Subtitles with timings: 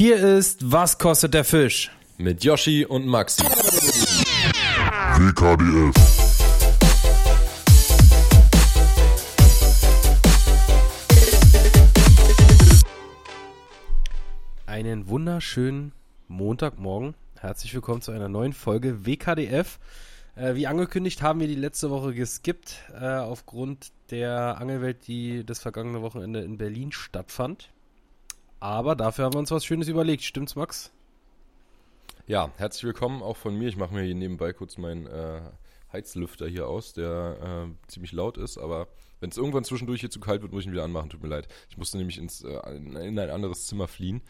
[0.00, 1.90] Hier ist Was kostet der Fisch?
[2.16, 3.42] Mit Yoshi und Maxi.
[5.18, 5.94] WKDF.
[14.64, 15.92] Einen wunderschönen
[16.28, 17.12] Montagmorgen.
[17.38, 19.78] Herzlich willkommen zu einer neuen Folge WKDF.
[20.34, 25.58] Äh, wie angekündigt haben wir die letzte Woche geskippt, äh, aufgrund der Angelwelt, die das
[25.58, 27.68] vergangene Wochenende in Berlin stattfand.
[28.60, 30.22] Aber dafür haben wir uns was Schönes überlegt.
[30.22, 30.92] Stimmt's, Max?
[32.26, 33.68] Ja, herzlich willkommen auch von mir.
[33.68, 35.40] Ich mache mir hier nebenbei kurz meinen äh,
[35.92, 38.86] Heizlüfter hier aus, der äh, ziemlich laut ist, aber
[39.18, 41.08] wenn es irgendwann zwischendurch hier zu kalt wird, muss ich ihn wieder anmachen.
[41.08, 41.48] Tut mir leid.
[41.70, 44.20] Ich musste nämlich ins, äh, in ein anderes Zimmer fliehen,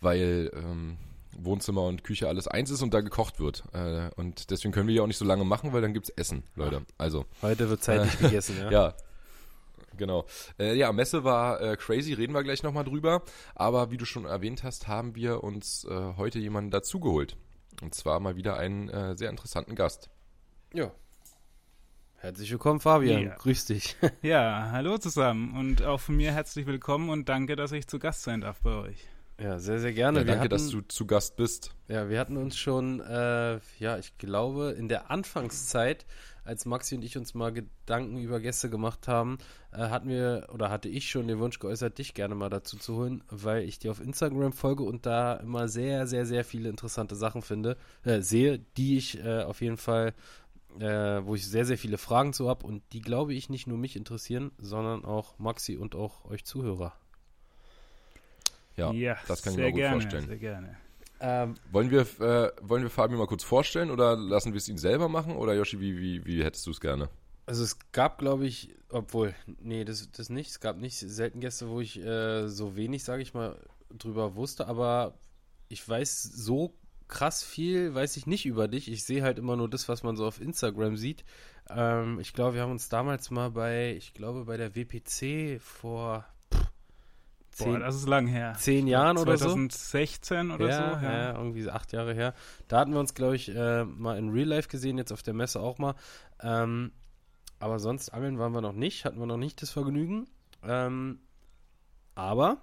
[0.00, 0.98] weil ähm,
[1.38, 3.64] Wohnzimmer und Küche alles eins ist und da gekocht wird.
[3.72, 6.42] Äh, und deswegen können wir ja auch nicht so lange machen, weil dann gibt's Essen,
[6.54, 6.82] Leute.
[6.98, 7.24] Also.
[7.40, 8.70] Heute wird zeitig äh, gegessen, ja.
[8.70, 8.94] Ja.
[10.00, 10.24] Genau.
[10.58, 13.22] Äh, ja, Messe war äh, crazy, reden wir gleich nochmal drüber.
[13.54, 17.36] Aber wie du schon erwähnt hast, haben wir uns äh, heute jemanden dazugeholt.
[17.82, 20.08] Und zwar mal wieder einen äh, sehr interessanten Gast.
[20.72, 20.90] Ja.
[22.16, 23.24] Herzlich willkommen, Fabian.
[23.24, 23.36] Ja.
[23.36, 23.96] Grüß dich.
[24.22, 28.22] Ja, hallo zusammen und auch von mir herzlich willkommen und danke, dass ich zu Gast
[28.22, 29.06] sein darf bei euch.
[29.40, 30.20] Ja, sehr, sehr gerne.
[30.20, 31.74] Ja, danke, hatten, dass du zu Gast bist.
[31.88, 36.04] Ja, wir hatten uns schon, äh, ja, ich glaube, in der Anfangszeit,
[36.44, 39.38] als Maxi und ich uns mal Gedanken über Gäste gemacht haben,
[39.72, 42.96] äh, hatten wir oder hatte ich schon den Wunsch geäußert, dich gerne mal dazu zu
[42.96, 47.16] holen, weil ich dir auf Instagram folge und da immer sehr, sehr, sehr viele interessante
[47.16, 50.14] Sachen finde, äh, sehe, die ich äh, auf jeden Fall,
[50.78, 50.84] äh,
[51.24, 53.96] wo ich sehr, sehr viele Fragen zu habe und die, glaube ich, nicht nur mich
[53.96, 56.94] interessieren, sondern auch Maxi und auch euch Zuhörer.
[58.76, 60.26] Ja, das kann ich mir sehr gut gerne, vorstellen.
[60.26, 60.76] Sehr gerne.
[61.20, 64.78] Ähm, Wollen wir, äh, wollen wir Fabian mal kurz vorstellen oder lassen wir es ihn
[64.78, 65.36] selber machen?
[65.36, 67.10] Oder Yoshi, wie, wie, wie hättest du es gerne?
[67.46, 70.50] Also es gab, glaube ich, obwohl, nee, das, das nicht.
[70.50, 73.58] Es gab nicht selten Gäste, wo ich äh, so wenig, sage ich mal,
[73.90, 75.14] drüber wusste, aber
[75.68, 76.74] ich weiß so
[77.08, 78.90] krass viel, weiß ich nicht über dich.
[78.90, 81.24] Ich sehe halt immer nur das, was man so auf Instagram sieht.
[81.68, 86.24] Ähm, ich glaube, wir haben uns damals mal bei, ich glaube, bei der WPC vor
[87.52, 88.54] pff, Boah, zehn, das ist lang her.
[88.58, 89.46] zehn Jahren oder so.
[89.46, 91.04] 2016 oder ja, so.
[91.06, 91.12] Ja.
[91.12, 91.36] Ja.
[91.36, 92.34] irgendwie acht Jahre her.
[92.68, 95.34] Da hatten wir uns, glaube ich, äh, mal in Real Life gesehen, jetzt auf der
[95.34, 95.94] Messe auch mal.
[96.42, 96.92] Ähm,
[97.58, 100.28] aber sonst angeln waren wir noch nicht, hatten wir noch nicht das Vergnügen.
[100.62, 101.20] Ähm,
[102.14, 102.62] aber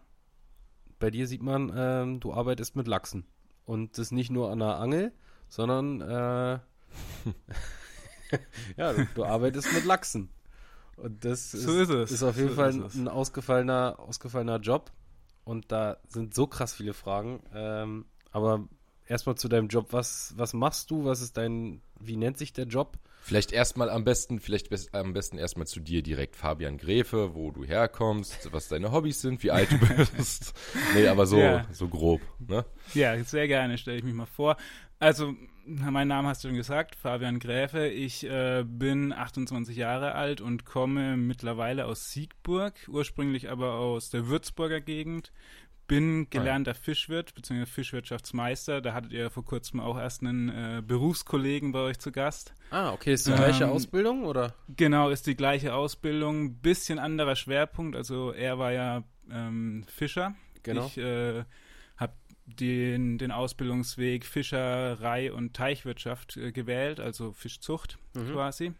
[0.99, 3.25] bei dir sieht man, ähm, du arbeitest mit Lachsen.
[3.65, 5.13] Und das nicht nur an der Angel,
[5.49, 6.59] sondern äh,
[8.77, 10.29] ja, du, du arbeitest mit Lachsen.
[10.97, 12.11] Und das ist, So ist es.
[12.11, 14.91] ist auf jeden So Fall ist ein ausgefallener, ausgefallener Job.
[15.43, 17.41] Und da sind so krass viele Fragen.
[17.53, 18.67] Ähm, aber
[19.07, 19.87] erstmal zu deinem Job.
[19.91, 21.05] Was, was machst du?
[21.05, 22.97] Was ist dein, wie nennt sich der Job?
[23.21, 27.51] Vielleicht erstmal am besten, vielleicht best, am besten erstmal zu dir direkt, Fabian Gräfe, wo
[27.51, 29.77] du herkommst, was deine Hobbys sind, wie alt du
[30.17, 30.53] bist.
[30.93, 31.65] nee, aber so, Ja.
[31.73, 32.63] so grob, ne?
[32.93, 34.55] ja, sehr gerne, stelle ich mich mal vor.
[34.99, 35.35] Also,
[35.65, 37.87] mein Name hast du schon gesagt, Fabian Gräfe.
[37.87, 44.27] Ich äh, bin 28 Jahre alt und komme mittlerweile aus Siegburg, ursprünglich aber aus der
[44.27, 45.31] Würzburger Gegend.
[45.87, 47.65] Bin gelernter Fischwirt bzw.
[47.65, 48.81] Fischwirtschaftsmeister.
[48.81, 52.53] Da hattet ihr vor kurzem auch erst einen äh, Berufskollegen bei euch zu Gast.
[52.71, 54.53] Ah, okay, ist die gleiche Ähm, Ausbildung oder?
[54.75, 57.95] Genau, ist die gleiche Ausbildung, bisschen anderer Schwerpunkt.
[57.95, 60.35] Also er war ja ähm, Fischer.
[60.63, 60.87] Genau.
[60.87, 61.45] Ich äh,
[62.47, 68.31] den, den Ausbildungsweg Fischerei und Teichwirtschaft äh, gewählt, also Fischzucht Mhm.
[68.31, 68.71] quasi.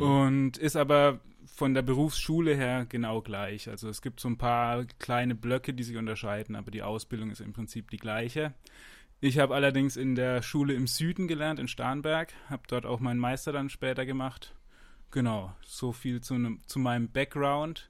[0.00, 3.68] Und ist aber von der Berufsschule her genau gleich.
[3.68, 7.40] Also es gibt so ein paar kleine Blöcke, die sich unterscheiden, aber die Ausbildung ist
[7.40, 8.52] im Prinzip die gleiche.
[9.20, 13.20] Ich habe allerdings in der Schule im Süden gelernt, in Starnberg, habe dort auch meinen
[13.20, 14.54] Meister dann später gemacht.
[15.12, 17.88] Genau, so viel zu, nem- zu meinem Background.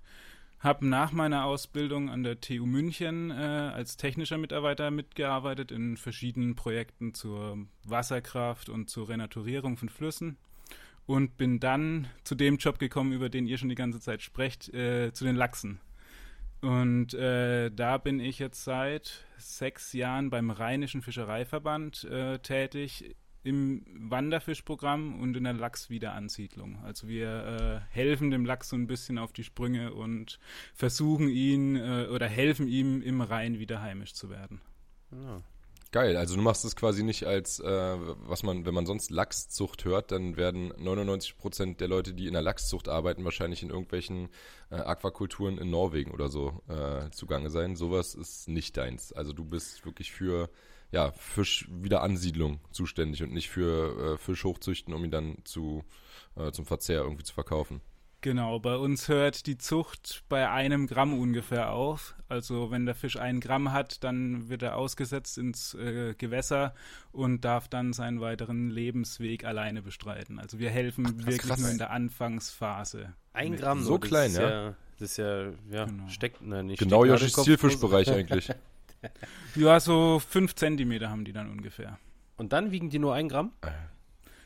[0.59, 6.55] Habe nach meiner Ausbildung an der TU München äh, als technischer Mitarbeiter mitgearbeitet in verschiedenen
[6.57, 10.39] Projekten zur Wasserkraft und zur Renaturierung von Flüssen
[11.05, 14.73] und bin dann zu dem Job gekommen, über den ihr schon die ganze Zeit sprecht,
[14.75, 15.81] äh, zu den Lachsen.
[16.63, 23.15] Und äh, da bin ich jetzt seit sechs Jahren beim Rheinischen Fischereiverband äh, tätig
[23.47, 26.79] im Wanderfischprogramm und in der Lachswiederansiedlung.
[26.85, 30.39] Also wir äh, helfen dem Lachs so ein bisschen auf die Sprünge und
[30.75, 34.61] versuchen ihn äh, oder helfen ihm im Rhein wieder heimisch zu werden.
[35.13, 35.43] Ja.
[35.93, 37.97] Geil, also du machst es quasi nicht als, äh,
[38.27, 42.43] was man, wenn man sonst Lachszucht hört, dann werden 99% der Leute, die in der
[42.43, 44.29] Lachszucht arbeiten, wahrscheinlich in irgendwelchen
[44.71, 47.77] äh, Aquakulturen in Norwegen oder so äh, zugange sein.
[47.77, 49.13] Sowas ist nicht deins.
[49.13, 50.51] Also du bist wirklich für
[50.93, 55.85] ja, Fischwiederansiedlung zuständig und nicht für äh, Fisch hochzüchten, um ihn dann zu,
[56.37, 57.81] äh, zum Verzehr irgendwie zu verkaufen.
[58.23, 62.17] Genau, bei uns hört die Zucht bei einem Gramm ungefähr auf.
[62.29, 66.75] Also wenn der Fisch ein Gramm hat, dann wird er ausgesetzt ins äh, Gewässer
[67.13, 70.41] und darf dann seinen weiteren Lebensweg alleine bestreiten.
[70.41, 71.61] Also wir helfen Ach, wirklich krass.
[71.61, 73.13] nur in der Anfangsphase.
[73.33, 73.61] Ein mit.
[73.61, 74.75] Gramm So klein, ist ja?
[74.99, 76.09] Das ist ja, ja, Genau.
[76.09, 76.79] steckt, nein, nicht.
[76.79, 78.51] Genau Joschis Zielfischbereich eigentlich.
[79.55, 81.99] Ja, so fünf Zentimeter haben die dann ungefähr.
[82.37, 83.53] Und dann wiegen die nur ein Gramm?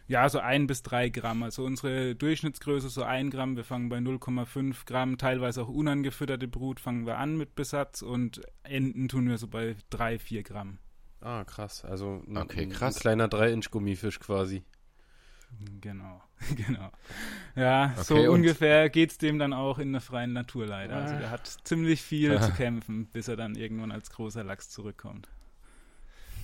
[0.06, 1.42] Ja, so ein bis drei Gramm.
[1.42, 3.56] Also unsere Durchschnittsgröße so ein Gramm.
[3.56, 8.40] Wir fangen bei 0,5 Gramm, teilweise auch unangefütterte Brut fangen wir an mit Besatz und
[8.64, 10.78] Enden tun wir so bei drei, vier Gramm.
[11.20, 11.84] Ah, krass.
[11.84, 12.96] Also ein, Okay, krass.
[12.96, 14.64] ein kleiner 3-Inch-Gummifisch quasi.
[15.80, 16.22] Genau,
[16.56, 16.90] genau.
[17.56, 20.96] Ja, so Okay, und- ungefähr geht's dem dann auch in der freien Natur leider.
[20.96, 25.28] Also der hat ziemlich viel zu kämpfen, bis er dann irgendwann als großer Lachs zurückkommt.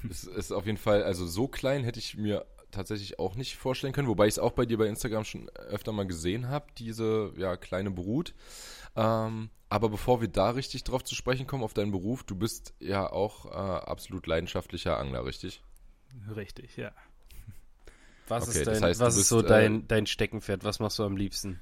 [0.09, 3.93] Es ist auf jeden Fall, also so klein hätte ich mir tatsächlich auch nicht vorstellen
[3.93, 7.33] können, wobei ich es auch bei dir bei Instagram schon öfter mal gesehen habe, diese
[7.37, 8.35] ja, kleine Brut.
[8.95, 12.75] Ähm, aber bevor wir da richtig drauf zu sprechen kommen, auf deinen Beruf, du bist
[12.79, 15.63] ja auch äh, absolut leidenschaftlicher Angler, richtig?
[16.35, 16.93] Richtig, ja.
[18.29, 20.65] Was Okay, ist, das dein, heißt, du was ist bist, so äh, dein, dein Steckenpferd?
[20.65, 21.61] Was machst du am liebsten?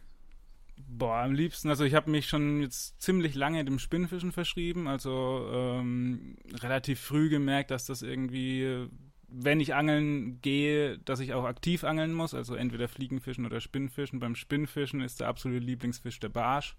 [0.76, 5.48] Boah, am liebsten, also ich habe mich schon jetzt ziemlich lange dem Spinnfischen verschrieben, also
[5.52, 8.88] ähm, relativ früh gemerkt, dass das irgendwie,
[9.28, 14.18] wenn ich angeln gehe, dass ich auch aktiv angeln muss, also entweder Fliegenfischen oder Spinnfischen.
[14.18, 16.76] Beim Spinnfischen ist der absolute Lieblingsfisch der Barsch,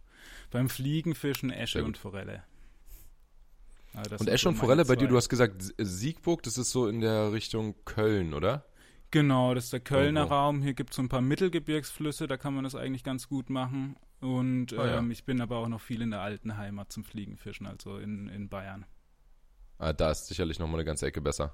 [0.52, 2.44] beim Fliegenfischen Esche und Forelle.
[3.94, 6.58] Also das Und sind Esch so und Forelle, bei dir, du hast gesagt Siegburg, das
[6.58, 8.66] ist so in der Richtung Köln, oder?
[9.16, 10.36] Genau, das ist der Kölner Irgendwo.
[10.36, 10.62] Raum.
[10.62, 13.96] Hier gibt es so ein paar Mittelgebirgsflüsse, da kann man das eigentlich ganz gut machen.
[14.20, 14.98] Und Ah, ja.
[14.98, 18.28] ähm, ich bin aber auch noch viel in der alten Heimat zum Fliegenfischen, also in,
[18.28, 18.86] in Bayern.
[19.78, 21.54] Ah, da ist sicherlich nochmal eine ganze Ecke besser.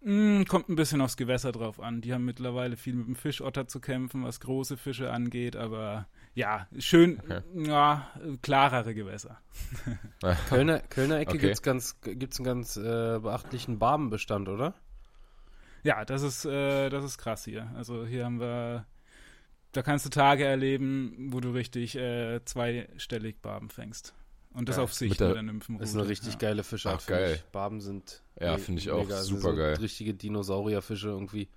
[0.00, 2.00] Mm, kommt ein bisschen aufs Gewässer drauf an.
[2.00, 6.66] Die haben mittlerweile viel mit dem Fischotter zu kämpfen, was große Fische angeht, aber ja,
[6.78, 7.42] schön, Okay.
[7.56, 8.08] ja,
[8.40, 9.38] klarere Gewässer.
[10.48, 11.38] Kölner, Kölner Ecke Okay.
[11.40, 14.74] gibt's ganz, gibt's einen ganz äh, beachtlichen Barbenbestand, oder?
[15.84, 17.70] Ja, das ist, äh, das ist krass hier.
[17.76, 18.86] Also hier haben wir,
[19.72, 24.14] da kannst du Tage erleben, wo du richtig äh, zweistellig Barben fängst.
[24.54, 25.82] Und das Ja, auf Sicht mit der- der Nymphenrute.
[25.82, 26.38] Das ist eine richtig ja.
[26.38, 26.96] geile Fischart.
[27.02, 27.34] Ach, finde geil.
[27.36, 27.44] Ich.
[27.52, 29.22] Barben sind Ja, me- finde ich auch mega.
[29.22, 29.76] Sind supergeil.
[29.76, 31.48] So richtige Dinosaurierfische irgendwie.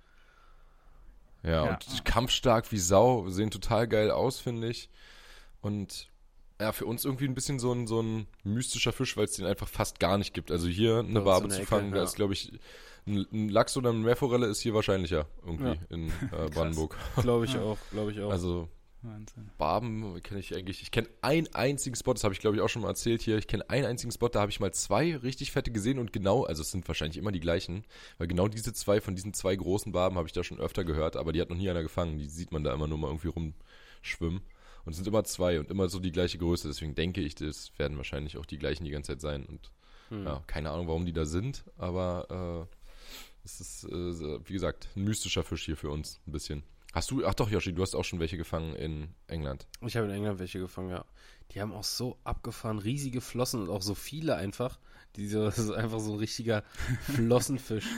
[1.42, 1.74] Ja, Ja.
[1.74, 4.88] und kampfstark wie Sau, sehen total geil aus, finde ich.
[5.60, 6.08] Und
[6.60, 9.46] ja, für uns irgendwie ein bisschen so ein, so ein mystischer Fisch, weil es den
[9.46, 10.52] einfach fast gar nicht gibt.
[10.52, 12.52] Also hier eine Barbe in der zu Ecke, fangen, da ist, glaube ich,
[13.06, 15.76] ein, ein Lachs oder eine Meerforelle ist hier wahrscheinlicher irgendwie Ja.
[15.90, 16.96] in äh, Brandenburg.
[17.20, 17.62] Glaube ich Ja.
[17.62, 18.30] auch, glaube ich auch.
[18.30, 18.68] Also
[19.04, 19.50] Wahnsinn.
[19.58, 20.80] Barben kenne ich eigentlich.
[20.80, 23.36] Ich kenne einen einzigen Spot, das habe ich glaube ich auch schon mal erzählt hier.
[23.36, 26.44] Ich kenne einen einzigen Spot, da habe ich mal zwei richtig fette gesehen und genau,
[26.44, 27.84] also es sind wahrscheinlich immer die gleichen,
[28.18, 31.16] weil genau diese zwei von diesen zwei großen Barben habe ich da schon öfter gehört,
[31.16, 32.18] aber die hat noch nie einer gefangen.
[32.18, 34.42] Die sieht man da immer nur mal irgendwie rumschwimmen.
[34.84, 36.66] Und es sind immer zwei und immer so die gleiche Größe.
[36.68, 39.44] Deswegen denke ich, das werden wahrscheinlich auch die gleichen die ganze Zeit sein.
[39.46, 39.70] Und
[40.10, 40.24] Hm.
[40.26, 42.81] ja, keine Ahnung, warum die da sind, aber äh,
[43.44, 43.90] es ist, äh,
[44.48, 46.62] wie gesagt, ein mystischer Fisch hier für uns ein bisschen.
[46.92, 49.66] Hast du, ach doch, Yoshi, du hast auch schon welche gefangen in England.
[49.80, 51.04] Ich habe in England welche gefangen, ja.
[51.52, 54.78] Die haben auch so abgefahren, riesige Flossen und auch so viele einfach.
[55.16, 56.62] Diese, das ist einfach so ein richtiger
[57.14, 57.86] Flossenfisch.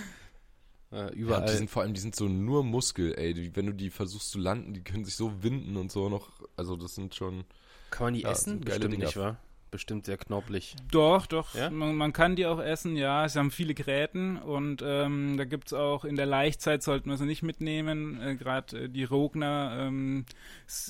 [0.92, 1.40] Äh, Ja, überall.
[1.40, 3.34] und die sind vor allem, die sind so nur Muskel, ey.
[3.34, 6.30] Die, wenn du die versuchst zu landen, die können sich so winden und so noch.
[6.56, 7.44] Also das sind schon.
[7.90, 8.60] Kann man die ja, essen?
[8.60, 9.06] Bestimmt Dinger.
[9.06, 9.36] nicht, wa?
[9.74, 10.76] Bestimmt sehr knopplig.
[10.92, 11.52] Doch, doch.
[11.56, 11.68] Ja?
[11.68, 13.28] Man, man kann die auch essen, ja.
[13.28, 17.24] Sie haben viele Gräten und ähm, da gibt's auch in der Laichzeit sollten wir sie
[17.24, 18.20] nicht mitnehmen.
[18.22, 20.26] Äh, Gerade äh, die Rogner ähm,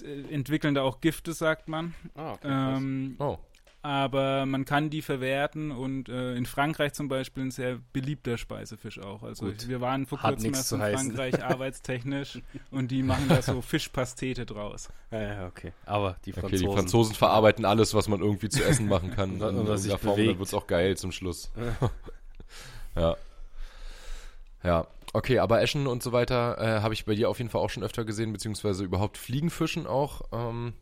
[0.05, 1.95] äh, entwickeln da auch Gifte, sagt man.
[2.14, 2.47] Ah, okay.
[2.76, 3.38] Ähm, Oh.
[3.85, 8.99] Aber man kann die verwerten und äh, in Frankreich zum Beispiel ein sehr beliebter Speisefisch
[8.99, 9.23] auch.
[9.23, 9.69] Also Gut.
[9.69, 11.12] wir waren vor kurzem erst in heißen.
[11.14, 14.88] Frankreich arbeitstechnisch und die machen da so Fischpastete draus.
[15.11, 15.73] ja, okay.
[15.85, 16.67] Aber die Okay, Franzosen.
[16.67, 19.33] die Franzosen verarbeiten alles, was man irgendwie zu essen machen kann.
[19.33, 20.31] Und was- in und was sich irgendeiner Form, bewegt.
[20.33, 21.53] dann wird's auch geil zum Schluss.
[22.97, 23.17] ja.
[24.62, 27.61] Ja, okay, aber Eschen und so weiter äh, habe ich bei dir auf jeden Fall
[27.61, 30.23] auch schon öfter gesehen, beziehungsweise überhaupt Fliegenfischen auch.
[30.33, 30.73] Ähm,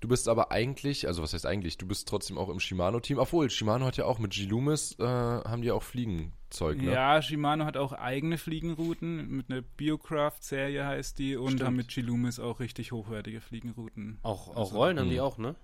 [0.00, 3.18] du bist aber eigentlich, also was heißt eigentlich, du bist trotzdem auch im Shimano-Team.
[3.18, 6.92] Obwohl, Shimano hat ja auch mit G-Loomis, äh, haben die auch Fliegenzeug, ne?
[6.92, 11.62] Ja, Shimano hat auch eigene Fliegenrouten mit einer Biocraft-Serie heißt die und Stimmt.
[11.64, 14.18] haben mit Chilumis auch richtig hochwertige Fliegenrouten.
[14.22, 15.12] Auch, auch Also, Rollen haben hm.
[15.12, 15.54] die auch, ne?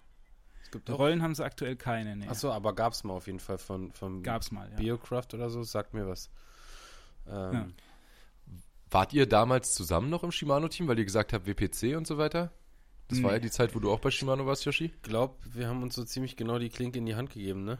[0.62, 0.98] Es gibt auch.
[0.98, 2.28] Rollen haben sie aktuell keine, ne.
[2.28, 4.76] Achso, aber gab's mal auf jeden Fall von, von Gab's mal, ja.
[4.76, 6.30] Biocraft oder so, sagt mir was.
[7.26, 7.66] Ähm, Ja.
[8.90, 12.52] Wart ihr damals zusammen noch im Shimano-Team, weil ihr gesagt habt WPC und so weiter?
[13.08, 13.36] Das war Nee.
[13.36, 14.86] ja die Zeit, wo du auch bei Shimano warst, Yoshi?
[14.86, 17.78] Ich glaube, wir haben uns so ziemlich genau die Klinke in die Hand gegeben, ne?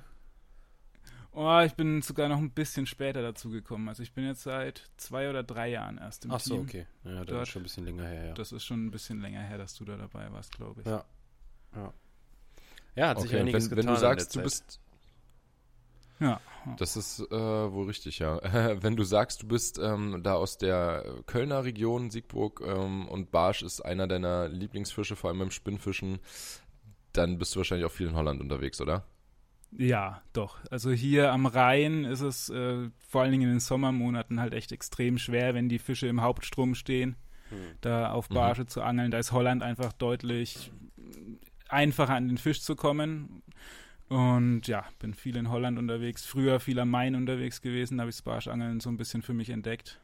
[1.32, 3.88] Oh, ich bin sogar noch ein bisschen später dazu gekommen.
[3.88, 6.62] Also ich bin jetzt seit zwei oder drei Jahren erst im Ach so, Team.
[6.62, 6.86] okay.
[7.04, 8.34] Ja, das ist schon ein bisschen länger her, ja.
[8.34, 10.86] Das ist schon ein bisschen länger her, dass du da dabei warst, glaube ich.
[10.86, 11.04] Ja.
[11.74, 11.92] Ja,
[12.94, 14.80] ja hat sich Okay, und einiges wenn, getan wenn du sagst, du bist
[16.18, 16.40] Ja.
[16.78, 17.30] Das ist äh,
[17.72, 18.40] wohl richtig, ja.
[18.82, 23.62] Wenn du sagst, du bist ähm, da aus der Kölner Region, Siegburg, ähm, und Barsch
[23.62, 26.18] ist einer deiner Lieblingsfische, vor allem beim Spinnfischen,
[27.12, 29.04] dann bist du wahrscheinlich auch viel in Holland unterwegs, oder?
[29.72, 30.58] Ja, doch.
[30.70, 34.72] Also hier am Rhein ist es äh, vor allen Dingen in den Sommermonaten halt echt
[34.72, 37.16] extrem schwer, wenn die Fische im Hauptstrom stehen,
[37.50, 37.58] Hm.
[37.80, 38.34] da auf Mhm.
[38.34, 39.10] Barsche zu angeln.
[39.10, 40.72] Da ist Holland einfach deutlich
[41.68, 43.42] einfacher an den Fisch zu kommen.
[44.08, 46.24] Und ja, bin viel in Holland unterwegs.
[46.24, 49.34] Früher viel am Main unterwegs gewesen, da habe ich das Barschangeln so ein bisschen für
[49.34, 50.00] mich entdeckt.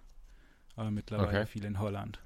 [0.75, 1.47] Aber mittlerweile Okay.
[1.47, 2.21] viel in Holland.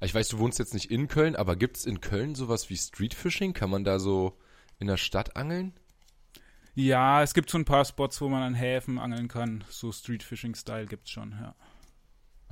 [0.00, 2.76] Ich weiß, du wohnst jetzt nicht in Köln, aber gibt es in Köln sowas wie
[2.76, 3.52] Streetfishing?
[3.54, 4.38] Kann man da so
[4.78, 5.72] in der Stadt angeln?
[6.74, 9.64] Ja, es gibt so ein paar Spots, wo man an Häfen angeln kann.
[9.68, 11.54] So Streetfishing-Style gibt's schon, ja.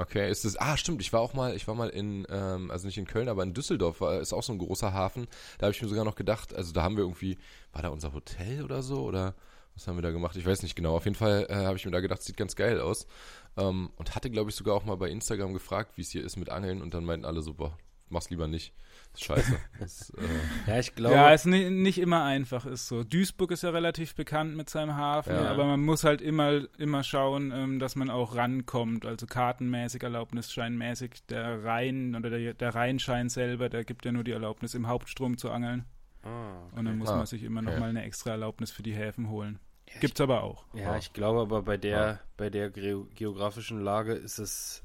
[0.01, 0.57] Okay, ist das.
[0.61, 1.01] Ah, stimmt.
[1.01, 3.53] Ich war auch mal, ich war mal in, ähm, also nicht in Köln, aber in
[3.53, 5.27] Düsseldorf war, ist auch so ein großer Hafen.
[5.59, 7.37] Da habe ich mir sogar noch gedacht, also da haben wir irgendwie,
[7.73, 9.35] war da unser Hotel oder so oder
[9.75, 10.37] was haben wir da gemacht?
[10.37, 10.95] Ich weiß nicht genau.
[10.97, 13.09] Auf jeden Fall äh, habe ich mir da gedacht, sieht ganz geil aus.
[13.57, 16.37] Ähm, und hatte, glaube ich, sogar auch mal bei Instagram gefragt, wie es hier ist
[16.37, 17.77] mit Angeln und dann meinten alle so, boah,
[18.11, 18.73] mach's lieber nicht.
[19.15, 19.57] ist scheiße.
[19.81, 20.23] das, äh,
[20.71, 21.15] Ja, ich glaube.
[21.15, 23.05] ja, ist ni nicht immer einfach, ist so.
[23.05, 25.51] Duisburg ist ja relativ bekannt mit seinem Hafen, Ja.
[25.51, 29.07] aber man muss halt immer, immer schauen, ähm, dass man auch rankommt.
[29.07, 31.27] Also kartenmäßig, erlaubnisscheinmäßig.
[31.29, 35.37] Der Rhein oder der, der Rheinschein selber, der gibt ja nur die Erlaubnis, im Hauptstrom
[35.39, 35.85] zu angeln.
[36.23, 37.71] ah, Und dann muss Ah, man sich immer okay.
[37.73, 39.59] noch mal eine extra Erlaubnis für die Häfen holen.
[39.93, 40.67] Ja, Gibt's aber auch.
[40.75, 44.85] Ja, ich glaube aber bei der, bei der geo- geografischen Lage ist es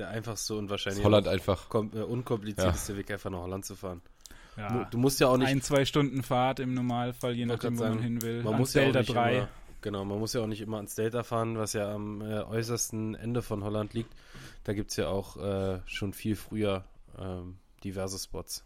[0.00, 1.68] der einfachste und wahrscheinlich Holland einfach.
[1.70, 4.02] kom- äh, unkomplizierteste Weg, einfach nach Holland zu fahren.
[4.56, 4.84] Du, Ja.
[4.84, 5.48] du musst ja auch nicht.
[5.48, 8.38] Ein, zwei Stunden Fahrt im Normalfall, je nachdem, wo man hin will.
[8.42, 9.36] man Ans muss ja auch Delta nicht 3.
[9.36, 9.48] Immer,
[9.80, 13.14] genau, man muss ja auch nicht immer ans Delta fahren, was ja am äh, äußersten
[13.14, 14.12] Ende von Holland liegt.
[14.64, 16.84] Da gibt es ja auch äh, schon viel früher
[17.18, 18.64] ähm, diverse Spots.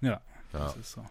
[0.00, 0.20] Ja.
[0.52, 1.04] Das ist so.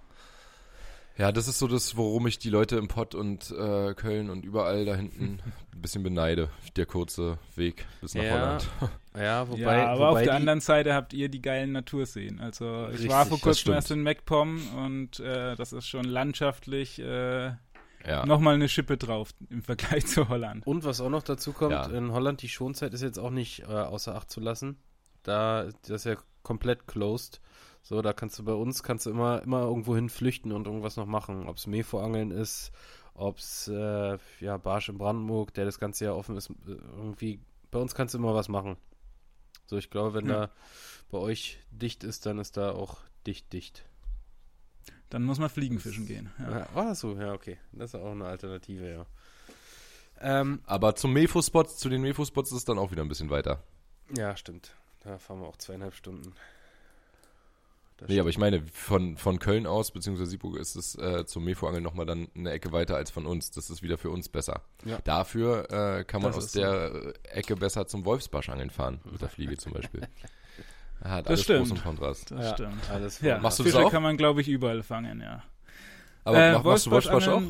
[1.17, 4.45] Ja, das ist so das, worum ich die Leute im Pott und äh, Köln und
[4.45, 5.39] überall da hinten
[5.73, 6.49] ein bisschen beneide.
[6.75, 8.67] Der kurze Weg bis nach Ja, Holland.
[9.17, 12.39] Ja, wobei, ja, aber wobei auf der anderen Seite habt ihr die geilen Naturseen.
[12.39, 16.99] Also ich Richtig, war vor kurzem erst in MacPom und äh, das ist schon landschaftlich
[16.99, 17.45] äh,
[18.05, 18.25] Ja.
[18.27, 20.67] nochmal eine Schippe drauf im Vergleich zu Holland.
[20.67, 21.87] Und was auch noch dazu kommt, Ja.
[21.87, 24.77] in Holland die Schonzeit ist jetzt auch nicht äh, außer Acht zu lassen.
[25.23, 27.41] Da das ist ja komplett closed.
[27.87, 30.97] So, da kannst du bei uns kannst du immer immer irgendwo hin flüchten und irgendwas
[30.97, 31.47] noch machen.
[31.47, 32.71] Ob es Mefoangeln ist,
[33.13, 37.39] ob es äh, ja Barsch in Brandenburg, der das ganze Jahr offen ist, irgendwie
[37.71, 38.75] bei uns kannst du immer was machen.
[39.67, 40.47] So, ich glaube, wenn Ja.
[40.47, 40.51] da
[41.09, 43.85] bei euch dicht ist, dann ist da auch dicht dicht.
[45.09, 46.29] Dann muss man Fliegenfischen gehen.
[46.39, 46.59] Ja.
[46.59, 46.67] Ja.
[46.73, 47.15] War das so?
[47.15, 47.57] Ja, okay.
[47.71, 49.05] Das ist auch eine Alternative, ja.
[50.19, 53.63] Ähm, Aber zum Mefo-Spots, zu den Mefo-Spots ist es dann auch wieder ein bisschen weiter.
[54.13, 54.75] Ja, stimmt.
[55.05, 56.33] Da fahren wir auch zweieinhalb Stunden.
[57.97, 61.43] Das Nee, aber ich meine, von, von Köln aus, beziehungsweise Siegburg, ist es äh, zum
[61.45, 63.49] Mefo-Angeln nochmal dann eine Ecke weiter als von uns.
[63.51, 64.61] Das ist wieder für uns besser.
[64.85, 64.99] Ja.
[65.03, 66.59] Dafür äh, kann man Das aus so.
[66.59, 70.01] der äh, Ecke besser zum Wolfsbarschangeln fahren, mit der Fliege zum Beispiel.
[71.03, 71.59] Hat Das alles stimmt.
[71.59, 72.25] Pros und Kontras.
[72.25, 72.89] Das Ja, stimmt.
[72.91, 73.39] Alles Ja.
[73.39, 73.91] Machst du das Fische auch?
[73.91, 75.43] kann man, glaube ich, überall fangen, ja.
[76.23, 77.41] Aber Äh, mach, machst du Wolfsbarsch auch?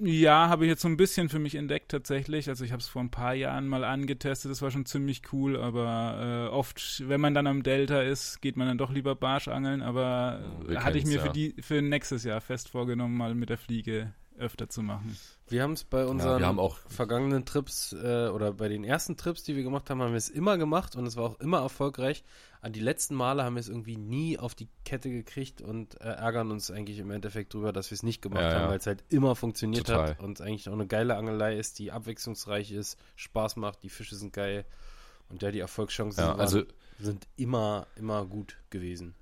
[0.00, 2.48] Ja, habe ich jetzt so ein bisschen für mich entdeckt tatsächlich.
[2.48, 5.56] Also ich habe es vor ein paar Jahren mal angetestet, das war schon ziemlich cool,
[5.56, 9.48] aber äh, oft, wenn man dann am Delta ist, geht man dann doch lieber Barsch
[9.48, 11.52] angeln, aber Wir hatte ich mir kennen's, für, ja.
[11.52, 15.16] die, für nächstes Jahr fest vorgenommen, mal mit der Fliege öfter zu machen.
[15.48, 19.16] Wir haben es bei unseren wir haben auch- vergangenen Trips äh, oder bei den ersten
[19.16, 21.58] Trips, die wir gemacht haben, haben wir es immer gemacht und es war auch immer
[21.60, 22.24] erfolgreich.
[22.60, 26.04] An die letzten Male haben wir es irgendwie nie auf die Kette gekriegt und äh,
[26.04, 28.60] ärgern uns eigentlich im Endeffekt drüber, dass wir es nicht gemacht Ja, ja.
[28.60, 30.10] haben, weil es halt immer funktioniert Total.
[30.10, 34.16] hat und eigentlich auch eine geile Angelei ist, die abwechslungsreich ist, Spaß macht, die Fische
[34.16, 34.64] sind geil
[35.28, 36.62] und ja, die Erfolgschancen Ja, waren, also
[36.98, 39.14] sind immer, immer gut gewesen.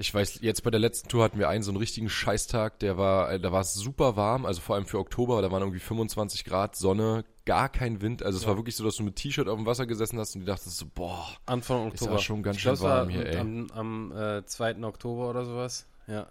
[0.00, 2.96] Ich weiß, jetzt bei der letzten Tour hatten wir einen so einen richtigen Scheißtag, der
[2.96, 5.80] war, äh, da war es super warm, also vor allem für Oktober, da waren irgendwie
[5.80, 8.50] 25 Grad, Sonne, gar kein Wind, also es Ja.
[8.50, 10.76] war wirklich so, dass du mit T-Shirt auf dem Wasser gesessen hast und die dachtest
[10.78, 12.18] so, boah, Anfang Ist Oktober.
[12.20, 13.38] schon ganz schön es war warm hier, ey.
[13.38, 14.84] Am, am äh, 2.
[14.84, 15.86] Oktober oder sowas.
[16.06, 16.28] Ja.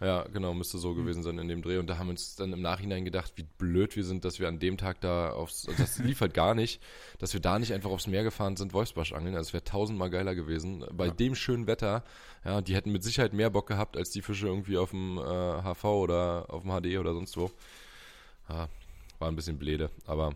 [0.00, 2.52] Ja, genau, müsste so gewesen sein in dem Dreh und da haben wir uns dann
[2.52, 5.82] im Nachhinein gedacht, wie blöd wir sind, dass wir an dem Tag da aufs, also
[5.82, 6.82] das lief halt gar nicht,
[7.18, 10.10] dass wir da nicht einfach aufs Meer gefahren sind, Wolfsbarsch angeln, also es wäre tausendmal
[10.10, 11.12] geiler gewesen, bei Ja.
[11.12, 12.04] dem schönen Wetter,
[12.44, 15.22] ja, die hätten mit Sicherheit mehr Bock gehabt, als die Fische irgendwie auf dem äh,
[15.62, 17.50] HV oder auf dem HD oder sonst wo.
[18.48, 18.68] Ja,
[19.18, 20.34] war ein bisschen bläde, aber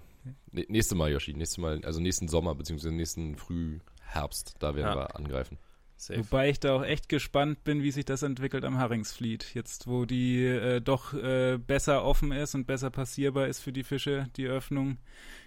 [0.55, 4.97] nä- nächste Mal, Yoshi, nächstes Mal, also nächsten Sommer, beziehungsweise nächsten Frühherbst, da werden Ja.
[4.97, 5.59] wir angreifen.
[6.00, 6.21] Safe.
[6.21, 9.54] Wobei ich da auch echt gespannt bin, wie sich das entwickelt am Haringsfleet.
[9.54, 13.83] Jetzt, wo die äh, doch äh, besser offen ist und besser passierbar ist für die
[13.85, 14.97] Fische, die Öffnung.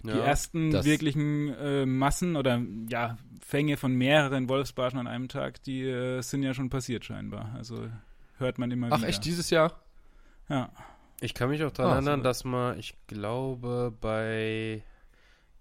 [0.04, 0.20] Die Ja.
[0.24, 5.82] ersten das- wirklichen äh, Massen oder ja, Fänge von mehreren Wolfsbarschen an einem Tag, die
[5.84, 7.52] äh, sind ja schon passiert scheinbar.
[7.58, 7.88] Also
[8.38, 9.08] hört man immer Ach wieder.
[9.08, 9.80] echt, dieses Jahr?
[10.50, 10.70] Ja.
[11.20, 12.24] Ich kann mich auch daran Ah, erinnern, so.
[12.26, 14.84] dass mal, ich glaube, bei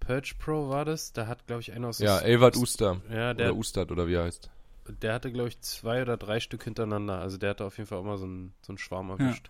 [0.01, 3.01] Purge Pro war das, da hat, glaube ich, einer aus Ja, Elvard Uster.
[3.09, 4.51] Ja, der, Oder Ustad oder wie er heißt.
[4.87, 7.19] Der hatte, glaube ich, zwei oder drei Stück hintereinander.
[7.19, 9.49] Also der hatte auf jeden Fall auch mal so einen, so einen Schwarm erwischt.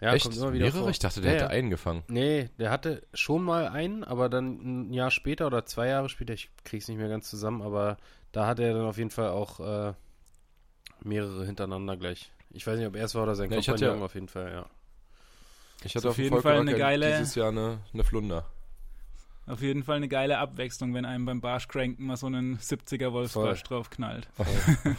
[0.00, 0.24] Ja, Echt?
[0.24, 0.80] kommt immer wieder Mehrere?
[0.82, 0.90] vor.
[0.90, 1.58] Ich dachte, der Ja, hätte ja.
[1.58, 2.02] einen gefangen.
[2.08, 6.32] Nee, der hatte schon mal einen, aber dann ein Jahr später oder zwei Jahre später,
[6.32, 7.98] ich krieg's nicht mehr ganz zusammen, aber
[8.32, 9.92] da hatte er dann auf jeden Fall auch äh,
[11.02, 12.30] mehrere hintereinander gleich.
[12.50, 14.14] Ich weiß nicht, ob er es war oder sein Ja, ich hatte Kompagnon ja- auf
[14.14, 14.66] jeden Fall, ja.
[15.84, 18.46] Ich hatte auf auf jeden Fall eine geile- dieses Jahr eine, eine Flunder.
[19.46, 23.62] Auf jeden Fall eine geile Abwechslung, wenn einem beim Barschcranken mal so einen 70er Wolfsbarsch
[23.64, 24.28] draufknallt.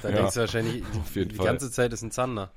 [0.01, 0.15] Da Ja.
[0.17, 0.83] denkst du wahrscheinlich,
[1.15, 1.45] die Fall.
[1.45, 2.51] ganze Zeit ist ein Zander.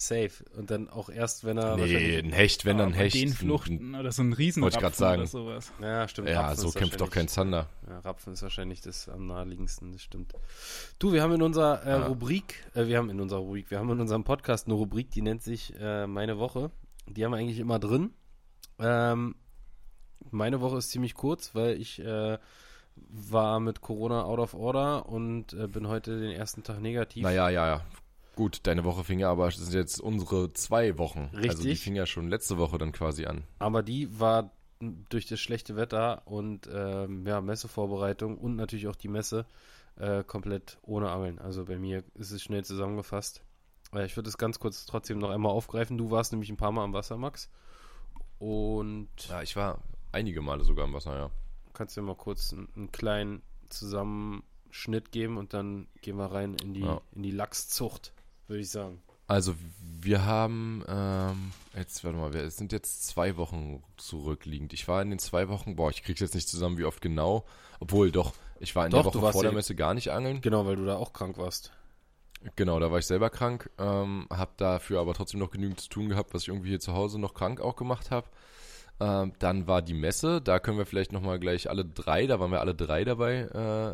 [0.00, 0.30] Safe.
[0.56, 3.16] Und dann auch erst, wenn er nee, ein Hecht, wenn dann ein Hecht.
[3.16, 5.22] Den Ein- Fluchten oder so ein Riesenrapfen Wollte ich grad sagen.
[5.22, 5.72] oder sowas.
[5.80, 6.28] Ja, stimmt.
[6.28, 7.68] Ja, Rapfen so kämpft doch kein Zander.
[7.88, 10.32] Ja, Rapfen ist wahrscheinlich das am naheliegendsten, das stimmt.
[11.00, 12.06] Du, wir haben in unserer äh, Ja.
[12.06, 15.22] Rubrik, äh, wir haben in unserer Rubrik, wir haben in unserem Podcast eine Rubrik, die
[15.22, 16.70] nennt sich äh, Meine Woche.
[17.08, 18.10] Die haben wir eigentlich immer drin.
[18.78, 19.34] Ähm,
[20.30, 22.38] meine Woche ist ziemlich kurz, weil ich äh,
[22.96, 27.22] war mit Corona out of order und äh, bin heute den ersten Tag negativ.
[27.22, 27.84] Naja, ja, ja.
[28.36, 31.30] Gut, deine Woche fing ja aber, es sind jetzt unsere zwei Wochen.
[31.32, 31.80] Also die Richtig.
[31.80, 33.42] fing ja schon letzte Woche dann quasi an.
[33.58, 34.52] Aber die war
[35.08, 39.44] durch das schlechte Wetter und ähm, ja, Messevorbereitung und natürlich auch die Messe
[39.96, 41.40] äh, komplett ohne Angeln.
[41.40, 43.42] Also bei mir ist es schnell zusammengefasst.
[43.92, 45.98] Äh, ich würde es ganz kurz trotzdem noch einmal aufgreifen.
[45.98, 47.50] Du warst nämlich ein paar Mal am Wasser, Max.
[48.38, 49.80] Und Ja, ich war
[50.12, 51.30] einige Male sogar im Wasser, ja.
[51.74, 56.74] kannst dir mal kurz einen, einen kleinen Zusammenschnitt geben und dann gehen wir rein in
[56.74, 57.00] die, Ja.
[57.14, 58.12] in die Lachszucht,
[58.46, 59.00] würde ich sagen.
[59.26, 59.54] Also
[60.00, 64.72] wir haben, ähm, jetzt warte mal, wir es sind jetzt zwei Wochen zurückliegend.
[64.72, 67.44] Ich war in den zwei Wochen, boah, ich krieg's jetzt nicht zusammen, wie oft genau.
[67.78, 70.40] Obwohl doch, ich war in Doch, der du Woche vor der Messe gar nicht angeln.
[70.40, 71.72] Genau, weil du da auch krank warst.
[72.56, 76.08] Genau, da war ich selber krank, ähm, habe dafür aber trotzdem noch genügend zu tun
[76.08, 78.28] gehabt, was ich irgendwie hier zu Hause noch krank auch gemacht habe.
[79.00, 82.50] Ähm, dann war die Messe, da können wir vielleicht nochmal gleich alle drei, da waren
[82.50, 83.42] wir alle drei dabei,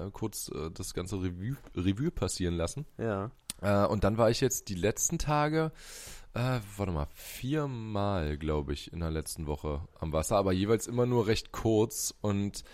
[0.07, 2.87] äh, kurz äh, das ganze Revue, Revue passieren lassen.
[2.97, 3.31] Ja.
[3.61, 5.73] Äh, und dann war ich jetzt die letzten Tage,
[6.33, 11.07] äh, warte mal, viermal, glaube ich, in der letzten Woche am Wasser, aber jeweils immer
[11.07, 12.15] nur recht kurz.
[12.23, 12.65] Und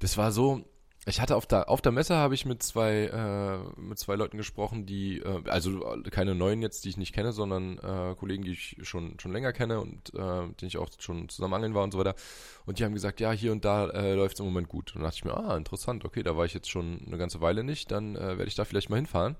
[0.00, 0.64] das war so,
[1.10, 4.38] ich hatte auf der, auf der Messe habe ich mit zwei, äh, mit zwei Leuten
[4.38, 8.52] gesprochen, die, äh, also keine neuen jetzt, die ich nicht kenne, sondern äh, Kollegen, die
[8.52, 11.84] ich schon, schon länger kenne und äh, mit denen ich auch schon zusammen angeln war
[11.84, 12.14] und so weiter.
[12.64, 14.94] Und die haben gesagt, ja, hier und da äh, läuft es im Moment gut.
[14.94, 17.40] Und dann dachte ich mir, ah, interessant, okay, da war ich jetzt schon eine ganze
[17.40, 19.36] Weile nicht, dann äh, werde ich da vielleicht mal hinfahren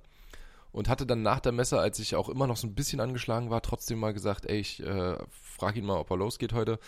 [0.72, 3.50] und hatte dann nach der Messe, als ich auch immer noch so ein bisschen angeschlagen
[3.50, 6.78] war, trotzdem mal gesagt, ey, ich äh, frage ihn mal, ob er losgeht heute.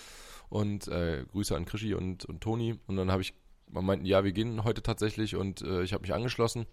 [0.48, 2.78] Und äh, Grüße an Krischi und, und Toni.
[2.86, 3.32] Und dann habe ich,
[3.72, 6.66] man meinten, ja, wir gehen heute tatsächlich und äh, ich habe mich angeschlossen.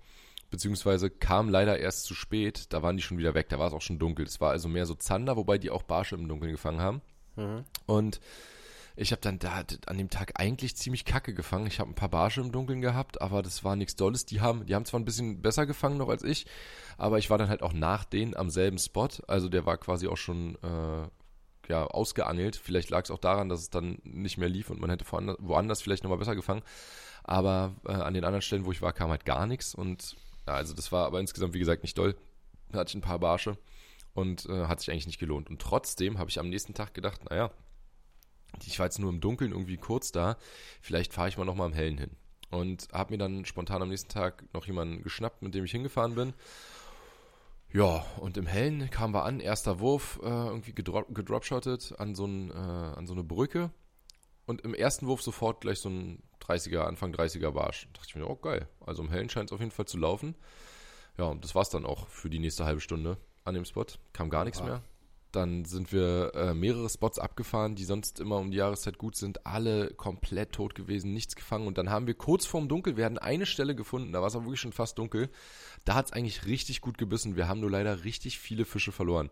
[0.51, 3.73] Beziehungsweise kam leider erst zu spät, da waren die schon wieder weg, da war es
[3.73, 4.25] auch schon dunkel.
[4.25, 7.01] Es war also mehr so Zander, wobei die auch Barsche im Dunkeln gefangen haben.
[7.35, 7.63] Mhm.
[7.85, 8.19] Und
[8.95, 11.67] ich habe dann da an dem Tag eigentlich ziemlich kacke gefangen.
[11.67, 14.25] Ich habe ein paar Barsche im Dunkeln gehabt, aber das war nichts Dolles.
[14.25, 16.45] Die haben, die haben zwar ein bisschen besser gefangen noch als ich,
[16.97, 19.07] aber ich war dann halt auch nach denen am selben Spot.
[19.27, 21.07] Also der war quasi auch schon äh,
[21.69, 22.55] ja, ausgeangelt.
[22.55, 25.81] Vielleicht lag es auch daran, dass es dann nicht mehr lief und man hätte woanders,
[25.81, 26.63] vielleicht nochmal besser gefangen.
[27.23, 29.75] Aber äh, an den anderen Stellen, wo ich war, kam halt gar nichts.
[29.75, 30.15] Und
[30.47, 32.15] ja, also das war aber insgesamt, wie gesagt, nicht doll.
[32.71, 33.57] Da hatte ich ein paar Barsche
[34.13, 35.49] und äh, hat sich eigentlich nicht gelohnt.
[35.49, 37.51] Und trotzdem habe ich am nächsten Tag gedacht, naja,
[38.65, 40.37] ich war jetzt nur im Dunkeln irgendwie kurz da,
[40.81, 42.11] vielleicht fahre ich mal nochmal im Hellen hin.
[42.49, 46.15] Und habe mir dann spontan am nächsten Tag noch jemanden geschnappt, mit dem ich hingefahren
[46.15, 46.33] bin.
[47.71, 52.25] Ja, und im Hellen kamen wir an, erster Wurf, äh, irgendwie gedrop, gedropshottet an so,
[52.25, 53.71] ein, äh, an so eine Brücke.
[54.45, 57.87] Und im ersten Wurf sofort gleich so ein 30er, Anfang 30er Barsch.
[57.93, 58.67] Da dachte ich mir, oh geil.
[58.83, 60.35] Also im Hellen scheint es auf jeden Fall zu laufen.
[61.19, 63.85] Ja, und das war's dann auch für die nächste halbe Stunde an dem Spot.
[64.13, 64.67] Kam gar nichts Oha.
[64.67, 64.81] mehr.
[65.31, 69.45] Dann sind wir äh, mehrere Spots abgefahren, die sonst immer um die Jahreszeit gut sind.
[69.45, 71.67] Alle komplett tot gewesen, nichts gefangen.
[71.67, 74.35] Und dann haben wir kurz vorm Dunkel, wir hatten eine Stelle gefunden, da war es
[74.35, 75.29] auch wirklich schon fast dunkel.
[75.85, 77.35] Da hat es eigentlich richtig gut gebissen.
[77.35, 79.29] Wir haben nur leider richtig viele Fische verloren.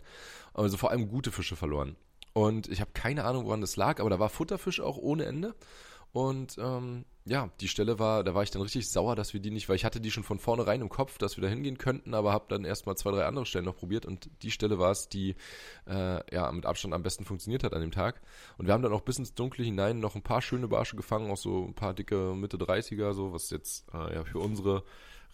[0.53, 1.95] Also vor allem gute Fische verloren.
[2.33, 5.55] Und ich habe keine Ahnung, woran das lag, aber da war Futterfisch auch ohne Ende.
[6.13, 9.51] Und ähm, ja, die Stelle war, da war ich dann richtig sauer, dass wir die
[9.51, 12.13] nicht, weil ich hatte die schon von vornherein im Kopf, dass wir da hingehen könnten,
[12.13, 15.09] aber habe dann erstmal zwei, drei andere Stellen noch probiert und die Stelle war es,
[15.09, 15.35] die
[15.87, 18.21] äh, ja mit Abstand am besten funktioniert hat an dem Tag.
[18.57, 21.29] Und wir haben dann auch bis ins Dunkle hinein noch ein paar schöne Barsche gefangen,
[21.29, 24.83] auch so ein paar dicke Mitte 30er, so was jetzt äh, ja für unsere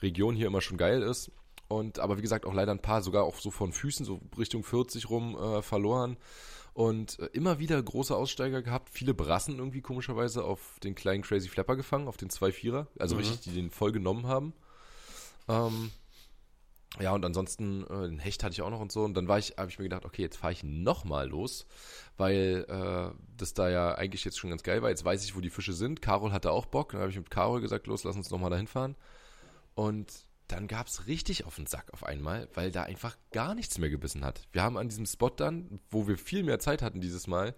[0.01, 1.31] Region hier immer schon geil ist.
[1.73, 4.63] Und aber wie gesagt auch leider ein paar sogar auch so von Füßen, so Richtung
[4.63, 6.17] 40 rum äh, verloren.
[6.73, 11.47] Und äh, immer wieder große Aussteiger gehabt, viele Brassen irgendwie komischerweise auf den kleinen Crazy
[11.47, 13.21] Flapper gefangen, auf den 2-4er, also mhm.
[13.21, 14.53] richtig, die den voll genommen haben.
[15.47, 15.91] Ähm,
[16.99, 19.03] ja, und ansonsten, äh, den Hecht hatte ich auch noch und so.
[19.03, 21.65] Und dann war ich, habe ich mir gedacht, okay, jetzt fahre ich nochmal los,
[22.17, 24.89] weil äh, das da ja eigentlich jetzt schon ganz geil war.
[24.89, 26.01] Jetzt weiß ich, wo die Fische sind.
[26.01, 26.91] Carol hatte auch Bock.
[26.91, 28.95] Dann habe ich mit Carol gesagt, los, lass uns nochmal dahin fahren.
[29.75, 30.11] Und
[30.53, 33.89] dann gab es richtig auf den Sack auf einmal, weil da einfach gar nichts mehr
[33.89, 34.47] gebissen hat.
[34.51, 37.55] Wir haben an diesem Spot dann, wo wir viel mehr Zeit hatten dieses Mal,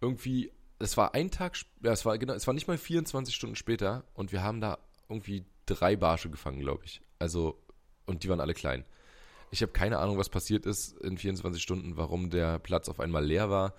[0.00, 3.56] irgendwie, es war ein Tag, ja, es war genau, es war nicht mal 24 Stunden
[3.56, 7.02] später und wir haben da irgendwie drei Barsche gefangen, glaube ich.
[7.18, 7.60] Also,
[8.06, 8.84] und die waren alle klein.
[9.50, 13.24] Ich habe keine Ahnung, was passiert ist in 24 Stunden, warum der Platz auf einmal
[13.24, 13.74] leer war.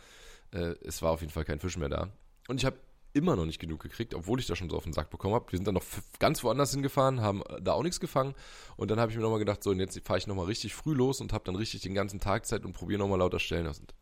[0.51, 2.09] Äh, es war auf jeden Fall kein Fisch mehr da.
[2.49, 2.77] Und ich habe
[3.13, 5.51] immer noch nicht genug gekriegt, obwohl ich da schon so auf den Sack bekommen habe.
[5.51, 5.83] Wir sind dann noch
[6.19, 8.33] ganz woanders hingefahren, haben äh, da auch nichts gefangen.
[8.77, 10.93] Und dann habe ich mir nochmal gedacht, so, und jetzt fahre ich nochmal richtig früh
[10.93, 13.79] los und habe dann richtig den ganzen Tag Zeit und probiere nochmal lauter Stellen aus.
[13.79, 13.93] Und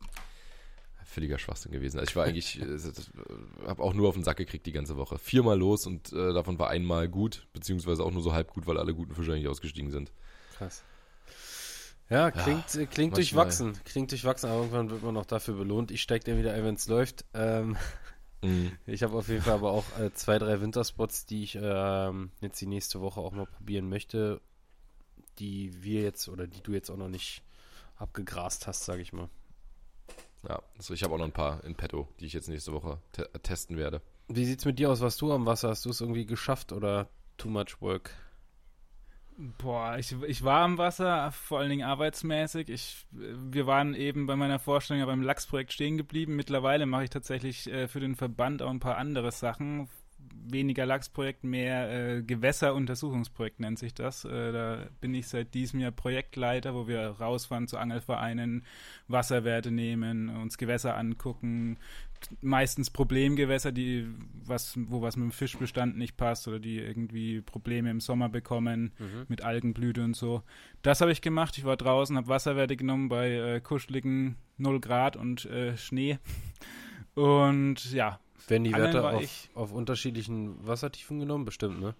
[1.10, 2.00] völliger Schwachsinn gewesen.
[2.00, 4.95] Also ich war eigentlich, äh, äh, habe auch nur auf den Sack gekriegt die ganze
[4.95, 5.17] Woche.
[5.17, 8.78] Viermal los und äh, davon war einmal gut, beziehungsweise auch nur so halb gut, weil
[8.78, 10.12] alle guten Fische eigentlich ausgestiegen sind.
[10.58, 10.84] Krass.
[12.10, 13.74] Ja, klingt, ja, klingt durchwachsen.
[13.86, 15.91] Klingt durchwachsen, aber irgendwann wird man auch dafür belohnt.
[15.91, 17.24] Ich steige dann wieder ein, wenn es läuft.
[17.36, 17.78] Ähm,
[18.41, 18.71] Mhm.
[18.86, 22.62] Ich habe auf jeden Fall aber auch äh, zwei, drei Winterspots, die ich ähm, jetzt
[22.62, 24.41] die nächste Woche auch mal probieren möchte,
[25.39, 27.43] die wir jetzt oder die du jetzt auch noch nicht
[27.97, 29.30] abgegrast hast, sage ich mal.
[30.47, 32.99] Ja, also ich habe auch noch ein paar in petto, die ich jetzt nächste Woche
[33.12, 34.02] te testen werde.
[34.30, 35.02] Wie sieht's mit dir aus?
[35.02, 35.69] Was du am Wasser?
[35.69, 38.12] Hast du es irgendwie geschafft oder too much work?
[39.58, 42.67] Boah, ich, ich war am Wasser, vor allen Dingen arbeitsmäßig.
[42.67, 46.36] Ich, wir waren eben bei meiner Vorstellung beim Lachsprojekt stehen geblieben.
[46.36, 49.88] Mittlerweile mache ich tatsächlich äh, für den Verband auch ein paar andere Sachen,
[50.47, 54.25] weniger Lachsprojekt, mehr äh, Gewässeruntersuchungsprojekt nennt sich das.
[54.25, 58.63] Äh, da bin ich seit diesem Jahr Projektleiter, wo wir rausfahren zu Angelvereinen,
[59.08, 61.78] Wasserwerte nehmen, uns Gewässer angucken,
[62.41, 64.08] meistens Problemgewässer, die
[64.45, 68.91] was, wo was mit dem Fischbestand nicht passt oder die irgendwie Probleme im Sommer bekommen
[68.99, 69.25] mhm.
[69.28, 70.43] mit Algenblüte und so.
[70.82, 71.58] Das habe ich gemacht.
[71.58, 76.19] Ich war draußen, habe Wasserwerte genommen bei äh, kuscheligen 0 Grad und äh, Schnee.
[77.15, 81.45] Und ja, werden die Werte auf, auf unterschiedlichen Wassertiefen genommen?
[81.45, 81.95] Bestimmt, ne?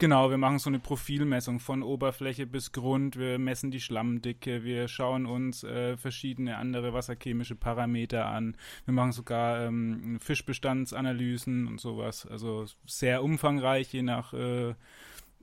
[0.00, 3.18] Genau, wir machen so eine Profilmessung von Oberfläche bis Grund.
[3.18, 4.62] Wir messen die Schlammdicke.
[4.62, 8.56] Wir schauen uns äh, verschiedene andere wasserchemische Parameter an.
[8.84, 12.26] Wir machen sogar ähm, Fischbestandsanalysen und sowas.
[12.26, 14.76] Also sehr umfangreich, je nach äh,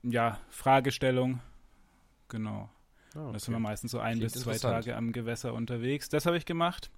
[0.04, 1.42] ja, Fragestellung.
[2.30, 2.70] Genau.
[3.14, 3.34] Oh, okay.
[3.34, 6.08] Da sind wir meistens so ein Klingt bis zwei Tage am Gewässer unterwegs.
[6.08, 6.92] Das habe ich gemacht.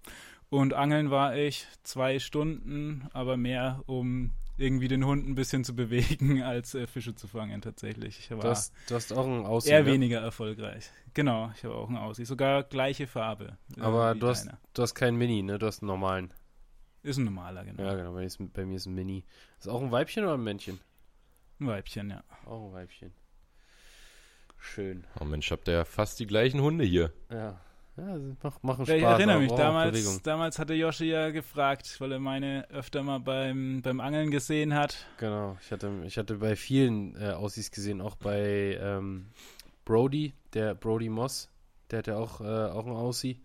[0.49, 5.75] Und angeln war ich zwei Stunden, aber mehr, um irgendwie den Hund ein bisschen zu
[5.75, 8.19] bewegen, als äh, Fische zu fangen tatsächlich.
[8.19, 9.73] Ich war du, hast, du hast auch ein Aussehen.
[9.73, 9.91] Eher ne?
[9.91, 10.89] weniger erfolgreich.
[11.13, 12.25] Genau, ich habe auch ein Aussehen.
[12.25, 13.57] Sogar gleiche Farbe.
[13.77, 15.59] Äh, aber du hast, du hast keinen Mini, ne?
[15.59, 16.33] Du hast einen normalen.
[17.03, 17.83] Ist ein normaler, genau.
[17.83, 18.13] Ja, genau.
[18.13, 19.23] Bei mir ist, bei mir ist ein Mini.
[19.59, 20.79] Ist auch ein Weibchen oder ein Männchen?
[21.59, 22.23] Ein Weibchen, ja.
[22.45, 23.13] Auch ein Weibchen.
[24.57, 25.05] Schön.
[25.19, 27.13] Oh Mensch, habt ihr ja fast die gleichen Hunde hier.
[27.31, 27.59] Ja.
[27.97, 28.95] Ja, mach, machen Spaß.
[28.95, 33.81] Ich erinnere mich, damals, damals hatte Yoshi ja gefragt, weil er meine öfter mal beim,
[33.81, 35.07] beim Angeln gesehen hat.
[35.17, 39.29] Genau, ich hatte, ich hatte bei vielen äh, Aussies gesehen, auch bei ähm,
[39.83, 41.49] Brody, der Brody Moss,
[41.89, 43.41] der hat ja auch, äh, auch einen Aussie.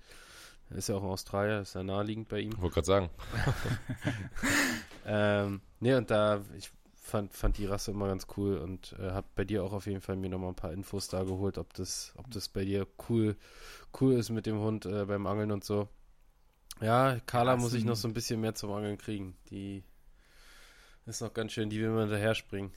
[0.68, 2.52] Ist ja auch ein Australier, ist ja naheliegend bei ihm.
[2.60, 3.10] Wollte gerade sagen.
[5.06, 6.70] ähm, ne, und da, ich
[7.02, 10.00] fand, fand die Rasse immer ganz cool und äh, habe bei dir auch auf jeden
[10.00, 13.36] Fall mir nochmal ein paar Infos da geholt, ob das, ob das bei dir cool,
[14.00, 15.88] cool ist mit dem Hund äh, beim Angeln und so.
[16.80, 19.36] Ja, Carla muss ich noch so ein bisschen mehr zum Angeln kriegen.
[19.50, 19.84] Die
[21.06, 22.72] ist noch ganz schön, die will man hinterher springen.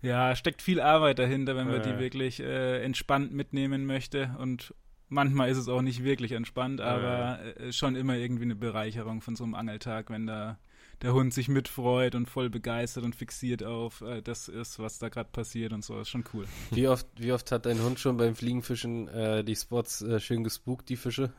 [0.00, 4.72] Ja, steckt viel Arbeit dahinter, wenn man die wirklich äh, entspannt mitnehmen möchte und
[5.08, 9.34] manchmal ist es auch nicht wirklich entspannt, aber äh, schon immer irgendwie eine Bereicherung von
[9.34, 10.58] so einem Angeltag, wenn da
[11.02, 15.08] der Hund sich mitfreut und voll begeistert und fixiert auf äh, das ist, was da
[15.08, 16.00] gerade passiert und so.
[16.00, 16.46] Ist schon cool.
[16.70, 20.44] Wie oft, wie oft hat dein Hund schon beim Fliegenfischen äh, die Spots äh, schön
[20.44, 21.32] gespukt, die Fische?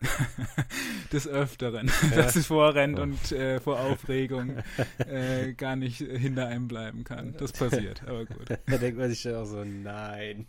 [1.12, 2.16] Des Öfteren, ja.
[2.16, 3.04] dass es vorrennt ja.
[3.04, 4.58] und äh, vor Aufregung
[4.98, 7.34] äh, gar nicht hinter einem bleiben kann.
[7.38, 8.46] Das passiert, aber gut.
[8.66, 10.46] Da denkt man sich dann auch so, nein.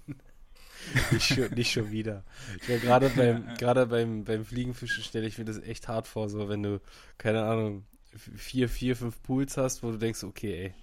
[1.12, 2.26] nicht, schon, nicht schon wieder.
[2.68, 6.28] Ja, gerade beim, ja, gerade beim, beim Fliegenfischen stelle ich mir das echt hart vor,
[6.28, 6.82] so wenn du,
[7.18, 7.86] keine Ahnung,
[8.18, 10.74] vier, vier, fünf Pools hast, wo du denkst, okay, ey,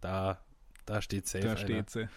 [0.00, 0.40] da,
[0.86, 1.44] da steht safe.
[1.44, 1.58] Da einer.
[1.58, 2.08] steht sie.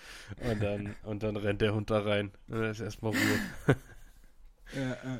[0.49, 2.31] Und dann, und dann rennt der Hund da rein.
[2.47, 3.75] Und dann ist erstmal Ruhe.
[4.73, 5.19] Ja, äh, äh.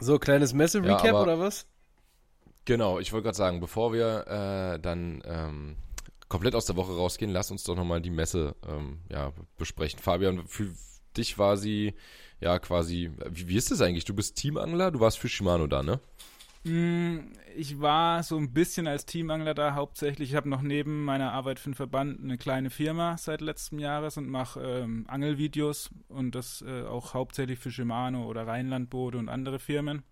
[0.00, 1.66] So, kleines Messe-Recap Ja, oder was?
[2.64, 5.76] Genau, ich wollte gerade sagen, bevor wir äh, dann ähm,
[6.28, 9.98] komplett aus der Woche rausgehen, lass uns doch nochmal die Messe ähm, ja, besprechen.
[9.98, 10.68] Fabian, für
[11.16, 11.94] dich war sie
[12.40, 14.04] ja quasi, wie, wie ist das eigentlich?
[14.04, 16.00] Du bist Teamangler, du warst für Shimano da, ne?
[16.64, 20.30] Mm, Ich war so ein bisschen als Teamangler da hauptsächlich.
[20.30, 24.16] Ich habe noch neben meiner Arbeit für den Verband eine kleine Firma seit letztem Jahres
[24.16, 29.58] und mache ähm, Angelvideos und das äh, auch hauptsächlich für Shimano oder Rheinlandboote und andere
[29.58, 30.02] Firmen.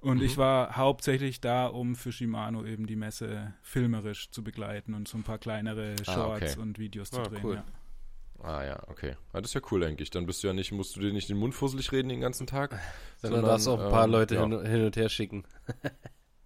[0.00, 0.24] Und Mhm.
[0.24, 5.18] ich war hauptsächlich da, um für Shimano eben die Messe filmerisch zu begleiten und so
[5.18, 6.60] ein paar kleinere Ah, Shorts okay.
[6.62, 7.40] und Videos zu Ah, drehen.
[7.44, 7.54] cool.
[7.56, 7.64] Ja.
[8.42, 9.16] Ah ja, okay.
[9.34, 10.10] Ja, das ist ja cool eigentlich.
[10.10, 12.46] Dann bist du ja nicht, musst du dir nicht den Mund fusselig reden den ganzen
[12.46, 12.78] Tag.
[13.18, 14.42] Sondern Sondern, darfst auch ein paar ähm, Leute ja.
[14.42, 15.44] hin, hin und her schicken.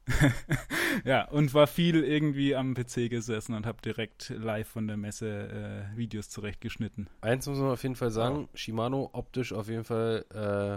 [1.05, 5.89] ja, und war viel irgendwie am PC gesessen und habe direkt live von der Messe
[5.93, 7.09] äh, Videos zurechtgeschnitten.
[7.21, 10.25] Eins muss man auf jeden Fall sagen, Shimano optisch auf jeden Fall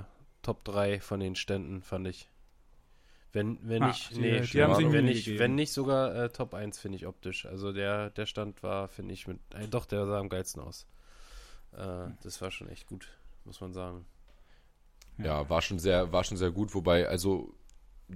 [0.06, 0.08] äh,
[0.44, 2.30] Top 3 von den Ständen, fand ich.
[3.34, 6.16] Wenn, wenn Ah, nicht, die- nee, die Shimano, haben sich wenn, nicht, wenn nicht sogar
[6.16, 7.46] äh, Top 1, finde ich optisch.
[7.46, 10.88] Also der, der Stand war, finde ich, mit, äh, doch, der sah am geilsten aus.
[11.78, 13.08] Äh, das war schon echt gut,
[13.46, 14.06] muss man sagen.
[15.18, 17.54] Ja, war schon sehr, war schon sehr gut, wobei, also,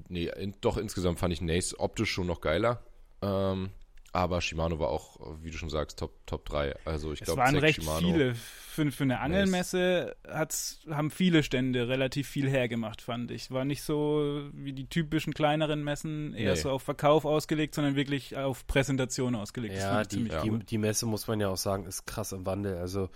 [0.09, 2.83] nee, in, doch insgesamt fand ich Nace optisch schon noch geiler.
[3.21, 3.71] Ähm,
[4.13, 6.75] aber Shimano war auch, wie du schon sagst, Top, Top 3.
[6.83, 7.99] Also ich Es glaube, waren Zack, recht Shimano.
[8.11, 8.35] viele.
[8.35, 13.51] Für, für eine Angelmesse hat's, haben viele Stände relativ viel hergemacht, fand ich.
[13.51, 16.59] War nicht so wie die typischen kleineren Messen, eher Nee.
[16.59, 19.75] so auf Verkauf ausgelegt, sondern wirklich auf Präsentation ausgelegt.
[19.75, 20.41] Das Ja, die, ziemlich ja.
[20.43, 22.77] die, die Messe, muss man ja auch sagen, ist krass im Wandel.
[22.77, 23.09] Also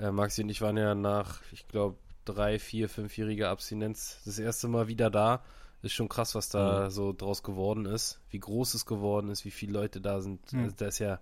[0.00, 4.68] äh, Maxi und ich waren ja nach, ich glaube, drei, vier, fünfjähriger Abstinenz das erste
[4.68, 5.42] Mal wieder da.
[5.82, 6.90] Ist schon krass, was da Mhm.
[6.90, 10.52] so draus geworden ist, wie groß es geworden ist, wie viele Leute da sind.
[10.52, 10.64] Mhm.
[10.64, 11.20] Also, da ist ja,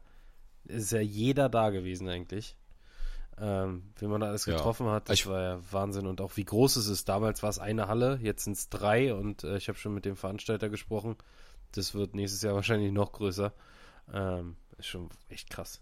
[0.64, 2.56] ist ja jeder da gewesen eigentlich.
[3.40, 4.56] Ähm, wie man da alles Ja.
[4.56, 6.06] getroffen hat, das Ich- war ja Wahnsinn.
[6.08, 7.08] Und auch wie groß es ist.
[7.08, 10.04] Damals war es eine Halle, jetzt sind es drei und äh, ich habe schon mit
[10.04, 11.14] dem Veranstalter gesprochen.
[11.70, 13.52] Das wird nächstes Jahr wahrscheinlich noch größer.
[14.12, 15.80] Ähm, ist schon echt krass.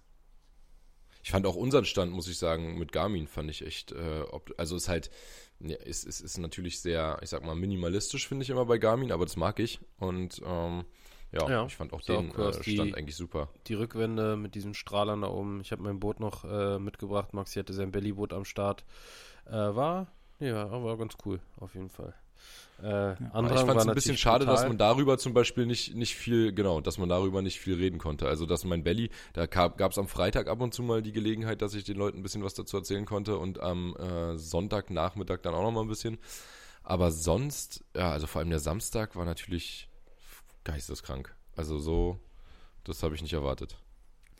[1.26, 4.54] Ich fand auch unseren Stand, muss ich sagen, mit Garmin fand ich echt, äh, ob,
[4.58, 5.10] also ist halt,
[5.58, 9.10] ja, ist, ist, ist natürlich sehr, ich sag mal, minimalistisch, finde ich immer bei Garmin,
[9.10, 9.80] aber das mag ich.
[9.98, 10.84] Und ähm,
[11.32, 13.48] ja, Ja, ich fand auch auch den dass äh, die- Stand eigentlich super.
[13.66, 15.60] Die Rückwände mit diesen Strahlern da oben.
[15.62, 17.34] Ich habe mein Boot noch äh, mitgebracht.
[17.34, 18.84] Maxi hatte sein Bellyboot am Start.
[19.46, 20.06] Äh, war,
[20.38, 22.14] ja, war ganz cool, auf jeden Fall.
[22.82, 22.86] Äh,
[23.32, 24.68] Aber ich fand war es ein bisschen schade, dass brutal.
[24.68, 28.28] man darüber zum Beispiel nicht, nicht viel, genau, dass man darüber nicht viel reden konnte.
[28.28, 31.62] Also, dass mein Belly, da gab es am Freitag ab und zu mal die Gelegenheit,
[31.62, 35.54] dass ich den Leuten ein bisschen was dazu erzählen konnte und am äh, Sonntagnachmittag dann
[35.54, 36.18] auch noch mal ein bisschen.
[36.82, 39.88] Aber sonst, ja, also vor allem der Samstag war natürlich
[40.64, 41.34] geisteskrank.
[41.56, 42.20] Also so,
[42.84, 43.78] das habe ich nicht erwartet.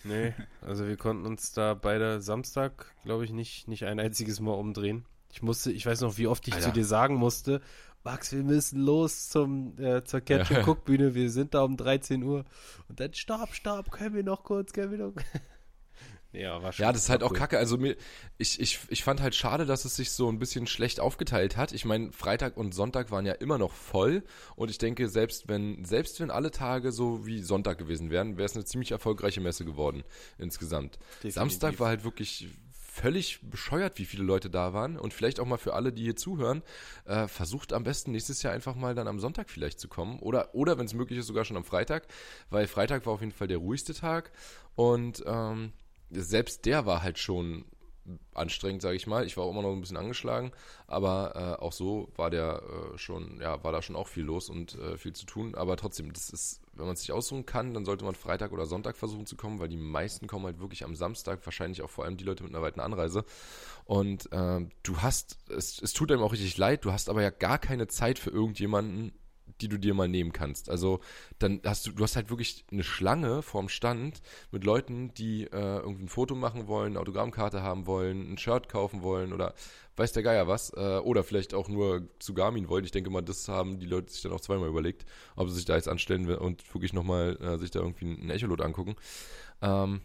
[0.05, 4.53] Nee, also wir konnten uns da beide Samstag, glaube ich, nicht, nicht ein einziges Mal
[4.53, 5.07] umdrehen.
[5.33, 6.67] Ich musste, ich weiß noch, wie oft ich Alter.
[6.67, 7.61] zu dir sagen musste,
[8.07, 11.77] Max, wir müssen los zum, äh, zur Catch and Cook Bühne, wir sind da um
[11.77, 12.45] 13 Uhr.
[12.89, 15.13] Und dann, stopp, stopp, können wir noch kurz, können wir noch.
[16.33, 17.37] ja, war schon Ja, das ist halt auch cool.
[17.37, 17.59] kacke.
[17.59, 17.97] Also mir,
[18.39, 21.73] ich, ich, ich fand halt schade, dass es sich so ein bisschen schlecht aufgeteilt hat.
[21.73, 24.23] Ich meine, Freitag und Sonntag waren ja immer noch voll.
[24.55, 28.47] Und ich denke, selbst wenn, selbst wenn alle Tage so wie Sonntag gewesen wären, wäre
[28.47, 30.05] es eine ziemlich erfolgreiche Messe geworden
[30.39, 31.01] insgesamt.
[31.17, 31.35] Definitiv.
[31.35, 32.51] Samstag war halt wirklich
[32.97, 34.99] völlig bescheuert, wie viele Leute da waren.
[34.99, 36.63] Und vielleicht auch mal für alle, die hier zuhören,
[37.05, 40.19] äh, versucht am besten nächstes Jahr einfach mal dann am Sonntag vielleicht zu kommen.
[40.21, 42.07] Oder, oder wenn es möglich ist, sogar schon am Freitag.
[42.51, 44.33] Weil Freitag war auf jeden Fall der ruhigste Tag.
[44.75, 45.73] Und ähm,
[46.11, 47.67] selbst der war halt schon
[48.35, 49.27] anstrengend, sage ich mal.
[49.27, 50.53] Ich war auch immer noch ein bisschen angeschlagen,
[50.87, 54.49] aber äh, auch so war der äh, schon, ja, war da schon auch viel los
[54.49, 55.55] und äh, viel zu tun.
[55.55, 58.67] Aber trotzdem, das ist, wenn man es sich aussuchen kann, dann sollte man Freitag oder
[58.67, 62.05] Sonntag versuchen zu kommen, weil die meisten kommen halt wirklich am Samstag, wahrscheinlich auch vor
[62.05, 63.25] allem die Leute mit einer weiten Anreise.
[63.85, 67.31] Und ähm, du hast, es, es tut einem auch richtig leid, du hast aber ja
[67.31, 69.13] gar keine Zeit für irgendjemanden,
[69.61, 70.69] die du dir mal nehmen kannst.
[70.69, 71.01] Also
[71.39, 75.79] dann hast du, du hast halt wirklich eine Schlange vorm Stand mit Leuten, die äh,
[75.79, 79.55] irgendwie ein Foto machen wollen, eine Autogrammkarte haben wollen, ein Shirt kaufen wollen oder
[79.97, 80.71] weiß der Geier was.
[80.71, 82.85] Äh, oder vielleicht auch nur zu Garmin wollen.
[82.85, 85.07] Ich denke mal, das haben die Leute sich dann auch zweimal überlegt,
[85.37, 88.61] ob sie sich da jetzt anstellen und wirklich nochmal äh, sich da irgendwie ein Echolot
[88.61, 88.97] angucken.
[89.63, 90.01] Ähm,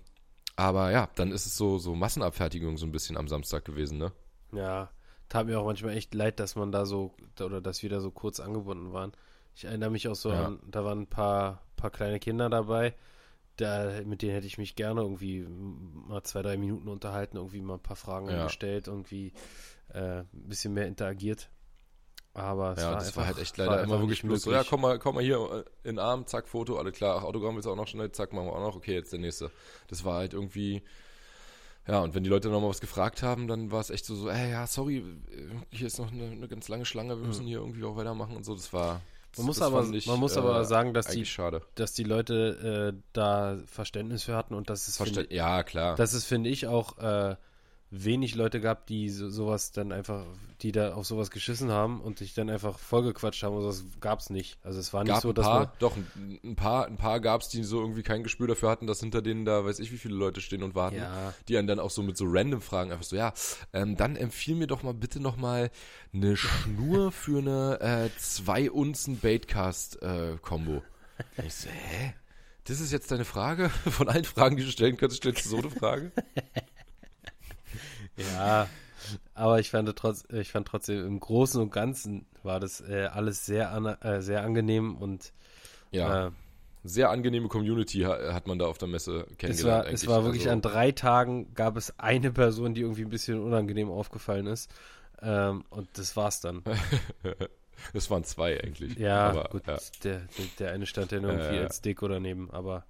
[0.55, 4.11] aber ja, dann ist es so, so Massenabfertigung so ein bisschen am Samstag gewesen, ne?
[4.53, 4.91] Ja,
[5.29, 8.11] tat mir auch manchmal echt leid, dass man da so, oder dass wir da so
[8.11, 9.13] kurz angebunden waren.
[9.55, 10.45] Ich erinnere mich auch so Ja.
[10.47, 12.93] an, da waren ein paar, paar kleine Kinder dabei,
[13.57, 17.75] da, mit denen hätte ich mich gerne irgendwie mal zwei, drei Minuten unterhalten, irgendwie mal
[17.75, 18.43] ein paar Fragen Ja.
[18.45, 19.33] gestellt, irgendwie
[19.99, 21.49] ein bisschen mehr interagiert.
[22.33, 24.63] Aber es Ja, war das einfach, war halt echt leider immer wirklich bloß so, ja,
[24.63, 27.55] komm mal, komm mal hier äh, in den Arm, zack, Foto, alle klar, ach, Autogramm
[27.55, 29.51] willst du auch noch schnell, zack, machen wir auch noch, okay, jetzt der nächste.
[29.89, 30.81] Das war halt irgendwie,
[31.89, 34.29] ja, und wenn die Leute nochmal was gefragt haben, dann war es echt so, so,
[34.29, 37.57] ey, ja, sorry, äh, hier ist noch eine, eine ganz lange Schlange, wir müssen hier
[37.57, 39.01] irgendwie auch weitermachen und so, das war,
[39.35, 41.61] Man muss das aber- fand man muss aber sagen, dass die- schade.
[41.75, 45.97] Dass die Leute äh, da Verständnis für hatten und dass es, finde, Verste ja, klar.
[45.97, 47.35] dass es, finde ich, auch äh,
[47.91, 50.25] wenig Leute gab, die so, sowas dann einfach,
[50.61, 53.57] die da auf sowas geschissen haben und sich dann einfach vollgequatscht haben.
[53.57, 54.57] Und das gab's nicht.
[54.63, 56.95] Also es war nicht gab so, ein dass paar, man doch, ein, ein paar, ein
[56.95, 59.79] paar gab es, die so irgendwie kein Gespür dafür hatten, dass hinter denen da, weiß
[59.79, 60.95] ich, wie viele Leute stehen und warten.
[60.95, 61.33] Ja.
[61.49, 63.33] Die einen dann auch so mit so random Fragen einfach so, ja,
[63.73, 65.69] ähm, dann empfiehl mir doch mal bitte noch mal
[66.13, 70.81] eine Schnur für eine äh, zwei Unzen Baitcast äh, Combo.
[71.45, 72.13] Ich so, hä?
[72.65, 73.69] Das ist jetzt deine Frage?
[73.89, 76.13] Von allen Fragen, die du stellen kannst, stellst du so eine Frage?
[78.17, 78.67] Ja,
[79.33, 83.45] aber ich fand, trotz, ich fand trotzdem im Großen und Ganzen war das äh, alles
[83.45, 85.31] sehr, an, äh, sehr angenehm und
[85.91, 86.31] Ja, äh,
[86.83, 89.85] sehr angenehme Community ha hat man da auf der Messe es kennengelernt.
[89.85, 93.09] war, es war wirklich Also- an drei Tagen gab es eine Person, die irgendwie ein
[93.09, 94.71] bisschen unangenehm aufgefallen ist.
[95.21, 96.63] Ähm, und das war's dann.
[97.93, 98.95] Das waren zwei eigentlich.
[98.99, 99.79] Ja, Aber, gut, ja.
[100.03, 102.85] Der, der, der eine stand dann irgendwie als Dick oder neben, aber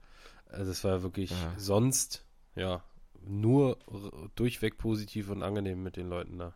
[0.52, 2.84] äh, das war wirklich sonst, ja,
[3.26, 3.78] nur
[4.36, 6.54] durchweg positiv und angenehm mit den Leuten da.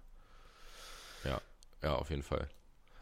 [1.83, 2.47] Ja, auf jeden Fall.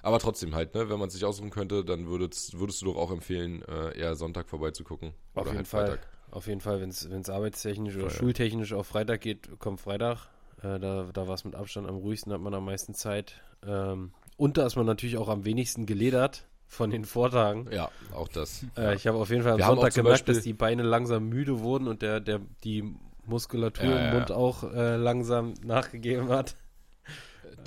[0.02, 2.97] Aber trotzdem halt, ne, wenn man es sich aussuchen könnte, dann würdest, würdest du doch
[2.97, 5.13] auch empfehlen, äh, eher Sonntag vorbeizugucken.
[5.34, 5.88] Auf Oder jeden halt Fall.
[5.88, 6.08] Freitag.
[6.32, 8.19] Auf jeden Fall, wenn es arbeitstechnisch oder Voll.
[8.19, 10.28] schultechnisch auf Freitag geht, kommt Freitag.
[10.62, 13.41] Äh, da da war es mit Abstand am ruhigsten, hat man am meisten Zeit.
[13.65, 17.69] Ähm, und da ist man natürlich auch am wenigsten geledert von den Vortagen.
[17.71, 18.65] Ja, auch das.
[18.76, 21.30] Äh, ich habe auf jeden Fall am Wir Sonntag gemerkt, Beispiel- dass die Beine langsam
[21.30, 22.93] müde wurden und der, der, die
[23.26, 24.36] Muskulatur Ja, im Mund ja.
[24.36, 26.56] auch äh, langsam nachgegeben hat.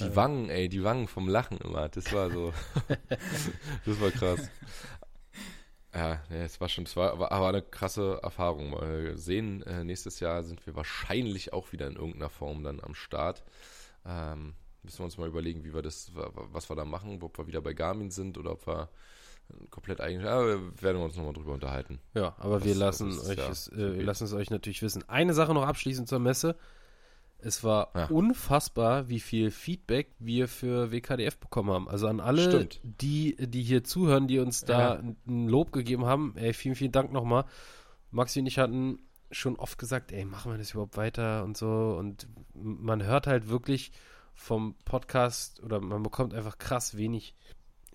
[0.01, 2.53] Die Wangen, ey, die Wangen vom Lachen immer, das war so.
[3.87, 4.51] das war krass.
[5.95, 8.71] Ja, nee, es war schon, es war aber, aber eine krasse Erfahrung.
[8.71, 12.95] Mal sehen, äh, nächstes Jahr sind wir wahrscheinlich auch wieder in irgendeiner Form dann am
[12.95, 13.43] Start.
[14.05, 17.23] Ähm, müssen wir uns mal überlegen, wie wir das, wa- wa- was wir da machen,
[17.23, 18.91] ob wir wieder bei Garmin sind oder ob wir
[19.71, 21.99] komplett eigen, ja, wir werden uns nochmal drüber unterhalten.
[22.15, 25.05] Ja, aber Was- wir lassen ist euch ja es, äh, lassen es euch natürlich wissen.
[25.09, 26.57] Eine Sache noch abschließend zur Messe.
[27.39, 28.07] Es war Ja.
[28.07, 31.89] unfassbar, wie viel Feedback wir für WKDF bekommen haben.
[31.89, 32.81] Also an alle, Stimmt.
[32.83, 35.03] die, die hier zuhören, die uns da Ja.
[35.27, 36.33] ein Lob gegeben haben.
[36.37, 37.45] Ey, vielen, vielen Dank nochmal.
[38.11, 41.67] Maxi und ich hatten schon oft gesagt, ey, machen wir das überhaupt weiter und so.
[41.99, 43.93] Und man hört halt wirklich
[44.35, 47.35] vom Podcast oder man bekommt einfach krass wenig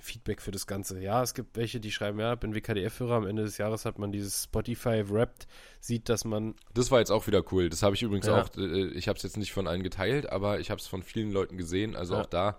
[0.03, 0.99] Feedback für das Ganze.
[0.99, 4.11] Ja, es gibt welche, die schreiben, ja, bin WKDF-Hörer, am Ende des Jahres hat man
[4.11, 5.47] dieses Spotify Wrapped,
[5.79, 7.69] sieht, dass man, Das war jetzt auch wieder cool.
[7.69, 8.41] Das habe ich übrigens Ja.
[8.41, 11.03] auch, äh, ich habe es jetzt nicht von allen geteilt, aber ich habe es von
[11.03, 11.95] vielen Leuten gesehen.
[11.95, 12.21] Also Ja.
[12.21, 12.57] auch da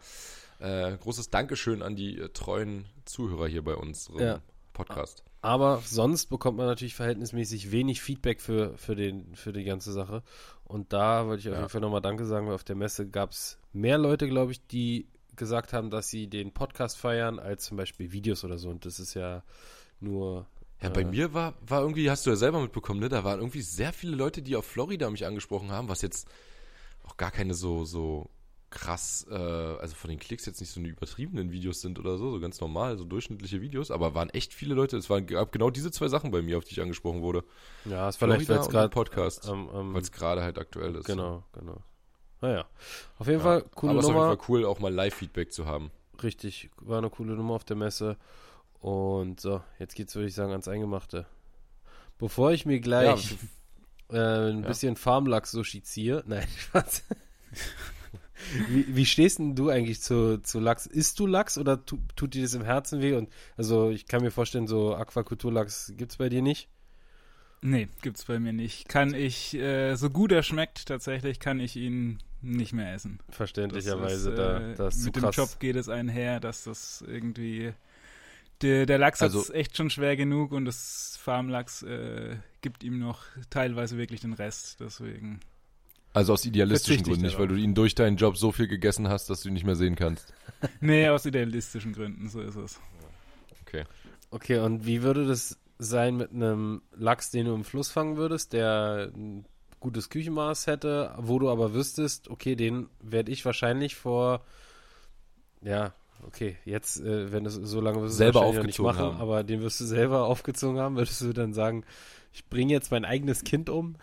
[0.60, 4.40] äh, großes Dankeschön an die äh, treuen Zuhörer hier bei unserem Ja.
[4.72, 5.24] Podcast.
[5.42, 10.22] aber sonst bekommt man natürlich verhältnismäßig wenig Feedback für, für, den, für die ganze Sache.
[10.64, 13.32] Und da wollte ich auf jeden Fall nochmal Danke sagen, weil auf der Messe gab
[13.32, 17.76] es mehr Leute, glaube ich, die gesagt haben, dass sie den Podcast feiern, als zum
[17.76, 18.68] Beispiel Videos oder so.
[18.70, 19.42] Und das ist ja
[20.00, 20.46] nur.
[20.82, 23.08] Ja, bei äh, mir war, war irgendwie, hast du ja selber mitbekommen, ne?
[23.08, 26.28] Da waren irgendwie sehr viele Leute, die auf Florida mich angesprochen haben, was jetzt
[27.04, 28.30] auch gar keine so, so
[28.72, 32.30] krass, äh, also von den Klicks jetzt nicht so eine übertriebenen Videos sind oder so,
[32.30, 35.70] so ganz normal, so durchschnittliche Videos, aber waren echt viele Leute, es waren gab genau
[35.70, 37.44] diese zwei Sachen bei mir, auf die ich angesprochen wurde.
[37.84, 38.88] Ja, ist vielleicht, weil es gerade.
[38.88, 41.04] Podcast, Ähm, ähm, weil es gerade halt aktuell ist.
[41.04, 41.82] genau, genau.
[42.42, 42.66] Naja,
[43.18, 44.28] auf jeden Ja, Fall coole aber es ist auf Nummer.
[44.28, 45.90] jeden Fall cool, auch mal Live-Feedback zu haben.
[46.22, 48.16] Richtig, war eine coole Nummer auf der Messe.
[48.80, 51.24] Und so, jetzt geht's, würde ich sagen, ans Eingemachte.
[52.18, 53.38] Bevor ich mir gleich
[54.10, 54.16] äh,
[54.50, 54.66] ein Ja.
[54.68, 56.22] bisschen Farmlachs-Sushi ziehe.
[56.26, 57.04] Nein, Spaß.
[58.68, 60.86] wie, wie stehst denn du eigentlich zu, zu Lachs?
[60.86, 63.14] Isst du Lachs oder tu, tut dir das im Herzen weh?
[63.14, 66.68] Und also ich kann mir vorstellen, so Aquakulturlachs gibt's bei dir nicht.
[67.60, 68.88] Nee, gibt's bei mir nicht.
[68.88, 73.18] Kann ich, äh, so gut er schmeckt, tatsächlich kann ich ihn nicht mehr essen.
[73.28, 75.36] Das Verständlicherweise, ist, da, äh, da ist zu mit dem krass.
[75.36, 77.72] Job geht es einher, dass das irgendwie
[78.62, 82.82] der, der Lachs Also- hat es echt schon schwer genug und das Farmlachs äh, gibt
[82.84, 84.80] ihm noch teilweise wirklich den Rest.
[84.80, 85.40] Deswegen.
[86.14, 89.30] Also aus idealistischen Gründen, nicht weil du ihn durch deinen Job so viel gegessen hast,
[89.30, 90.32] dass du ihn nicht mehr sehen kannst.
[90.80, 92.78] Nee, aus idealistischen Gründen, so ist es.
[93.62, 93.84] Okay.
[94.30, 98.52] Okay, und wie würde das sein mit einem Lachs, den du im Fluss fangen würdest,
[98.52, 99.44] der ein
[99.82, 104.40] gutes Küchenmaß hätte, wo du aber wüsstest, okay, den werde ich wahrscheinlich vor,
[105.60, 105.92] ja,
[106.26, 109.20] okay, jetzt, äh, wenn es so lange wirst du es Selber aufgezogen machen, haben.
[109.20, 111.84] aber den wirst du selber aufgezogen haben, würdest du dann sagen,
[112.32, 113.96] ich bringe jetzt mein eigenes Kind um?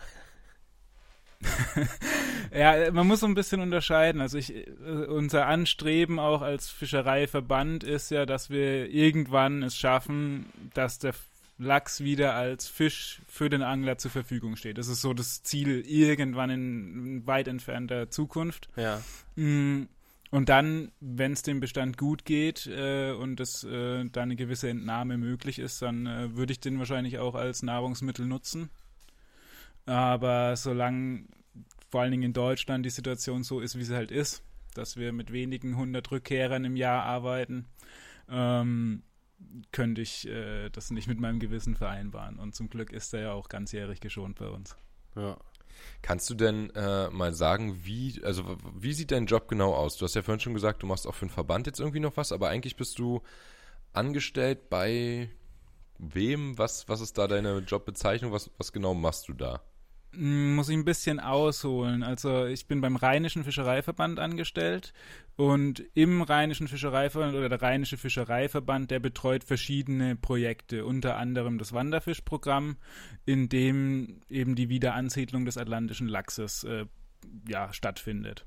[2.52, 4.20] Ja, man muss so ein bisschen unterscheiden.
[4.20, 4.70] Also ich, äh,
[5.06, 11.12] unser Anstreben auch als Fischereiverband ist ja, dass wir irgendwann es schaffen, dass der
[11.60, 14.78] Lachs wieder als Fisch für den Angler zur Verfügung steht.
[14.78, 18.68] Das ist so das Ziel irgendwann in weit entfernter Zukunft.
[18.76, 19.02] Ja.
[19.36, 19.82] Mm,
[20.30, 24.70] Und dann, wenn es dem Bestand gut geht äh, und es äh, da eine gewisse
[24.70, 28.70] Entnahme möglich ist, dann äh, würde ich den wahrscheinlich auch als Nahrungsmittel nutzen.
[29.86, 31.24] Aber solange
[31.90, 34.42] vor allen Dingen in Deutschland die Situation so ist, wie sie halt ist,
[34.74, 37.66] dass wir mit wenigen hundert Rückkehrern im Jahr arbeiten,
[38.30, 39.02] ähm,
[39.72, 42.38] könnte ich äh, das nicht mit meinem Gewissen vereinbaren.
[42.38, 44.76] Und zum Glück ist er ja auch ganzjährig geschont bei uns.
[45.16, 45.36] Ja.
[46.02, 49.96] Kannst du denn äh, mal sagen, wie, also wie sieht dein Job genau aus?
[49.96, 52.16] Du hast ja vorhin schon gesagt, du machst auch für den Verband jetzt irgendwie noch
[52.16, 53.22] was, aber eigentlich bist du
[53.92, 55.30] angestellt bei
[55.98, 56.58] wem?
[56.58, 58.32] Was, was ist da deine Jobbezeichnung?
[58.32, 59.62] Was, was genau machst du da?
[60.12, 62.02] Mm, Muss ich ein bisschen ausholen.
[62.02, 64.92] Also ich bin beim Rheinischen Fischereiverband angestellt
[65.36, 71.72] und im Rheinischen Fischereiverband oder der Rheinische Fischereiverband, der betreut verschiedene Projekte, unter anderem das
[71.72, 72.76] Wanderfischprogramm,
[73.24, 76.86] in dem eben die Wiederansiedlung des atlantischen Lachses äh,
[77.48, 78.46] ja, stattfindet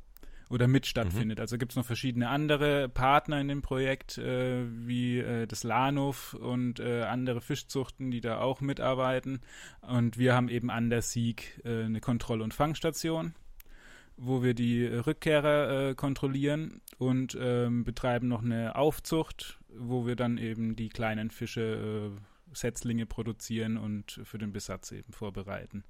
[0.54, 1.40] oder mit stattfindet.
[1.40, 6.36] Also gibt es noch verschiedene andere Partner in dem Projekt, äh, wie äh, das Lahnhof
[6.36, 9.42] und äh, andere Fischzuchten, die da auch mitarbeiten.
[9.82, 13.34] Und wir haben eben an der Sieg äh, eine Kontroll- und Fangstation,
[14.16, 20.38] wo wir die Rückkehrer äh, kontrollieren und ähm, betreiben noch eine Aufzucht, wo wir dann
[20.38, 25.84] eben die kleinen Fische, äh, Setzlinge produzieren und für den Besatz eben vorbereiten.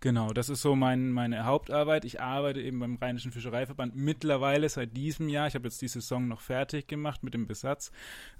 [0.00, 2.04] Genau, das ist so mein, meine Hauptarbeit.
[2.04, 5.48] Ich arbeite eben beim Rheinischen Fischereiverband mittlerweile seit diesem Jahr.
[5.48, 7.90] Ich habe jetzt die Saison noch fertig gemacht mit dem Besatz.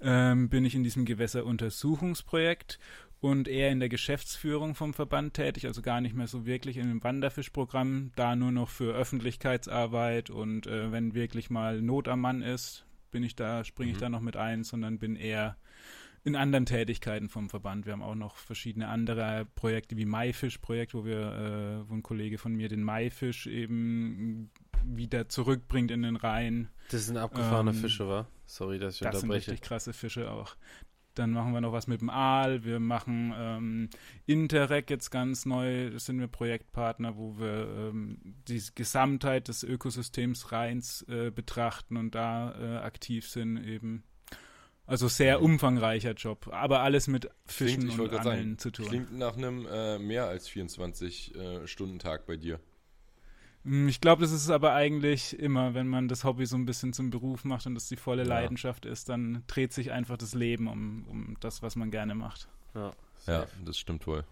[0.01, 2.79] Ähm, bin ich in diesem Gewässeruntersuchungsprojekt
[3.19, 6.87] und eher in der Geschäftsführung vom Verband tätig, also gar nicht mehr so wirklich in
[6.87, 12.41] dem Wanderfischprogramm, da nur noch für Öffentlichkeitsarbeit und äh, wenn wirklich mal Not am Mann
[12.41, 14.01] ist, bin ich da, springe ich Mhm.
[14.01, 15.57] da noch mit ein, sondern bin eher
[16.23, 17.85] in anderen Tätigkeiten vom Verband.
[17.85, 21.19] Wir haben auch noch verschiedene andere Projekte wie Maifisch-Projekt, wo wir,
[21.85, 24.51] äh, wo ein Kollege von mir den Maifisch eben
[24.83, 26.69] wieder zurückbringt in den Rhein.
[26.91, 28.27] Das sind abgefahrene Ähm, Fische, wa?
[28.45, 29.51] Sorry, dass ich Das sind unterbreche.
[29.51, 30.55] richtig krasse Fische auch.
[31.15, 32.63] Dann machen wir noch was mit dem Aal.
[32.63, 33.89] Wir machen ähm,
[34.25, 35.89] Interreg jetzt ganz neu.
[35.89, 42.15] Das sind wir Projektpartner, wo wir ähm, die Gesamtheit des Ökosystems Rheins äh, betrachten und
[42.15, 44.03] da äh, aktiv sind eben.
[44.89, 48.87] Also sehr umfangreicher Job, aber alles mit Fischen Klingt, und Angeln sagen, zu tun.
[48.87, 52.59] klingt nach einem äh, mehr als 24-Stunden-Tag bei dir.
[53.63, 56.93] Mm, Ich glaube, das ist aber eigentlich immer, wenn man das Hobby so ein bisschen
[56.93, 58.29] zum Beruf macht und das die volle Ja.
[58.29, 62.47] Leidenschaft ist, dann dreht sich einfach das Leben um, um das, was man gerne macht.
[62.73, 62.91] Ja,
[63.27, 64.23] Ja, das stimmt wohl.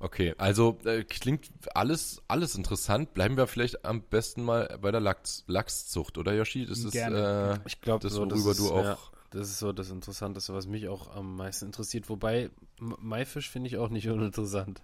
[0.00, 3.12] Okay, also äh, klingt alles, alles interessant.
[3.14, 6.64] Bleiben wir vielleicht am besten mal bei der Lachs, Lachszucht, oder Yoshi?
[6.66, 7.60] Das ist Gerne.
[7.64, 8.84] äh, Ich glaube, das, so, das worüber ist, du auch.
[8.84, 8.98] Ja,
[9.30, 12.08] das ist so das Interessanteste, was mich auch am meisten interessiert.
[12.08, 12.50] Wobei,
[12.80, 14.82] Maifisch finde ich auch nicht uninteressant.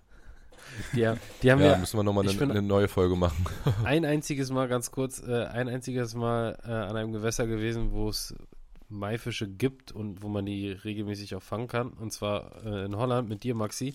[0.94, 3.44] Die, haben- die haben ja, ja, müssen wir nochmal eine, eine neue Folge machen.
[3.84, 8.08] ein einziges Mal, ganz kurz, äh, ein einziges Mal äh, an einem Gewässer gewesen, wo
[8.08, 8.34] es
[8.88, 11.90] Maifische gibt und wo man die regelmäßig auch fangen kann.
[11.90, 13.94] Und zwar äh, in Holland mit dir, Maxi.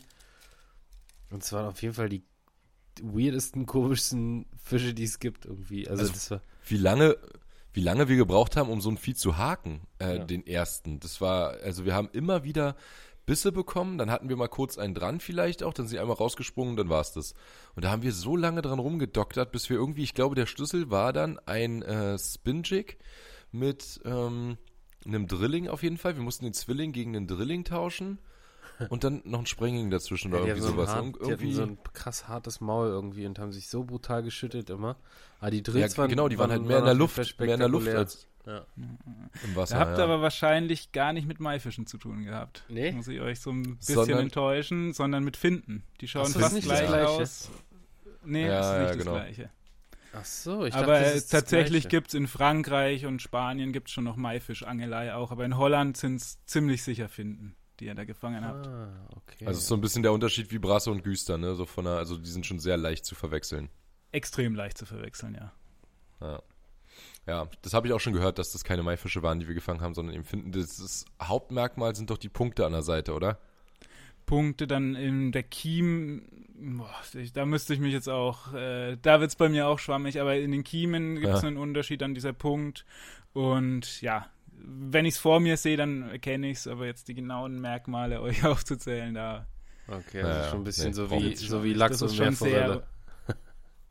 [1.30, 2.24] Und zwar auf jeden Fall die
[3.02, 5.88] weirdesten, komischsten Fische, die es gibt irgendwie.
[5.88, 7.18] Also, Also- das war, Wie lange,
[7.74, 10.24] wie lange wir gebraucht haben, um so ein Vieh zu haken, äh, Ja.
[10.26, 11.00] den ersten.
[11.00, 12.76] Das war, also wir haben immer wieder
[13.26, 16.18] Bisse bekommen, dann hatten wir mal kurz einen dran vielleicht auch, dann sind sie einmal
[16.18, 17.34] rausgesprungen, dann war es das.
[17.76, 20.90] Und da haben wir so lange dran rumgedoktert, bis wir irgendwie, ich glaube, der Schlüssel
[20.90, 22.98] war dann ein äh, Spin-Jig
[23.52, 24.58] mit ähm,
[25.06, 26.16] einem Drilling auf jeden Fall.
[26.16, 28.20] Wir mussten den Zwilling gegen den Drilling tauschen
[28.90, 30.90] und dann noch ein Sprenging dazwischen Ja, oder irgendwie so sowas.
[30.90, 33.84] hart, Ir- die hatten irgendwie, so ein krass hartes Maul irgendwie und haben sich so
[33.84, 34.96] brutal geschüttet immer.
[35.40, 37.54] Aber die ja, Drills waren genau, die waren, halt mehr in waren der Luft, mehr
[37.54, 38.66] in der Luft als Ja.
[38.76, 39.76] im Wasser.
[39.76, 40.04] Da habt ihr ja.
[40.06, 42.64] aber wahrscheinlich gar nicht mit Maifischen zu tun gehabt.
[42.70, 42.92] Nee?
[42.92, 45.84] Muss ich euch so ein bisschen Sondern- enttäuschen, sondern mit Finden.
[46.00, 47.08] Die schauen Ach fast nicht das gleich Gleiche?
[47.10, 47.50] aus.
[48.24, 49.14] Nee, Ja, das ist ja, nicht genau.
[49.18, 49.50] das Gleiche.
[50.14, 53.72] Ach so, ich aber dachte, das ist das tatsächlich gibt es in Frankreich und Spanien
[53.72, 57.96] gibt's schon noch Maifischangelei auch, aber in Holland sind es ziemlich sicher Finden, die ihr
[57.96, 58.68] da gefangen habt.
[58.68, 59.46] Ah, okay.
[59.46, 61.56] Also es ist so ein bisschen der Unterschied wie Brasse und Güster, ne?
[61.56, 63.70] So von der, also die sind schon sehr leicht zu verwechseln.
[64.12, 65.52] Extrem leicht zu verwechseln, ja.
[66.22, 66.42] Ja,
[67.26, 69.82] ja das habe ich auch schon gehört, dass das keine Maifische waren, die wir gefangen
[69.82, 70.52] haben, sondern eben finden.
[70.52, 73.40] Das, das Hauptmerkmal sind doch die Punkte an der Seite, oder?
[74.28, 76.22] Punkte dann in der Kiem,
[76.78, 80.22] boah, ich, da müsste ich mich jetzt auch, äh, da wird's bei mir auch schwammig,
[80.22, 81.48] aber in den Kiemen gibt's Ja.
[81.48, 82.86] einen Unterschied an dieser Punkt
[83.34, 84.28] und ja,
[84.64, 89.14] wenn ich's vor mir sehe, dann erkenne ich's, aber jetzt die genauen Merkmale euch aufzuzählen,
[89.14, 89.48] da
[89.88, 92.10] okay, Ja, also ja, schon ein bisschen nee, so wie, so wie Lachs das und
[92.10, 92.84] ist Meerforelle.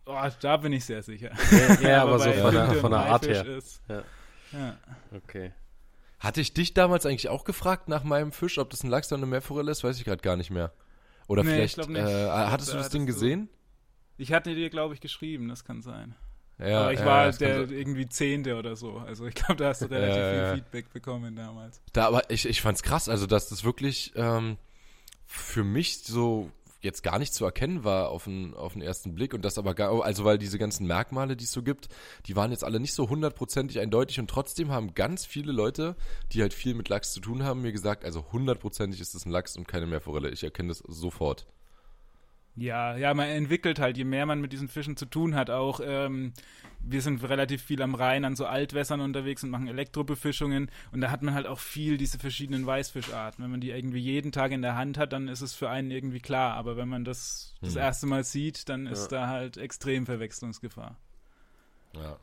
[0.06, 1.30] Oh, da bin ich sehr sicher.
[1.52, 3.46] Ja, ja aber, aber so von der, von der Art her.
[3.46, 4.02] Ist, ja.
[4.50, 4.76] ja.
[5.16, 5.52] Okay.
[6.18, 9.18] Hatte ich dich damals eigentlich auch gefragt nach meinem Fisch, ob das ein Lachs oder
[9.18, 9.84] eine Meerforelle ist?
[9.84, 10.72] Weiß ich gerade gar nicht mehr.
[11.28, 13.48] Oder nee, vielleicht, äh, hattest du das Ding gesehen?
[14.16, 16.16] Du, ich hatte dir, glaube ich, geschrieben, das kann sein.
[16.60, 18.98] Ja, Aber ich ja, war der irgendwie Zehnte oder so.
[18.98, 21.80] Also ich glaube, da hast du relativ ja, viel Feedback bekommen damals.
[21.92, 24.56] Da, aber ich, ich fand's krass, also dass das wirklich ähm,
[25.26, 26.50] für mich so
[26.82, 29.74] jetzt gar nicht zu erkennen war auf den, auf den ersten Blick und das aber
[29.74, 31.88] gar, also weil diese ganzen Merkmale, die es so gibt,
[32.26, 35.96] die waren jetzt alle nicht so hundertprozentig eindeutig und trotzdem haben ganz viele Leute,
[36.32, 39.30] die halt viel mit Lachs zu tun haben, mir gesagt, also hundertprozentig ist es ein
[39.30, 40.30] Lachs und keine Meerforelle.
[40.30, 41.46] Ich erkenne das sofort.
[42.60, 45.80] Ja, ja, man entwickelt halt, je mehr man mit diesen Fischen zu tun hat, auch
[45.82, 46.34] ähm,
[46.78, 51.10] wir sind relativ viel am Rhein an so Altwässern unterwegs und machen Elektrobefischungen und da
[51.10, 53.42] hat man halt auch viel diese verschiedenen Weißfischarten.
[53.42, 55.90] Wenn man die irgendwie jeden Tag in der Hand hat, dann ist es für einen
[55.90, 57.80] irgendwie klar, aber wenn man das das hm.
[57.80, 59.20] erste Mal sieht, dann ist ja.
[59.20, 60.98] da halt extrem Verwechslungsgefahr.
[61.94, 62.18] Ja.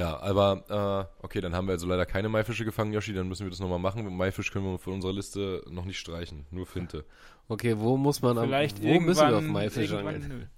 [0.00, 3.44] Ja, aber äh, okay, dann haben wir also leider keine Maifische gefangen, Yoshi, dann müssen
[3.44, 4.16] wir das nochmal machen.
[4.16, 7.04] Maifisch können wir von unserer Liste noch nicht streichen, nur Finte.
[7.48, 10.48] Okay, wo muss man Vielleicht am, wo müssen wir auf Maifisch angehen?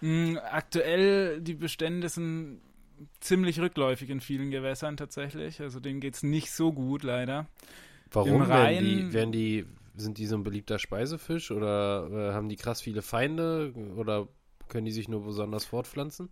[0.00, 2.62] mm, aktuell, die Bestände sind
[3.20, 5.60] ziemlich rückläufig in vielen Gewässern tatsächlich.
[5.60, 7.46] Also denen geht es nicht so gut, leider.
[8.10, 12.48] Warum Rhein, werden die, werden die, sind die so ein beliebter Speisefisch oder äh, haben
[12.48, 14.26] die krass viele Feinde oder
[14.66, 16.28] können die sich nur besonders fortpflanzen?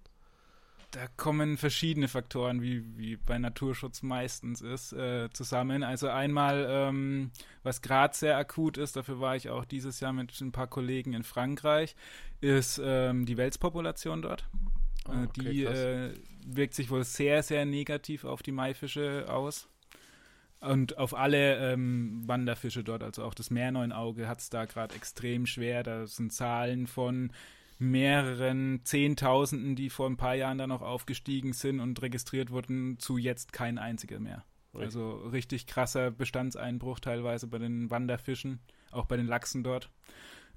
[0.90, 5.82] Da kommen verschiedene Faktoren, wie, wie bei Naturschutz meistens ist, äh, zusammen.
[5.82, 7.30] Also einmal, ähm,
[7.62, 11.12] was gerade sehr akut ist, dafür war ich auch dieses Jahr mit ein paar Kollegen
[11.12, 11.94] in Frankreich,
[12.40, 14.48] ist ähm, die Welspopulation dort.
[15.08, 16.14] Oh, okay, die äh,
[16.44, 19.68] wirkt sich wohl sehr, sehr negativ auf die Maifische aus.
[20.60, 25.46] Und auf alle ähm, Wanderfische dort, also auch das Meerneunauge hat es da gerade extrem
[25.46, 25.82] schwer.
[25.82, 27.32] Da sind Zahlen von
[27.80, 33.16] mehreren Zehntausenden, die vor ein paar Jahren dann noch aufgestiegen sind und registriert wurden, zu
[33.16, 34.44] jetzt kein einziger mehr.
[34.74, 34.84] Richtig.
[34.84, 38.60] Also richtig krasser Bestandseinbruch teilweise bei den Wanderfischen,
[38.92, 39.90] auch bei den Lachsen dort.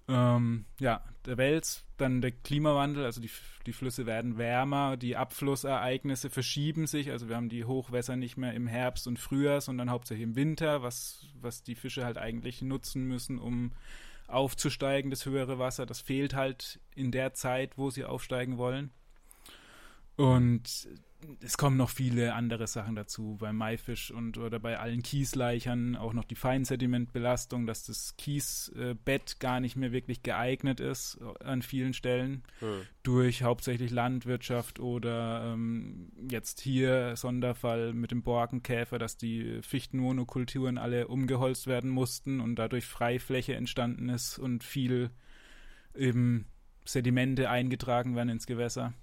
[0.10, 3.32] Ähm, ja, der Wels, dann der Klimawandel, also die,
[3.66, 8.54] die Flüsse werden wärmer, die Abflussereignisse verschieben sich, also wir haben die Hochwässer nicht mehr
[8.54, 13.06] im Herbst und Frühjahr, sondern hauptsächlich im Winter, was, was die Fische halt eigentlich nutzen
[13.06, 13.72] müssen, um
[14.28, 15.86] aufzusteigen, das höhere Wasser.
[15.86, 18.92] Das fehlt halt in der Zeit, wo sie aufsteigen wollen.
[20.16, 20.88] Und
[21.42, 26.14] es kommen noch viele andere Sachen dazu, beim Maifisch und oder bei allen Kiesleichern auch
[26.14, 32.44] noch die Feinsedimentbelastung, dass das Kiesbett gar nicht mehr wirklich geeignet ist an vielen Stellen
[32.60, 32.82] hm.
[33.04, 41.08] durch hauptsächlich Landwirtschaft oder ähm, jetzt hier Sonderfall mit dem Borkenkäfer, dass die Fichtenmonokulturen alle
[41.08, 45.10] umgeholzt werden mussten und dadurch Freifläche entstanden ist und viel
[45.96, 46.48] eben
[46.86, 48.94] Sedimente eingetragen werden ins Gewässer.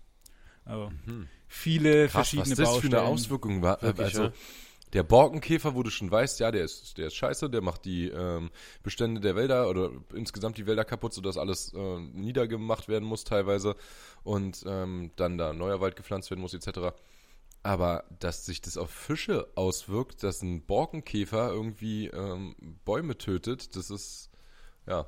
[0.65, 2.93] Aber mhm viele Krass, verschiedene was das Baustellen.
[2.93, 3.83] für eine Auswirkung war.
[3.83, 4.33] Wirklich, also ja.
[4.93, 8.09] der Borkenkäfer, wo du schon weißt, ja, der ist, der ist scheiße, der macht die
[8.09, 8.51] ähm,
[8.85, 13.75] Bestände der Wälder oder insgesamt die Wälder kaputt, sodass alles äh, niedergemacht werden muss teilweise
[14.23, 16.97] und ähm, dann da neuer Wald gepflanzt werden muss etc.
[17.65, 22.55] Aber dass sich das auf Fische auswirkt, dass ein Borkenkäfer irgendwie ähm,
[22.85, 24.31] Bäume tötet, das ist
[24.87, 25.07] ja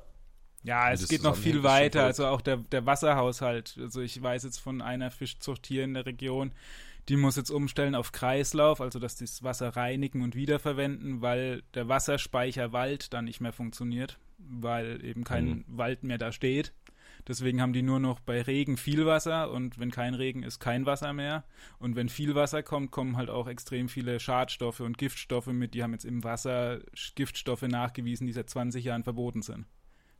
[0.63, 2.03] ja, es geht noch viel weiter.
[2.03, 3.77] Also auch der, der Wasserhaushalt.
[3.79, 6.53] Also ich weiß jetzt von einer Fischzucht hier in der Region,
[7.09, 11.63] die muss jetzt umstellen auf Kreislauf, also dass die das Wasser reinigen und wiederverwenden, weil
[11.73, 15.65] der Wasserspeicher Wald dann nicht mehr funktioniert, weil eben kein mhm.
[15.67, 16.73] Wald mehr da steht.
[17.27, 20.85] Deswegen haben die nur noch bei Regen viel Wasser und wenn kein Regen ist, kein
[20.85, 21.45] Wasser mehr.
[21.79, 25.73] Und wenn viel Wasser kommt, kommen halt auch extrem viele Schadstoffe und Giftstoffe mit.
[25.73, 26.79] Die haben jetzt im Wasser
[27.15, 29.65] Giftstoffe nachgewiesen, die seit 20 Jahren verboten sind.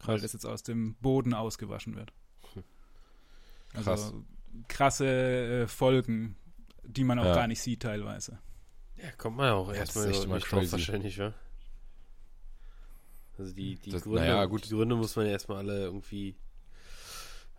[0.04, 0.16] Krass.
[0.16, 2.14] weil das jetzt aus dem Boden ausgewaschen wird.
[3.74, 4.14] Also Krass.
[4.68, 5.08] krasse
[5.64, 6.36] äh, Folgen,
[6.84, 7.36] die man auch ja.
[7.36, 8.38] gar nicht sieht teilweise.
[8.98, 11.34] Ja, kommt man ja auch erstmal nicht drauf wahrscheinlich, ja.
[13.38, 16.36] Also die, die, das, Gründe, naja, die Gründe muss man ja erstmal alle irgendwie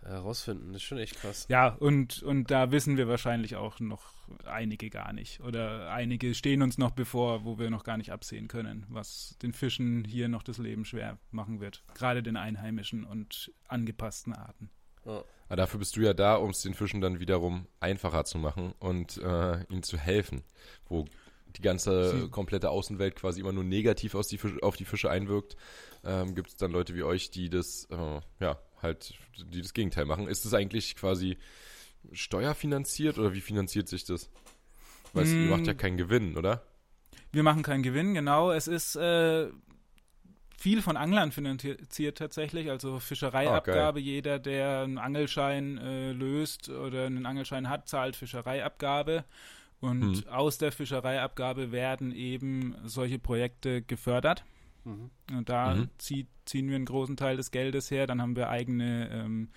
[0.04, 0.72] herausfinden.
[0.72, 1.46] Das ist schon echt krass.
[1.48, 4.02] Ja, und, und da wissen wir wahrscheinlich auch noch
[4.44, 5.40] einige gar nicht.
[5.40, 9.52] Oder einige stehen uns noch bevor, wo wir noch gar nicht absehen können, was den
[9.52, 11.82] Fischen hier noch das Leben schwer machen wird.
[11.94, 14.70] Gerade den einheimischen und angepassten Arten.
[15.04, 15.24] Ja.
[15.46, 18.72] Aber dafür bist du ja da, um es den Fischen dann wiederum einfacher zu machen
[18.78, 20.42] und äh, ihnen zu helfen.
[20.88, 21.04] Wo
[21.56, 25.56] die ganze komplette Außenwelt quasi immer nur negativ die Fische, auf die Fische einwirkt,
[26.02, 29.14] ähm, gibt es dann Leute wie euch, die das äh, ja halt,
[29.52, 30.28] die das Gegenteil machen.
[30.28, 31.36] Ist das eigentlich quasi
[32.12, 34.30] steuerfinanziert oder wie finanziert sich das?
[35.12, 35.44] Weil mm.
[35.44, 36.62] ihr macht ja keinen Gewinn, oder?
[37.32, 38.52] Wir machen keinen Gewinn, genau.
[38.52, 39.48] Es ist, äh,
[40.64, 43.98] viel von Anglern finanziert tatsächlich, also Fischereiabgabe.
[43.98, 49.24] Ah, Jeder, der einen Angelschein äh, löst oder einen Angelschein hat, zahlt Fischereiabgabe.
[49.80, 50.28] Und Hm.
[50.28, 54.44] aus der Fischereiabgabe werden eben solche Projekte gefördert.
[54.84, 55.10] Mhm.
[55.36, 55.88] Und da Mhm.
[55.98, 58.06] zieht, ziehen wir einen großen Teil des Geldes her.
[58.06, 59.48] Dann haben wir eigene, ähm,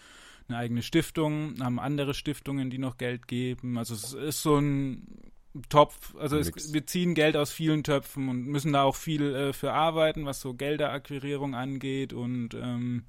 [0.47, 3.77] eine eigene Stiftung, haben andere Stiftungen, die noch Geld geben.
[3.77, 5.31] Also es ist so ein
[5.69, 6.15] Topf.
[6.15, 9.73] Also es, wir ziehen Geld aus vielen Töpfen und müssen da auch viel äh, für
[9.73, 12.13] arbeiten, was so Gelderakquirierung angeht.
[12.13, 13.03] Und ähm,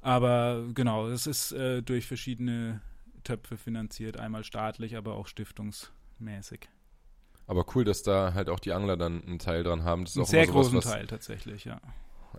[0.00, 2.80] aber genau, es ist äh, durch verschiedene
[3.24, 6.68] Töpfe finanziert, einmal staatlich, aber auch stiftungsmäßig.
[7.46, 10.04] Aber cool, dass da halt auch die Angler dann einen Teil dran haben.
[10.04, 11.80] Das ist Einen auch sehr sowas, großen was, Teil tatsächlich, ja.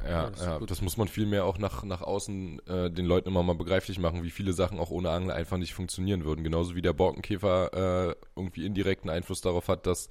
[0.05, 3.29] Ja, das ja das muss man viel mehr auch nach, nach außen äh, den Leuten
[3.29, 6.43] immer mal begreiflich machen, wie viele Sachen auch ohne Angler einfach nicht funktionieren würden.
[6.43, 10.09] Genauso wie der Borkenkäfer äh, irgendwie indirekten Einfluss darauf hat, dass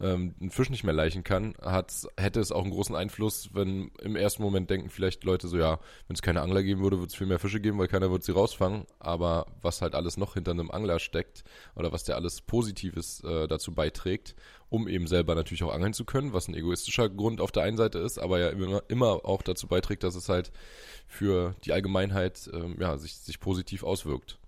[0.00, 3.90] ähm, ein Fisch nicht mehr leichen kann, hat, hätte es auch einen großen Einfluss, wenn
[4.02, 5.78] im ersten Moment denken vielleicht Leute so, ja,
[6.08, 8.24] wenn es keine Angler geben würde, würde es viel mehr Fische geben, weil keiner würde
[8.24, 8.86] sie rausfangen.
[8.98, 13.46] Aber was halt alles noch hinter einem Angler steckt oder was der alles Positives äh,
[13.46, 14.34] dazu beiträgt,
[14.68, 17.76] um eben selber natürlich auch angeln zu können, was ein egoistischer Grund auf der einen
[17.76, 20.50] Seite ist, aber ja immer, immer auch dazu beiträgt, dass es halt
[21.06, 24.38] für die Allgemeinheit ähm, ja, sich, sich positiv auswirkt.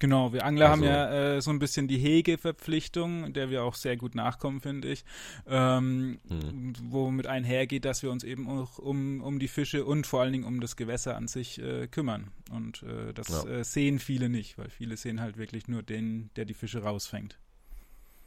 [0.00, 3.76] Genau, wir Angler haben Also- ja äh, so ein bisschen die Hegeverpflichtung, der wir auch
[3.76, 5.04] sehr gut nachkommen, finde ich,
[5.46, 6.72] ähm, Hm.
[6.90, 10.44] womit einhergeht, dass wir uns eben auch um, um die Fische und vor allen Dingen
[10.44, 12.32] um das Gewässer an sich äh, kümmern.
[12.50, 13.44] Und äh, das Ja.
[13.46, 17.38] äh, sehen viele nicht, weil viele sehen halt wirklich nur den, der die Fische rausfängt.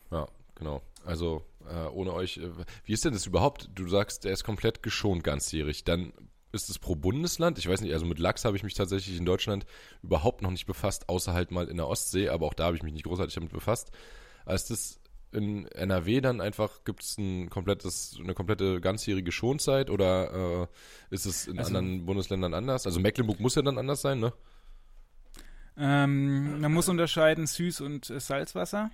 [0.09, 0.25] Ja,
[0.57, 0.81] genau.
[1.05, 2.49] Also äh, ohne euch, äh,
[2.83, 3.69] wie ist denn das überhaupt?
[3.75, 5.83] Du sagst, der ist komplett geschont ganzjährig.
[5.83, 6.13] Dann
[6.51, 7.57] ist es pro Bundesland?
[7.57, 9.65] Ich weiß nicht, also mit Lachs habe ich mich tatsächlich in Deutschland
[10.01, 12.83] überhaupt noch nicht befasst, außer halt mal in der Ostsee, aber auch da habe ich
[12.83, 13.91] mich nicht großartig damit befasst.
[14.45, 14.99] Als das
[15.33, 21.25] in NRW dann einfach, gibt es ein komplettes, eine komplette ganzjährige Schonzeit oder äh, ist
[21.25, 22.85] es in Also- anderen Bundesländern anders?
[22.85, 24.31] Also Mecklenburg muss ja dann anders sein, ne?
[25.77, 28.89] Ähm, man muss unterscheiden Süß- und äh, Salzwasser.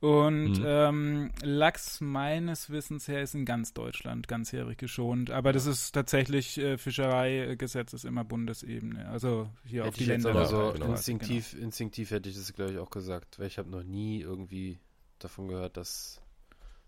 [0.00, 0.64] Und Mhm.
[0.66, 5.30] ähm, Lachs meines Wissens her ist in ganz Deutschland ganzjährig geschont.
[5.30, 9.06] Aber das ist tatsächlich, äh, Fischereigesetz ist immer Bundesebene.
[9.10, 10.30] Also hier auf Hätte die ich jetzt Länder.
[10.30, 10.90] aber Ja, so genau.
[10.92, 14.78] instinktiv, instinktiv hätte ich das, glaube ich, auch gesagt, weil ich habe noch nie irgendwie
[15.18, 16.22] davon gehört, dass,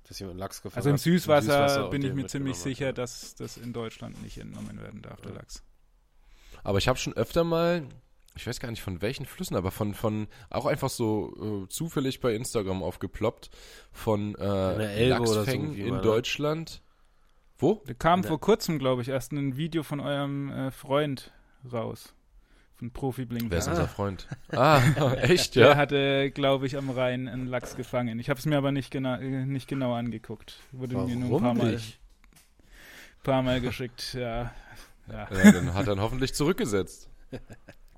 [0.04, 1.00] dass jemand Lachs gefangen Also im hat.
[1.00, 5.02] Süßwasser, und bin ich mir ziemlich hat, sicher, dass das in Deutschland nicht entnommen werden
[5.02, 5.36] darf, der Ja.
[5.36, 5.62] Lachs.
[6.64, 7.86] Aber ich habe schon öfter mal,
[8.34, 12.20] ich weiß gar nicht von welchen Flüssen, aber von, von auch einfach so äh, zufällig
[12.20, 13.50] bei Instagram aufgeploppt
[13.92, 16.00] von äh, der oder so Lachsfängen irgendwie in ne?
[16.00, 16.82] Deutschland.
[17.58, 17.82] Wo?
[17.86, 18.26] Da kam Ne.
[18.26, 21.32] vor kurzem, glaube ich, erst ein Video von eurem äh, Freund
[21.70, 22.14] raus.
[22.74, 23.50] Von Profi Blink.
[23.50, 23.72] Wer ist Ah.
[23.72, 24.26] unser Freund?
[24.50, 24.80] Ah,
[25.20, 25.76] echt, Der ja?
[25.76, 28.18] hatte, glaube ich, am Rhein einen Lachs gefangen.
[28.18, 30.58] Ich habe es mir aber nicht, gena äh, nicht genau angeguckt.
[30.72, 31.80] Wurde mir nur ein paar Warum Mal,
[33.22, 34.14] paar Mal geschickt.
[34.14, 34.52] Ja.
[35.08, 35.28] ja.
[35.30, 37.08] ja dann hat er ihn hoffentlich zurückgesetzt.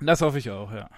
[0.01, 0.89] Das hoffe ich auch, ja.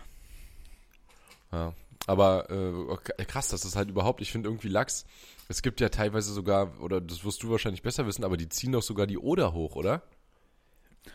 [1.53, 1.73] Ja.
[2.07, 5.05] Aber äh, krass, das ist halt überhaupt, ich finde irgendwie Lachs,
[5.49, 8.73] es gibt ja teilweise sogar, oder das wirst du wahrscheinlich besser wissen, aber die ziehen
[8.73, 10.03] doch sogar die Oder hoch, oder?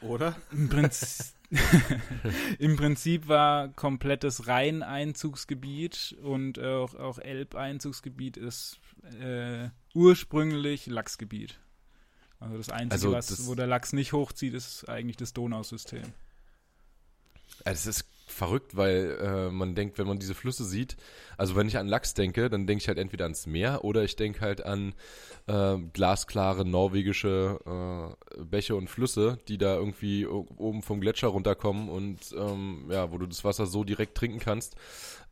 [0.01, 0.35] Oder?
[0.51, 1.33] Im, Prinz
[2.59, 8.79] Im Prinzip war komplettes Rhein-Einzugsgebiet und auch, auch Elb-Einzugsgebiet ist
[9.21, 11.59] äh, ursprünglich Lachsgebiet.
[12.39, 16.03] Also das Einzige, Also was, das- wo der Lachs nicht hochzieht, ist eigentlich das Donausystem.
[17.65, 20.97] Ja, das ist verrückt, weil äh, man denkt, wenn man diese Flüsse sieht,
[21.37, 24.15] also wenn ich an Lachs denke, dann denke ich halt entweder ans Meer oder ich
[24.15, 24.93] denke halt an
[25.47, 27.59] äh, glasklare norwegische
[28.37, 33.17] äh, Bäche und Flüsse, die da irgendwie oben vom Gletscher runterkommen und ähm, ja, wo
[33.17, 34.75] du das Wasser so direkt trinken kannst.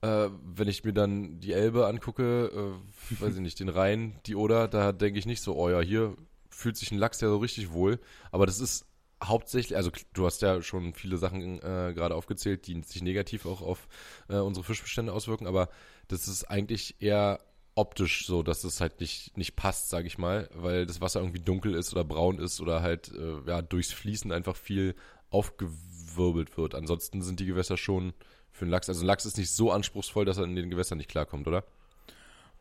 [0.02, 4.36] Äh, wenn ich mir dann die Elbe angucke, äh, weiß ich nicht, den Rhein, die
[4.36, 6.16] Oder, da denke ich nicht so, oh ja, hier
[6.50, 8.00] fühlt sich ein Lachs ja so richtig wohl.
[8.32, 8.86] Aber das ist
[9.24, 13.62] hauptsächlich, also du hast ja schon viele Sachen äh, gerade aufgezählt, die sich negativ auch
[13.62, 13.88] auf
[14.30, 15.70] äh, unsere Fischbestände auswirken, aber
[16.08, 17.40] das ist eigentlich eher
[17.76, 21.40] optisch so, dass es halt nicht, nicht passt, sage ich mal, weil das Wasser irgendwie
[21.40, 24.96] dunkel ist oder braun ist oder halt äh, ja, durchs Fließen einfach viel
[25.30, 26.76] aufgewirbelt wird.
[26.76, 28.14] Ansonsten sind die Gewässer schon
[28.52, 30.98] für einen Lachs, also ein Lachs ist nicht so anspruchsvoll, dass er in den Gewässern
[30.98, 31.64] nicht klarkommt, oder?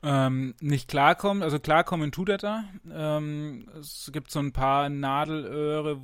[0.03, 2.64] Ähm, nicht klarkommen, also klarkommen tut er da.
[2.90, 6.01] Ähm, es gibt so ein paar Nadelöhre,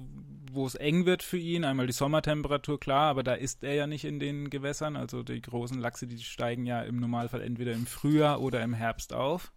[0.51, 1.65] wo es eng wird für ihn.
[1.65, 4.97] Einmal die Sommertemperatur, klar, aber da ist er ja nicht in den Gewässern.
[4.97, 9.13] Also die großen Lachse, die steigen ja im Normalfall entweder im Frühjahr oder im Herbst
[9.13, 9.53] auf.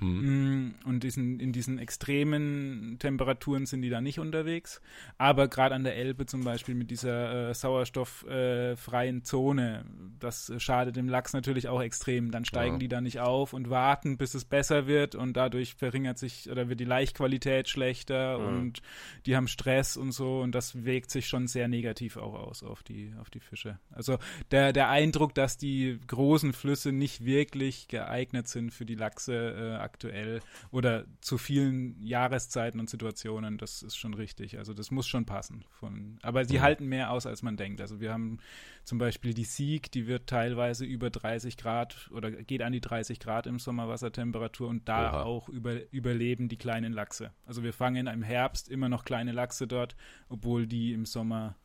[0.00, 0.74] Mhm.
[0.84, 4.80] Und diesen, in diesen extremen Temperaturen sind die da nicht unterwegs.
[5.18, 9.84] Aber gerade an der Elbe zum Beispiel mit dieser äh, sauerstofffreien äh, Zone,
[10.18, 12.30] das schadet dem Lachs natürlich auch extrem.
[12.30, 12.78] Dann steigen ja.
[12.78, 16.68] die da nicht auf und warten, bis es besser wird und dadurch verringert sich oder
[16.68, 18.46] wird die Laichqualität schlechter mhm.
[18.46, 18.82] und
[19.26, 22.82] die haben Stress und so und das wirkt sich schon sehr negativ auch aus auf
[22.82, 23.78] die, auf die Fische.
[23.90, 24.18] Also
[24.50, 29.82] der, der Eindruck, dass die großen Flüsse nicht wirklich geeignet sind für die Lachse äh,
[29.90, 34.58] aktuell oder zu vielen Jahreszeiten und Situationen, das ist schon richtig.
[34.58, 35.64] Also das muss schon passen.
[35.70, 36.62] Von, aber sie mhm.
[36.62, 37.80] halten mehr aus, als man denkt.
[37.80, 38.38] Also wir haben
[38.84, 43.18] zum Beispiel die Sieg, die wird teilweise über 30 Grad oder geht an die 30
[43.18, 45.22] Grad im Sommerwassertemperatur und da Oha.
[45.24, 47.32] auch über, überleben die kleinen Lachse.
[47.44, 49.96] Also wir fangen im Herbst immer noch kleine Lachse dort,
[50.28, 51.56] obwohl die im Sommer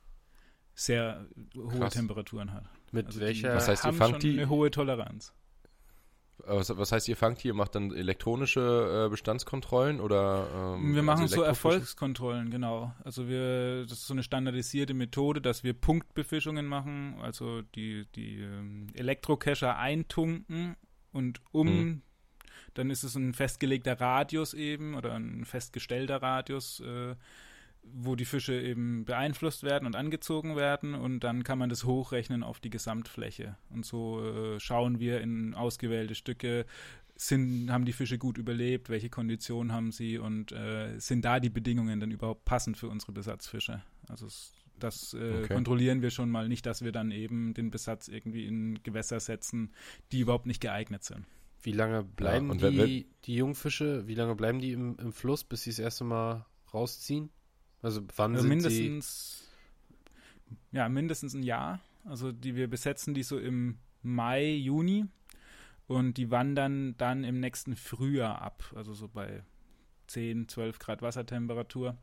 [0.73, 1.93] sehr hohe Krass.
[1.93, 2.65] Temperaturen hat.
[2.91, 3.55] Mit also welcher?
[3.55, 4.33] Was heißt, ihr fangt die?
[4.33, 5.33] Eine hohe Toleranz.
[6.39, 10.75] Was, was, heißt, ihr fangt hier, macht dann elektronische äh, Bestandskontrollen oder?
[10.75, 12.93] Ähm, wir machen also so Erfolgskontrollen, genau.
[13.03, 18.41] Also wir, das ist so eine standardisierte Methode, dass wir Punktbefischungen machen, also die, die
[18.41, 20.75] ähm, Elektrocacher eintunken
[21.13, 22.01] und um, hm.
[22.73, 27.15] dann ist es ein festgelegter Radius eben oder ein festgestellter Radius, äh,
[27.93, 32.43] wo die Fische eben beeinflusst werden und angezogen werden und dann kann man das hochrechnen
[32.43, 33.57] auf die Gesamtfläche.
[33.69, 36.65] Und so äh, schauen wir in ausgewählte Stücke,
[37.15, 41.49] sind, haben die Fische gut überlebt, welche Konditionen haben sie und äh, sind da die
[41.49, 43.81] Bedingungen dann überhaupt passend für unsere Besatzfische.
[44.07, 44.27] Also
[44.79, 45.53] das äh, okay.
[45.53, 49.71] kontrollieren wir schon mal nicht, dass wir dann eben den Besatz irgendwie in Gewässer setzen,
[50.11, 51.25] die überhaupt nicht geeignet sind.
[51.61, 55.63] Wie lange bleiben ja, die, die Jungfische, wie lange bleiben die im, im Fluss, bis
[55.63, 57.29] sie das erste Mal rausziehen?
[57.85, 59.47] Also wann also sind mindestens,
[60.71, 60.77] sie?
[60.77, 61.81] Ja, mindestens ein Jahr.
[62.03, 65.05] Also die wir besetzen die so im Mai, Juni
[65.85, 68.63] und die wandern dann im nächsten Frühjahr ab.
[68.75, 69.43] Also so bei
[70.07, 71.95] 10, 12 Grad Wassertemperatur.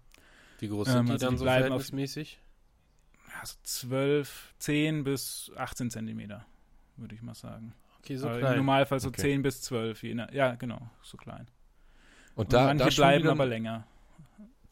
[0.60, 2.38] Wie groß sind ähm, die also dann die so verhältnismäßig?
[3.26, 6.46] Auf, ja, so 12, 10 bis 18 Zentimeter,
[6.96, 7.74] würde ich mal sagen.
[7.98, 8.52] Okay, so Aber klein.
[8.52, 9.22] Im Normalfall so okay.
[9.22, 10.04] 10 bis 12.
[10.04, 11.48] Ja, genau, so klein.
[12.36, 13.84] Und, und da, manche da bleiben aber länger.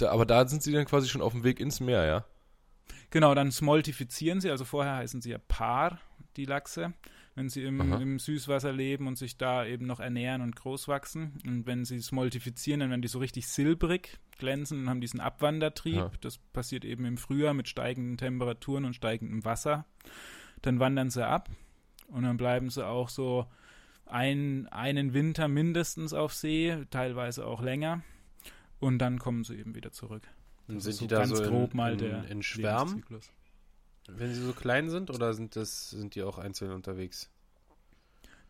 [0.00, 2.24] Da, aber da sind sie dann quasi schon auf dem Weg ins Meer, ja?
[3.10, 5.98] Genau, dann smoltifizieren sie, also vorher heißen sie ja Paar,
[6.36, 6.94] die Lachse,
[7.34, 11.38] wenn sie im, im, Süßwasser leben und sich da eben noch ernähren und groß wachsen.
[11.44, 15.98] Und wenn sie smoltifizieren, dann werden die so richtig silbrig, glänzen und haben diesen Abwandertrieb.
[15.98, 16.12] Aha.
[16.20, 19.86] Das passiert eben im Frühjahr mit steigenden Temperaturen und steigendem Wasser.
[20.62, 21.48] Dann wandern sie ab
[22.08, 23.46] und dann bleiben sie auch so
[24.06, 28.02] ein, einen Winter mindestens auf See, teilweise auch länger.
[28.80, 30.26] Und dann kommen sie eben wieder zurück.
[30.66, 33.04] Und sind so die da so in, mal in, in Schwärmen?
[34.08, 37.30] Wenn sie so klein sind oder sind das sind die auch einzeln unterwegs?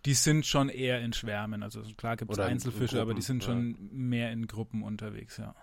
[0.07, 1.63] Die sind schon eher in Schwärmen.
[1.63, 5.55] Also klar gibt es Einzelfische, Gruppen, aber die sind schon mehr in Gruppen unterwegs, ja.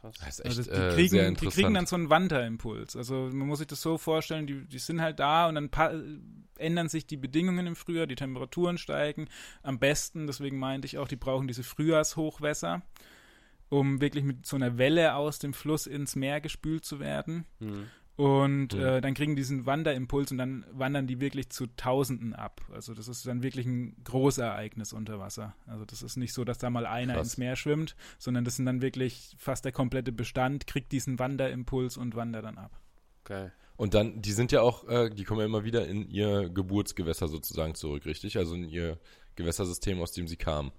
[0.00, 0.14] Krass.
[0.18, 2.96] Das ist echt, also die, äh, kriegen, sehr die kriegen dann so einen Wanderimpuls.
[2.96, 5.70] Also man muss sich das so vorstellen, die, die sind halt da und dann
[6.58, 9.28] ändern sich die Bedingungen im Frühjahr, die Temperaturen steigen.
[9.62, 12.82] Am besten, deswegen meinte ich auch, die brauchen diese Frühjahrshochwässer
[13.68, 17.46] um wirklich mit so einer Welle aus dem Fluss ins Meer gespült zu werden.
[17.58, 17.86] Mhm.
[18.16, 18.80] Und mhm.
[18.80, 22.62] Äh, dann kriegen die diesen Wanderimpuls und dann wandern die wirklich zu Tausenden ab.
[22.72, 25.54] Also das ist dann wirklich ein Großereignis unter Wasser.
[25.66, 27.26] Also das ist nicht so, dass da mal einer Krass.
[27.26, 31.98] ins Meer schwimmt, sondern das sind dann wirklich fast der komplette Bestand, kriegt diesen Wanderimpuls
[31.98, 32.80] und wandert dann ab.
[33.24, 33.52] Geil.
[33.76, 37.28] Und dann, die sind ja auch, äh, die kommen ja immer wieder in ihr Geburtsgewässer
[37.28, 38.38] sozusagen zurück, richtig?
[38.38, 38.98] Also in ihr
[39.34, 40.72] Gewässersystem, aus dem sie kamen.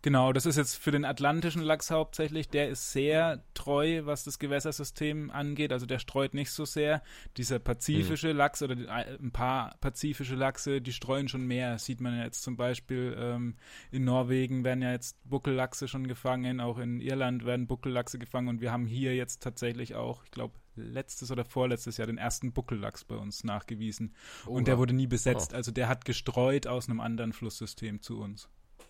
[0.00, 2.48] Genau, das ist jetzt für den atlantischen Lachs hauptsächlich.
[2.48, 5.72] Der ist sehr treu, was das Gewässersystem angeht.
[5.72, 7.02] Also der streut nicht so sehr.
[7.36, 8.36] Dieser pazifische mhm.
[8.36, 11.72] Lachs oder ein paar pazifische Lachse, die streuen schon mehr.
[11.72, 13.56] Das sieht man ja jetzt zum Beispiel ähm,
[13.90, 16.60] in Norwegen werden ja jetzt Buckellachse schon gefangen.
[16.60, 18.48] Auch in Irland werden Buckellachse gefangen.
[18.48, 22.52] Und wir haben hier jetzt tatsächlich auch, ich glaube, letztes oder vorletztes Jahr den ersten
[22.52, 24.14] Buckellachs bei uns nachgewiesen.
[24.46, 25.50] Oh, und der wurde nie besetzt.
[25.52, 25.56] Oh.
[25.56, 28.48] Also der hat gestreut aus einem anderen Flusssystem zu uns.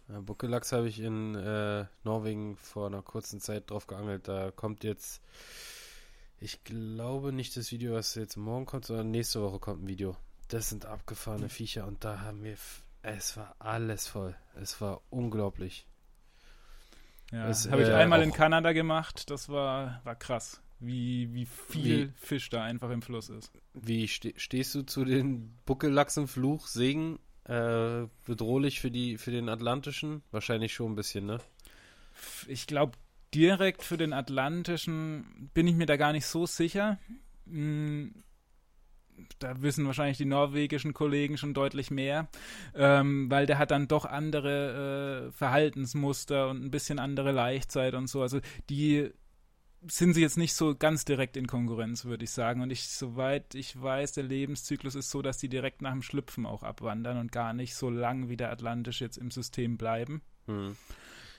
[0.08, 4.26] Ja, Buckelachs habe ich in äh, Norwegen vor einer kurzen Zeit drauf geangelt.
[4.26, 5.22] Da kommt jetzt,
[6.40, 10.16] ich glaube nicht das Video, was jetzt morgen kommt, sondern nächste Woche kommt ein Video.
[10.48, 12.56] Das sind abgefahrene Viecher und da haben wir,
[13.02, 14.34] es war alles voll.
[14.54, 15.86] Es war unglaublich.
[17.30, 19.28] Ja, das habe ich äh, einmal in Kanada gemacht.
[19.28, 23.52] Das war, war krass, wie, wie viel wie, Fisch da einfach im Fluss ist.
[23.74, 27.18] Wie ste stehst du zu den Buckellachsenfluch, Segen
[27.48, 30.22] äh, bedrohlich für die für den Atlantischen?
[30.30, 31.38] Wahrscheinlich schon ein bisschen, ne?
[32.46, 32.92] Ich glaube,
[33.34, 36.98] direkt für den Atlantischen bin ich mir da gar nicht so sicher.
[37.46, 38.22] Hm,
[39.38, 42.28] da wissen wahrscheinlich die norwegischen Kollegen schon deutlich mehr,
[42.74, 48.08] ähm, weil der hat dann doch andere äh, Verhaltensmuster und ein bisschen andere Laichzeit und
[48.08, 48.22] so.
[48.22, 48.40] Also
[48.70, 49.10] die
[49.86, 52.60] sind sie jetzt nicht so ganz direkt in Konkurrenz, würde ich sagen.
[52.60, 56.46] Und ich, soweit ich weiß, der Lebenszyklus ist so, dass die direkt nach dem Schlüpfen
[56.46, 60.22] auch abwandern und gar nicht so lang wie der Atlantisch jetzt im System bleiben.
[60.46, 60.76] Hm.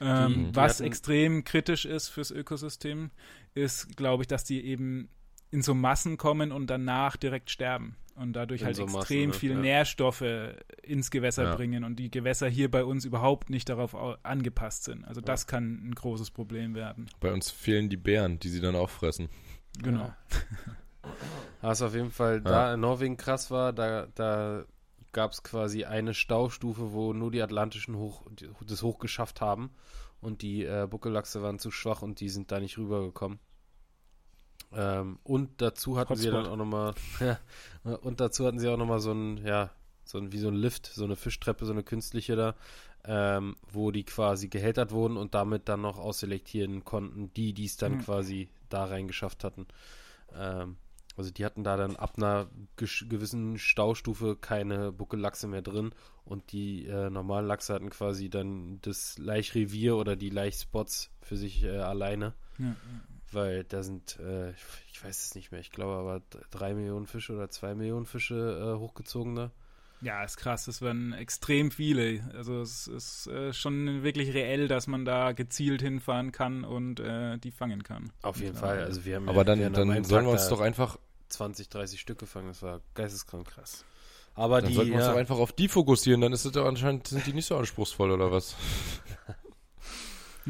[0.02, 3.12] Ähm, die, die was extrem kritisch ist fürs Ökosystem,
[3.54, 5.10] ist, glaube ich, dass die eben
[5.52, 9.40] in so Massen kommen und danach direkt sterben und dadurch in halt so extrem Massen,
[9.40, 9.60] viel ja.
[9.60, 10.24] Nährstoffe
[10.84, 11.56] ins Gewässer ja.
[11.56, 15.06] bringen und die Gewässer hier bei uns überhaupt nicht darauf angepasst sind.
[15.06, 17.10] Also das kann ein großes Problem werden.
[17.20, 19.30] Bei uns fehlen die Bären, die sie dann auch fressen.
[19.82, 20.14] Genau.
[21.62, 24.66] Was auf jeden Fall da in Norwegen krass war, da, da
[25.12, 28.24] gab es quasi eine Staustufe, wo nur die Atlantischen hoch,
[28.66, 29.72] das hoch geschafft haben
[30.22, 33.40] und die äh, Buckellachse waren zu schwach und die sind da nicht rübergekommen.
[34.72, 36.24] Ähm, und dazu hatten Hotspot.
[36.24, 37.40] sie dann auch nochmal, ja,
[38.02, 39.72] und dazu hatten sie auch nochmal so ein, ja,
[40.04, 42.56] so ein, wie so ein Lift, so eine Fischtreppe, so eine künstliche da,
[43.06, 47.78] ähm, wo die quasi gehältert wurden und damit dann noch ausselektieren konnten, die, die es
[47.78, 48.02] dann mhm.
[48.02, 49.68] quasi da reingeschafft hatten.
[50.36, 50.78] Ähm,
[51.18, 52.48] also die hatten da dann ab einer
[52.78, 55.92] gewissen Staustufe keine Buckellachse mehr drin
[56.24, 61.64] und die äh, normalen Lachse hatten quasi dann das Laichrevier oder die Laichspots für sich
[61.64, 62.36] äh, alleine.
[62.58, 62.76] Ja, ja
[63.34, 66.22] weil da sind, äh, ich weiß es nicht mehr, ich glaube aber
[66.52, 69.52] drei Millionen Fische oder zwei Millionen Fische äh, hochgezogene.
[70.02, 72.24] Ja, ist krass, es werden extrem viele.
[72.34, 77.38] Also es ist äh, schon wirklich reell, dass man da gezielt hinfahren kann und äh,
[77.38, 78.12] die fangen kann.
[78.22, 78.62] Auf jeden ja.
[78.62, 82.00] Fall, also wir haben Aber dann, wir dann sollen wir uns doch einfach 20, 30
[82.00, 83.84] Stück gefangen, das war geisteskrank krass.
[84.36, 86.66] Aber dann die, sollten wir uns doch einfach auf die fokussieren, dann ist es doch
[86.66, 88.56] anscheinend, sind die nicht so anspruchsvoll oder was?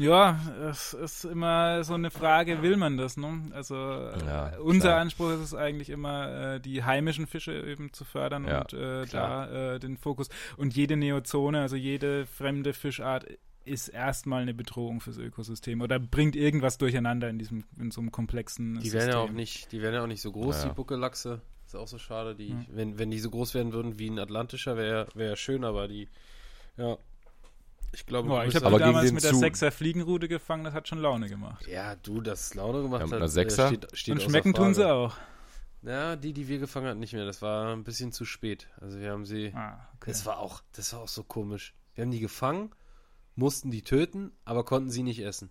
[0.00, 0.40] Ja,
[0.70, 3.42] es ist immer so eine Frage, will man das, ne?
[3.52, 5.00] Also ja, unser klar.
[5.00, 9.04] Anspruch ist es eigentlich immer, äh, die heimischen Fische eben zu fördern ja, und äh,
[9.06, 10.30] da äh, den Fokus.
[10.56, 13.26] Und jede Neozone, also jede fremde Fischart
[13.66, 18.10] ist erstmal eine Bedrohung fürs Ökosystem oder bringt irgendwas durcheinander in diesem, in so einem
[18.10, 19.00] komplexen die System.
[19.00, 20.68] Werden ja auch nicht, die werden ja auch nicht so groß, ja.
[20.70, 21.42] die Buckellachse.
[21.66, 22.34] Ist auch so schade.
[22.34, 22.64] Die, ja.
[22.68, 26.08] wenn, wenn die so groß werden würden wie ein Atlantischer, wäre wär schön, aber die,
[26.78, 26.96] ja,
[27.92, 31.28] ich glaube, Boah, ich habe damals mit der Sechser Fliegenrute gefangen, das hat schon Laune
[31.28, 31.66] gemacht.
[31.66, 33.30] Ja, du, das Laune gemacht ja, hat.
[33.30, 33.68] Sechser?
[33.68, 35.16] Steht, steht Und schmecken tun sie auch.
[35.82, 37.24] Ja, die, die wir gefangen hatten, nicht mehr.
[37.24, 38.68] Das war ein bisschen zu spät.
[38.80, 39.52] Also wir haben sie.
[39.54, 40.10] Ah, okay.
[40.10, 41.74] Das war auch, das war auch so komisch.
[41.94, 42.70] Wir haben die gefangen,
[43.34, 45.50] mussten die töten, aber konnten sie nicht essen.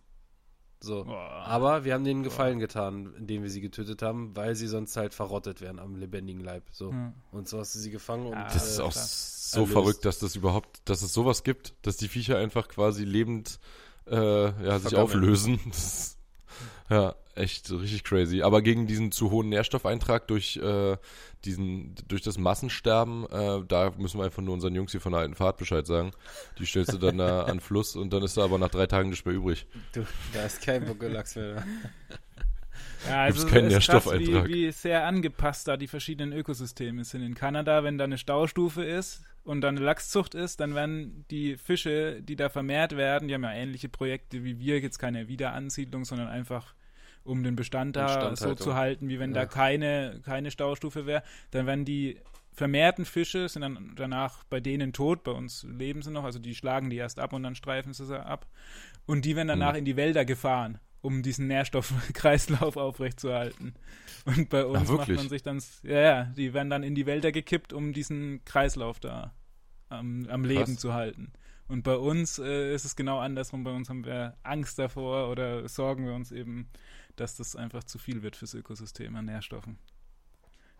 [0.81, 1.03] So.
[1.03, 1.43] Boah.
[1.45, 2.67] Aber wir haben denen Gefallen Boah.
[2.67, 6.63] getan, indem wir sie getötet haben, weil sie sonst halt verrottet wären am lebendigen Leib.
[6.71, 6.91] So.
[6.91, 7.13] Hm.
[7.31, 8.35] Und so hast du sie gefangen und.
[8.35, 9.73] das äh, ist auch so erlöst.
[9.73, 13.59] verrückt, dass das überhaupt, dass es sowas gibt, dass die Viecher einfach quasi lebend
[14.07, 14.15] äh,
[14.65, 15.59] ja, sich auflösen.
[15.69, 16.18] Das,
[16.89, 18.41] ja, echt richtig crazy.
[18.41, 20.97] Aber gegen diesen zu hohen Nährstoffeintrag durch äh,
[21.45, 25.21] diesen, durch das Massensterben, äh, da müssen wir einfach nur unseren Jungs hier von der
[25.21, 26.11] alten Fahrt Bescheid sagen.
[26.57, 29.09] Die stellst du dann da an Fluss und dann ist da aber nach drei Tagen
[29.09, 29.67] nicht mehr übrig.
[29.93, 31.63] Du, da ist kein Buckelachs mehr.
[33.07, 34.33] Ja, also Gibt's keinen ist Nährstoffeintrag.
[34.33, 37.21] Krass, wie, wie sehr angepasst da die verschiedenen Ökosysteme sind.
[37.21, 41.57] In Kanada, wenn da eine Staustufe ist und dann eine Lachszucht ist, dann werden die
[41.57, 46.05] Fische, die da vermehrt werden, die haben ja ähnliche Projekte wie wir, jetzt keine Wiederansiedlung,
[46.05, 46.73] sondern einfach
[47.23, 49.41] um den Bestand da so zu halten, wie wenn ja.
[49.41, 52.17] da keine, keine Staustufe wäre, dann werden die
[52.59, 56.55] vermehrten Fische sind dann danach bei denen tot, bei uns leben sie noch, also die
[56.55, 58.47] schlagen die erst ab und dann streifen sie sie ab.
[59.05, 59.79] Und die werden danach mhm.
[59.79, 63.73] in die Wälder gefahren, um diesen Nährstoffkreislauf aufrechtzuerhalten.
[64.25, 67.05] Und bei uns Ach, macht man sich dann, ja, ja, die werden dann in die
[67.05, 69.33] Wälder gekippt, um diesen Kreislauf da
[69.87, 71.31] am, am Leben zu halten.
[71.67, 73.63] Und bei uns äh, ist es genau andersrum.
[73.63, 76.67] Bei uns haben wir Angst davor oder sorgen wir uns eben
[77.19, 79.77] dass das einfach zu viel wird fürs Ökosystem an Nährstoffen.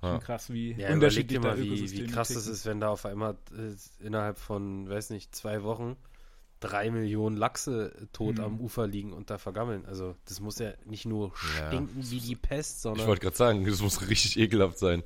[0.02, 0.12] Ja.
[0.12, 3.38] Schon krass, wie ja, unterschiedlich mal, wie, wie krass es ist, wenn da auf einmal
[3.52, 5.98] äh, innerhalb von, weiß nicht, zwei Wochen
[6.60, 8.44] drei Millionen Lachse tot mhm.
[8.44, 9.86] am Ufer liegen und da vergammeln.
[9.86, 12.12] Also das muss ja nicht nur stinken ja.
[12.12, 13.02] wie die Pest, sondern.
[13.02, 15.04] Ich wollte gerade sagen, das muss richtig ekelhaft sein.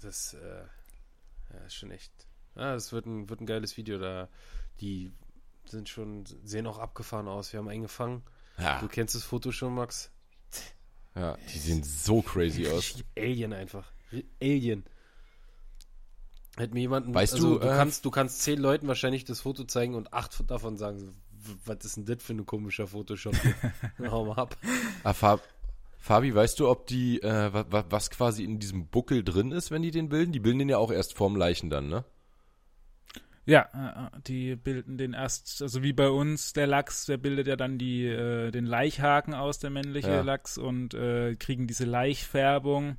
[0.00, 0.64] Das äh,
[1.54, 2.12] ja, ist schon echt.
[2.56, 3.98] Ja, das wird ein, wird ein geiles Video.
[3.98, 4.28] Da
[4.80, 5.12] die
[5.66, 7.52] sind schon, sehen auch abgefahren aus.
[7.52, 8.22] Wir haben einen gefangen.
[8.58, 8.80] Ja.
[8.80, 10.10] Du kennst das Foto schon, Max?
[11.14, 13.02] Ja, die sehen so crazy aus.
[13.16, 13.90] Alien einfach.
[14.40, 14.84] Alien.
[16.56, 17.14] Hätte mir jemanden.
[17.14, 20.12] Weißt also, du, du, äh, kannst, du kannst zehn Leuten wahrscheinlich das Foto zeigen und
[20.12, 21.12] acht davon sagen,
[21.64, 23.34] was ist denn das für ein komischer Photoshop?
[24.10, 24.56] Hau mal ab.
[25.02, 25.40] Ah, Fab,
[25.98, 29.82] Fabi, weißt du, ob die, äh, was, was quasi in diesem Buckel drin ist, wenn
[29.82, 30.32] die den bilden?
[30.32, 32.04] Die bilden den ja auch erst vorm Leichen dann, ne?
[33.46, 37.56] Ja, äh, die bilden den erst, also wie bei uns der Lachs, der bildet ja
[37.56, 40.20] dann die, äh, den Laichhaken aus, der männliche ja.
[40.22, 42.96] Lachs, und äh, kriegen diese Laichfärbung.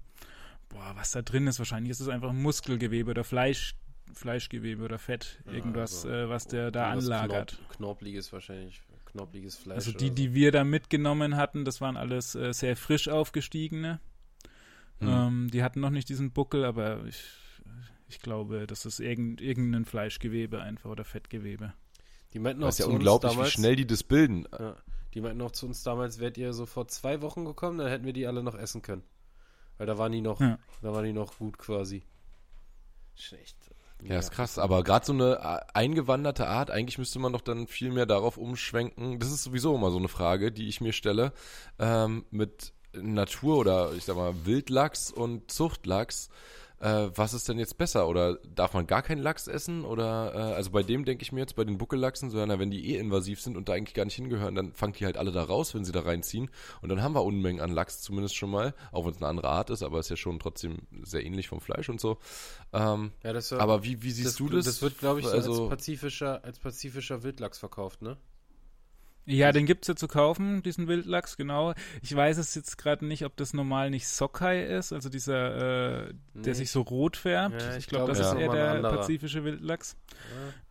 [0.70, 1.60] Boah, was da drin ist.
[1.60, 3.76] Wahrscheinlich ist es einfach Muskelgewebe oder Fleisch,
[4.14, 5.42] Fleischgewebe oder Fett.
[5.46, 7.60] Ja, Irgendwas, also äh, was der da anlagert.
[7.70, 8.82] Knorpliges wahrscheinlich.
[9.06, 9.76] Knorpliges Fleisch.
[9.76, 10.14] Also die, so.
[10.14, 14.00] die wir da mitgenommen hatten, das waren alles äh, sehr frisch aufgestiegene.
[15.00, 15.08] Hm.
[15.08, 17.24] Ähm, die hatten noch nicht diesen Buckel, aber ich,
[18.10, 21.74] ich glaube, das ist irgend, irgendein Fleischgewebe einfach oder Fettgewebe.
[22.34, 24.48] Die meinten auch Das ist ja zu uns unglaublich, wie damals, schnell die das bilden.
[24.52, 24.76] Ja,
[25.14, 28.06] die meinten auch zu uns damals, wärt ihr so vor zwei Wochen gekommen, dann hätten
[28.06, 29.04] wir die alle noch essen können.
[29.78, 30.58] Weil da waren die noch, Ja.
[30.82, 32.04] da waren die noch gut quasi.
[33.16, 33.58] Schlecht.
[34.04, 34.60] Ja, ist krass.
[34.60, 38.38] Aber gerade so eine äh, eingewanderte Art, eigentlich müsste man doch dann viel mehr darauf
[38.38, 39.20] umschwenken.
[39.20, 41.32] Das ist sowieso immer so eine Frage, die ich mir stelle.
[41.80, 46.30] Ähm, mit Natur oder ich sag mal Wildlachs und Zuchtlachs.
[46.80, 48.08] Äh, was ist denn jetzt besser?
[48.10, 49.86] Oder darf man gar keinen Lachs essen?
[49.86, 52.70] Oder äh, also bei dem denke ich mir jetzt bei den Buckellachsen, so, na, wenn
[52.70, 55.32] die eh invasiv sind und da eigentlich gar nicht hingehören, dann fangt die halt alle
[55.32, 56.50] da raus, wenn sie da reinziehen.
[56.82, 59.50] Und dann haben wir Unmengen an Lachs zumindest schon mal, auch wenn es eine andere
[59.50, 62.18] Art ist, aber ist ja schon trotzdem sehr ähnlich vom Fleisch und so.
[62.74, 64.66] Ähm, Ja, das, war- aber wie, wie siehst das, du das?
[64.66, 68.18] Das wird, glaube ich, so also, als, pazifischer, als pazifischer Wildlachs verkauft, ne?
[69.28, 71.74] Ja, den gibt's ja zu kaufen, diesen Wildlachs, genau.
[72.04, 76.14] Ich weiß es jetzt gerade nicht, ob das normal nicht Sockeye ist, also dieser, äh,
[76.36, 76.44] Nee.
[76.44, 77.60] der sich so rot färbt.
[77.60, 78.52] Ja, ich ich glaube, glaub, das das ist eher
[78.82, 79.96] der pazifische Wildlachs.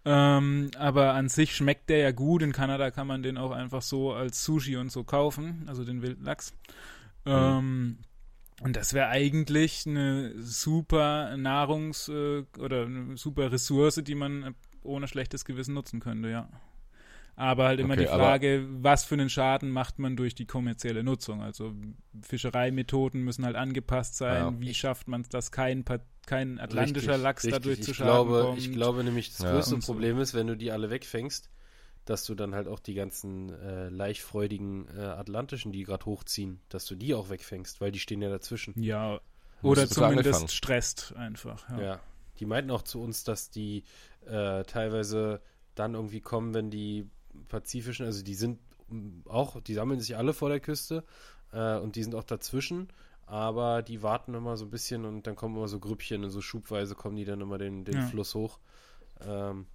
[0.05, 2.43] Ähm, aber an sich schmeckt der ja gut.
[2.43, 6.03] In Kanada kann man den auch einfach so als Sushi und so kaufen, also den
[6.03, 6.55] Wildlachs.
[7.27, 7.99] Ähm,
[8.61, 15.09] und das wäre eigentlich eine super Nahrungs- äh, oder eine super Ressource, die man ohne
[15.09, 16.49] schlechtes Gewissen nutzen könnte, ja.
[17.37, 21.03] Aber halt immer Okay, die Frage, was für einen Schaden macht man durch die kommerzielle
[21.03, 21.43] Nutzung?
[21.43, 21.73] Also
[22.23, 24.37] Fischereimethoden müssen halt angepasst sein.
[24.55, 24.61] Ja.
[24.61, 25.85] Wie schafft man es, dass kein,
[26.27, 27.63] kein atlantischer Richtig, Lachs richtig.
[27.63, 28.59] dadurch zu ich Schaden glaube, kommt?
[28.59, 29.53] Ich glaube nämlich, das Ja.
[29.53, 29.93] größte so.
[29.93, 31.51] Problem ist, wenn du die alle wegfängst,
[32.05, 36.85] dass du dann halt auch die ganzen äh, leichtfreudigen äh, Atlantischen, die gerade hochziehen, dass
[36.87, 38.75] du die auch wegfängst, weil die stehen ja dazwischen.
[38.83, 39.21] ja,
[39.63, 40.49] oder zumindest angefangen.
[40.49, 41.69] stresst einfach.
[41.71, 41.81] Ja.
[41.83, 42.01] Ja.
[42.39, 43.85] Die meinten auch zu uns, dass die
[44.27, 45.41] äh, teilweise
[45.75, 47.09] dann irgendwie kommen, wenn die
[47.49, 48.59] pazifischen, also die sind
[48.89, 51.05] mm, auch, die sammeln sich alle vor der Küste
[51.53, 52.89] äh, und die sind auch dazwischen,
[53.27, 56.41] aber die warten immer so ein bisschen und dann kommen immer so Grüppchen und so
[56.41, 58.07] schubweise kommen die dann immer den, den Ja.
[58.07, 58.59] Fluss hoch.
[59.21, 59.67] Ähm,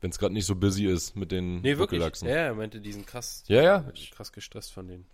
[0.00, 2.00] wenn es gerade nicht so busy ist mit den nee, wirklich.
[2.00, 2.28] Buckellachsen.
[2.28, 3.92] Ja, er meinte, die sind krass, Ja, ja.
[4.12, 5.06] krass gestresst von denen.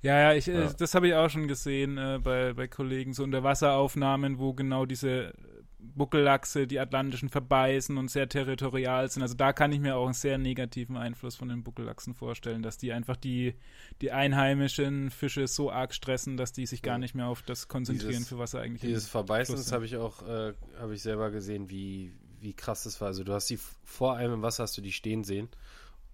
[0.00, 0.72] Ja, ja, ich, äh, Ja.
[0.72, 5.34] das habe ich auch schon gesehen äh, bei, bei Kollegen, so Unterwasseraufnahmen, wo genau diese
[5.80, 9.22] Buckellachse die Atlantischen verbeißen und sehr territorial sind.
[9.22, 12.78] Also da kann ich mir auch einen sehr negativen Einfluss von den Buckellachsen vorstellen, dass
[12.78, 13.54] die einfach die,
[14.00, 18.10] die einheimischen Fische so arg stressen, dass die sich gar nicht mehr auf das konzentrieren,
[18.10, 21.30] Dieses- für was sie eigentlich Dieses Verbeißen, das habe ich auch, äh, habe ich selber
[21.30, 23.08] gesehen, wie, wie krass das war.
[23.08, 25.48] Also du hast die vor einem im Wasser, hast du die stehen sehen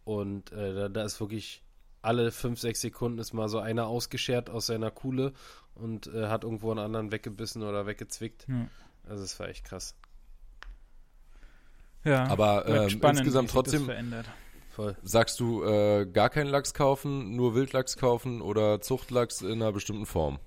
[0.04, 1.62] und äh, da, da ist wirklich
[2.02, 5.32] alle fünf, sechs Sekunden ist mal so einer ausgeschert aus seiner Kuhle
[5.74, 8.46] und äh, hat irgendwo einen anderen weggebissen oder weggezwickt.
[8.46, 8.68] Ja.
[9.08, 9.94] Also es war echt krass.
[12.04, 14.26] Ja, Aber ähm, spannend, insgesamt trotzdem verändert.
[14.70, 14.96] Voll.
[15.02, 20.04] sagst du äh, gar keinen Lachs kaufen, nur Wildlachs kaufen oder Zuchtlachs in einer bestimmten
[20.04, 20.38] Form.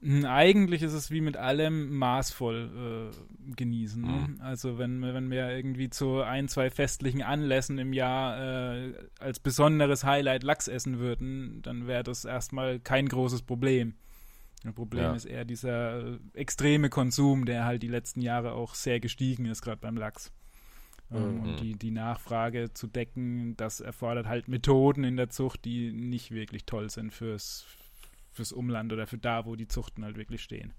[0.00, 4.00] Hm, Eigentlich ist es wie mit allem maßvoll äh, genießen.
[4.00, 4.08] Ne?
[4.28, 4.40] Mhm.
[4.40, 8.38] Also wenn, wir- wenn wir irgendwie zu ein, zwei festlichen Anlässen im Jahr
[8.76, 13.94] äh, als besonderes Highlight Lachs essen würden, dann wäre das erstmal kein großes Problem.
[14.66, 15.14] Das Problem Ja.
[15.14, 19.62] ist eher dieser äh, extreme Konsum, der halt die letzten Jahre auch sehr gestiegen ist,
[19.62, 20.32] gerade beim Lachs.
[21.10, 21.40] Ähm, Mhm.
[21.42, 26.32] Und die, die Nachfrage zu decken, das erfordert halt Methoden in der Zucht, die nicht
[26.32, 27.64] wirklich toll sind fürs,
[28.32, 30.74] fürs Umland oder für da, wo die Zuchten halt wirklich stehen.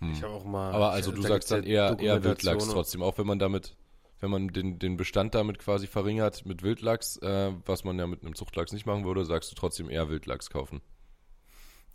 [0.00, 0.12] Hm.
[0.12, 0.72] Ich habe auch mal.
[0.72, 3.76] Aber also du da sagst dann eher, eher Wildlachs trotzdem, auch wenn man damit,
[4.20, 8.22] wenn man den, den Bestand damit quasi verringert mit Wildlachs, äh, was man ja mit
[8.22, 10.82] einem Zuchtlachs nicht machen würde, sagst du trotzdem eher Wildlachs kaufen.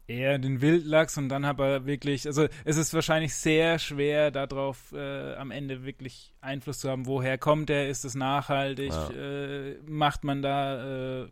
[0.08, 5.34] Eher den Wildlachs und dann aber wirklich, also es ist wahrscheinlich sehr schwer darauf äh,
[5.36, 9.10] am Ende wirklich Einfluss zu haben, woher kommt der, ist es nachhaltig, Ja.
[9.12, 11.28] äh, macht man da äh,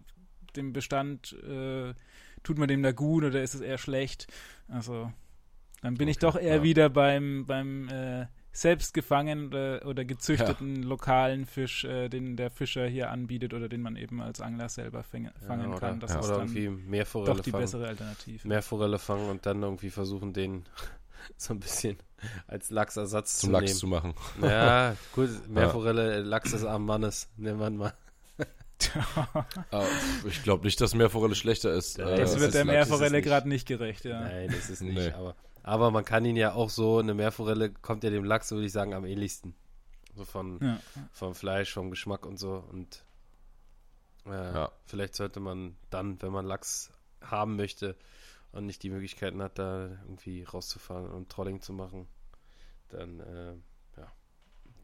[0.56, 1.94] den Bestand, äh,
[2.42, 4.26] tut man dem da gut oder ist es eher schlecht?
[4.68, 5.12] Also
[5.84, 6.64] dann bin ich Okay, doch eher ja.
[6.64, 8.26] wieder beim, beim äh,
[8.56, 13.82] selbst gefangenen oder, oder gezüchteten lokalen Fisch, äh, den der Fischer hier anbietet oder den
[13.82, 15.98] man eben als Angler selber fäng, fangen ja, kann.
[15.98, 17.64] Oder, Das ja, ist oder dann irgendwie Meerforelle doch die fangen.
[17.64, 18.48] bessere Alternative.
[18.48, 20.66] Meerforelle fangen und dann irgendwie versuchen, den
[21.38, 21.98] so ein bisschen
[22.48, 23.78] als Lachsersatz Zum zu Lachs nehmen.
[23.80, 24.14] zu machen.
[24.42, 27.94] Ja, gut, Meerforelle, Lachs des armen Mannes, nehmen wir mal.
[29.72, 29.86] Aber
[30.28, 31.98] ich glaube nicht, dass Meerforelle schlechter ist.
[31.98, 34.20] Ja, äh, Das das wird der Meerforelle gerade nicht gerecht, ja.
[34.22, 34.96] Nein, das ist nicht.
[34.96, 35.12] Nee.
[35.12, 38.66] Aber, aber man kann ihn ja auch so, eine Meerforelle kommt ja dem Lachs, würde
[38.66, 39.56] ich sagen, am ähnlichsten.
[40.16, 40.80] So von, ja.
[41.12, 42.64] vom Fleisch, vom Geschmack und so.
[42.72, 43.04] Und
[44.28, 44.72] äh, Ja.
[44.86, 46.92] vielleicht sollte man dann, wenn man Lachs
[47.22, 47.96] haben möchte,
[48.54, 52.08] und nicht die Möglichkeiten hat, da irgendwie rauszufahren und Trolling zu machen,
[52.90, 53.56] dann äh,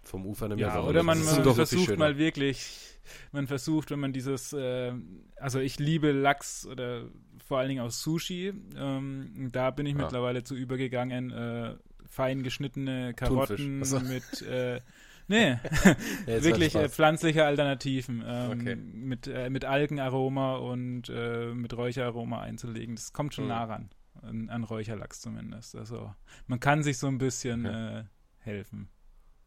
[0.09, 2.99] vom Ufer eine Ja, oder man, man versucht mal wirklich,
[3.31, 4.91] man versucht, wenn man dieses, äh,
[5.37, 7.05] also ich liebe Lachs oder
[7.45, 9.99] vor allen Dingen auch Sushi, ähm, da bin ich Ja.
[10.01, 11.75] mittlerweile zu übergegangen, äh,
[12.07, 13.81] fein geschnittene Karotten.
[13.83, 13.99] Achso.
[13.99, 14.81] mit, äh,
[15.27, 15.57] nee,
[16.27, 18.75] Ja, wirklich äh, pflanzliche Alternativen ähm, Okay.
[18.75, 22.95] mit, äh, mit Algenaroma und äh, mit Räucheraroma einzulegen.
[22.95, 23.49] Das kommt schon Mhm.
[23.49, 23.89] nah ran,
[24.23, 25.75] an, an Räucherlachs zumindest.
[25.75, 26.13] Also
[26.47, 27.99] man kann sich so ein bisschen Okay.
[27.99, 28.03] äh,
[28.39, 28.89] helfen,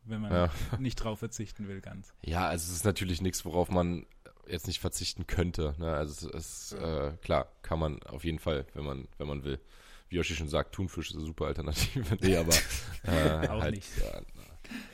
[0.05, 0.51] wenn man Ja.
[0.79, 2.13] nicht drauf verzichten will ganz.
[2.23, 4.07] Ja, also es ist natürlich nichts, worauf man
[4.47, 5.75] jetzt nicht verzichten könnte.
[5.79, 5.93] Ne?
[5.93, 9.61] Also es ist, äh, klar, kann man auf jeden Fall, wenn man, wenn man will.
[10.09, 12.17] Wie Yoshi schon sagt, Thunfisch ist eine super Alternative.
[12.21, 12.53] Nee, aber
[13.05, 13.89] äh, Auch halt, nicht.
[13.99, 14.21] Ja,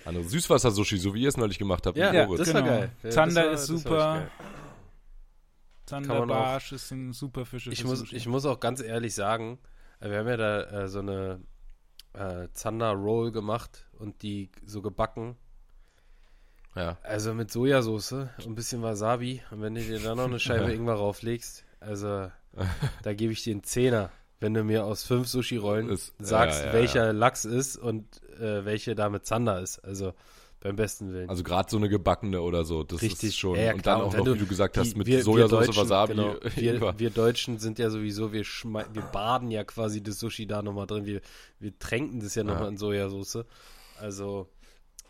[0.04, 1.96] andere Süßwasser-Sushi, so wie ihr es neulich gemacht habt.
[1.96, 2.66] Ja, ja das war Genau.
[2.66, 2.90] geil.
[3.10, 4.30] Zander das war- ist super.
[5.86, 7.66] Zander Barsch ist ein super Fisch.
[7.68, 8.16] Ich muss, Sushi.
[8.16, 9.58] ich muss auch ganz ehrlich sagen,
[10.00, 11.40] äh, wir haben ja da äh, so eine
[12.14, 15.36] äh, Zander Roll gemacht und die so gebacken.
[16.74, 16.96] Ja.
[17.02, 19.42] Also mit Sojasauce und ein bisschen Wasabi.
[19.50, 22.30] Und wenn du dir da noch eine Scheibe Ingwer rauflegst, also
[23.02, 26.72] da gebe ich dir einen Zehner, wenn du mir aus fünf Sushi-Rollen sagst, ja, ja,
[26.72, 29.78] welcher Lachs ist und äh, welche da mit Zander ist.
[29.80, 30.14] Also
[30.60, 31.28] beim besten Willen.
[31.30, 33.56] Also gerade so eine gebackene oder so, das Richtig, ist schon.
[33.56, 35.66] ja, ja, und dann auch noch, du- wie du gesagt hast, mit wir- wir Sojasauce,
[35.66, 40.18] Deutschen, Wasabi, genau, wir, wir Deutschen sind ja sowieso, wir, wir baden ja quasi das
[40.18, 41.06] Sushi da nochmal drin.
[41.06, 41.20] Wir,
[41.60, 42.68] wir tränken das ja nochmal Ja.
[42.70, 43.44] in Sojasauce.
[44.00, 44.48] Also,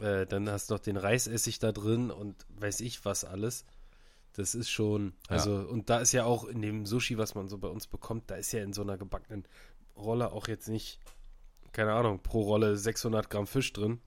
[0.01, 3.65] äh, dann hast du noch den Reisessig da drin und weiß ich was alles.
[4.35, 5.37] Das ist schon, Ja.
[5.37, 8.31] also, und da ist ja auch in dem Sushi, was man so bei uns bekommt,
[8.31, 9.45] da ist ja in so einer gebackenen
[9.97, 11.01] Rolle auch jetzt nicht,
[11.73, 14.01] keine Ahnung, pro Rolle 600 Gramm Fisch drin.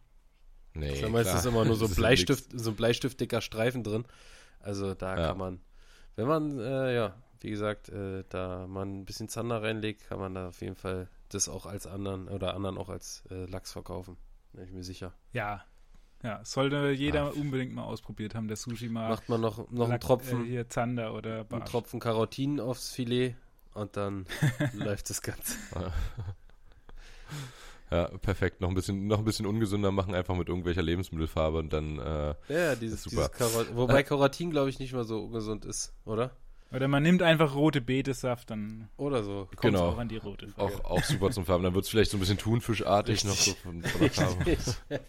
[0.73, 4.05] Nee, ist ja meistens immer nur so ja Bleistift, so ein Bleistiftdicker Streifen drin.
[4.59, 5.27] Also da Ja.
[5.27, 5.61] kann man,
[6.15, 10.35] wenn man, äh, ja, wie gesagt, äh, da man ein bisschen Zander reinlegt, kann man
[10.35, 14.17] da auf jeden Fall das auch als anderen oder anderen auch als äh, Lachs verkaufen.
[14.53, 15.13] Bin ich mir sicher.
[15.33, 15.63] ja,
[16.23, 17.33] ja, sollte jeder Ah.
[17.35, 19.09] unbedingt mal ausprobiert haben, der Sushi mag.
[19.09, 21.71] Macht man noch, noch einen Lack- Tropfen, Äh, hier Zander oder einen Barsch.
[21.71, 23.33] Tropfen Karotin aufs Filet
[23.73, 24.27] und dann
[24.73, 25.55] läuft das Ganze.
[27.91, 28.61] Ja, perfekt.
[28.61, 32.35] Noch ein bisschen, noch ein bisschen ungesünder machen, einfach mit irgendwelcher Lebensmittelfarbe und dann, äh,
[32.47, 33.29] Ja, dieses, Super.
[33.29, 36.31] dieses Karot Wobei Karotin, glaube ich, nicht mal so ungesund ist, oder?
[36.73, 39.49] Oder man nimmt einfach rote Betesaft, dann Oder so.
[39.57, 39.89] kommt es Genau.
[39.89, 40.73] auch an die rote Farbe.
[40.73, 41.65] auch, auch super zum Farben.
[41.65, 44.57] Dann wird es vielleicht so ein bisschen Thunfischartig noch so von, von der Farbe.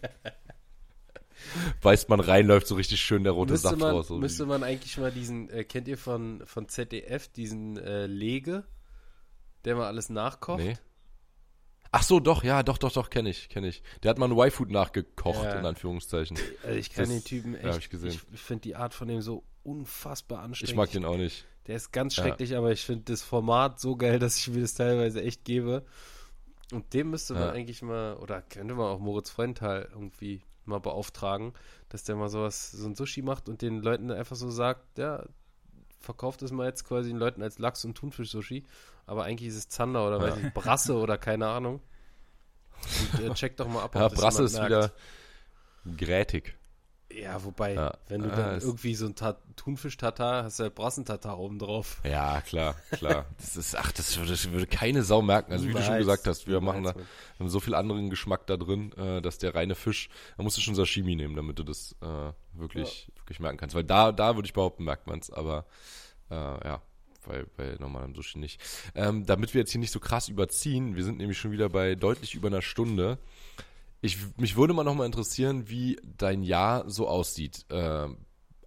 [1.82, 4.08] Beißt man rein, läuft so richtig schön der rote müsste Saft man, raus.
[4.08, 8.06] So müsste wie- man eigentlich mal diesen, äh, kennt ihr von, von ZDF diesen äh,
[8.06, 8.64] Lege,
[9.64, 10.60] der mal alles nachkocht?
[10.62, 10.76] Nee.
[11.94, 13.82] Ach so, doch, ja, doch, doch, doch, kenne ich, kenne ich.
[14.02, 15.58] Der hat mal ein Y-Food nachgekocht, Ja.
[15.58, 16.38] in Anführungszeichen.
[16.64, 18.18] Also ich Das- den Typen echt, ja, ich gesehen.
[18.32, 20.70] ich, finde die Art von dem so unfassbar anstrengend.
[20.70, 21.44] Ich mag den auch nicht.
[21.66, 22.22] Der ist ganz Ja.
[22.24, 25.84] schrecklich, aber ich finde das Format so geil, dass ich mir das teilweise echt gebe.
[26.72, 27.50] Und dem müsste man Ja.
[27.52, 31.52] eigentlich mal, oder könnte man auch Moritz Freundtal irgendwie mal beauftragen,
[31.90, 35.24] dass der mal sowas, so ein Sushi macht und den Leuten einfach so sagt, ja,
[36.02, 38.64] verkauft es mal jetzt quasi den Leuten als Lachs- und Thunfisch-Sushi,
[39.06, 41.80] aber eigentlich ist es Zander oder weiß ich, Brasse oder keine Ahnung.
[43.14, 44.66] Und, äh, check doch mal ab, Ja, das Brasse ist merkt.
[44.68, 44.92] wieder
[45.96, 46.56] grätig.
[47.20, 47.92] Ja, wobei, Ja.
[48.08, 52.00] wenn du Ah, dann irgendwie so ein Ta Thunfisch-Tatar hast, du halt Brassentatar oben drauf.
[52.04, 53.26] Ja, klar, klar.
[53.38, 55.52] Das ist, ach, das würde, das würde keine Sau merken.
[55.52, 58.08] Also wie du schon gesagt hast, wir machen da Niemals, wir haben so viel anderen
[58.10, 61.58] Geschmack da drin, äh, dass der reine Fisch, da musst du schon Sashimi nehmen, damit
[61.58, 63.74] du das äh, wirklich, wirklich merken kannst.
[63.74, 65.66] Weil da, da würde ich behaupten, merkt man es, aber
[66.30, 66.80] äh, ja,
[67.26, 68.60] bei, bei normalem Sushi nicht.
[68.94, 71.94] Ähm, damit wir jetzt hier nicht so krass überziehen, wir sind nämlich schon wieder bei
[71.94, 73.18] deutlich über einer Stunde.
[74.02, 77.64] Ich, mich würde mal nochmal interessieren, wie dein Jahr so aussieht.
[77.70, 78.18] Ähm,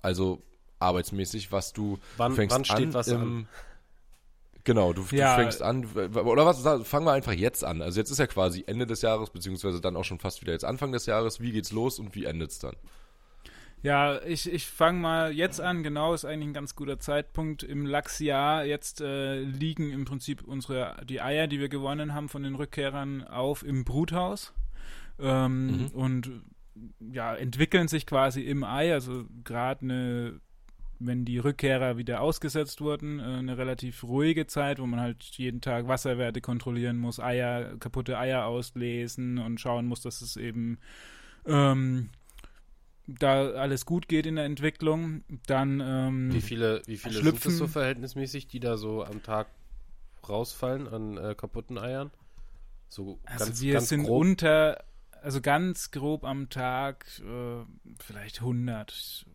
[0.02, 0.42] also
[0.80, 3.48] arbeitsmäßig, was du Wann- du fängst wann steht an was im, an?
[4.64, 5.36] Genau, du, du Ja.
[5.36, 7.82] fängst an, oder was, fangen wir einfach jetzt an.
[7.84, 10.66] Also jetzt ist ja quasi Ende des Jahres, beziehungsweise dann auch schon fast wieder jetzt
[10.66, 11.40] Anfang des Jahres.
[11.40, 12.76] Wie geht's los und wie endet's dann?
[13.84, 17.62] Ja, ich, ich fange mal jetzt an, genau, ist eigentlich ein ganz guter Zeitpunkt.
[17.62, 22.42] Im Lachsjahr jetzt äh, liegen im Prinzip unsere, die Eier, die wir gewonnen haben von
[22.42, 24.54] den Rückkehrern, auf im Bruthaus.
[25.20, 25.88] Ähm, Mhm.
[25.93, 26.32] Und
[26.99, 30.39] ja, entwickeln sich quasi im Ei, also gerade eine,
[30.99, 35.61] wenn die Rückkehrer wieder ausgesetzt wurden, äh, eine relativ ruhige Zeit, wo man halt jeden
[35.61, 40.80] Tag Wasserwerte kontrollieren muss, Eier, kaputte Eier auslesen und schauen muss, dass es eben
[41.45, 42.09] ähm,
[43.07, 47.51] da alles gut geht in der Entwicklung, dann ähm, Wie viele, wie viele sind Schlüpfen.
[47.51, 49.47] das so verhältnismäßig, die da so am Tag
[50.28, 52.09] rausfallen an äh, kaputten Eiern?
[52.89, 54.21] So also ganz, wir ganz sind grob.
[54.21, 54.83] unter,
[55.26, 57.66] also ganz grob am Tag äh,
[58.00, 59.26] vielleicht 100,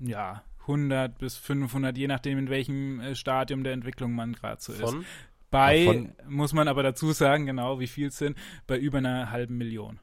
[0.00, 4.72] ja 100 bis 500, je nachdem in welchem äh, Stadium der Entwicklung man gerade so
[4.72, 4.80] ist.
[4.80, 5.04] von
[5.50, 8.36] Bei, Von- muss man aber dazu sagen, genau wie viel es sind,
[8.66, 10.00] bei über einer halben Million.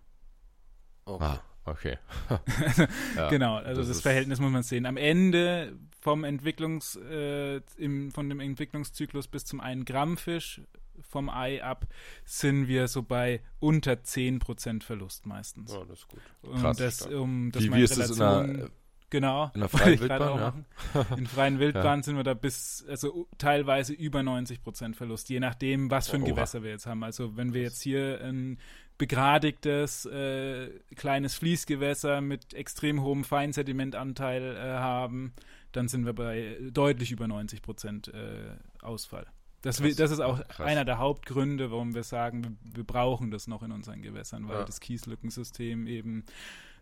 [1.05, 1.23] Okay.
[1.25, 1.97] Ah, okay.
[3.17, 4.85] Ja, genau, also das das, ist- Verhältnis muss man sehen.
[4.85, 10.61] Am Ende vom Entwicklungs, äh, im, von dem Entwicklungszyklus bis zum 1 Gramm Fisch
[11.01, 11.85] vom Ei ab
[12.25, 15.73] sind wir so bei unter 10% Verlust meistens.
[15.75, 16.21] Oh, das ist gut.
[16.41, 18.71] Und Krass, das, um das Wie, wie in ist das in einer, Relation-
[19.09, 19.51] Genau.
[19.53, 20.19] in einer freien Wildbahn?
[20.21, 20.35] Ja?
[20.35, 20.65] machen.
[21.19, 25.91] In freien Wildbahn sind wir da bis, also teilweise über 90 Prozent Verlust, je nachdem,
[25.91, 26.31] was für ein Oha.
[26.31, 27.03] Gewässer wir jetzt haben.
[27.03, 28.57] Also wenn wir jetzt hier ein
[28.97, 35.33] begradigtes äh, kleines Fließgewässer mit extrem hohem Feinsedimentanteil äh, haben,
[35.73, 39.27] dann sind wir bei deutlich über 90 Prozent äh, Ausfall.
[39.63, 39.95] Das, Krass.
[39.95, 40.67] das ist auch Krass.
[40.67, 44.59] einer der Hauptgründe, warum wir sagen, wir, wir brauchen das noch in unseren Gewässern, weil
[44.59, 44.63] Ja.
[44.65, 46.25] das Kieslückensystem eben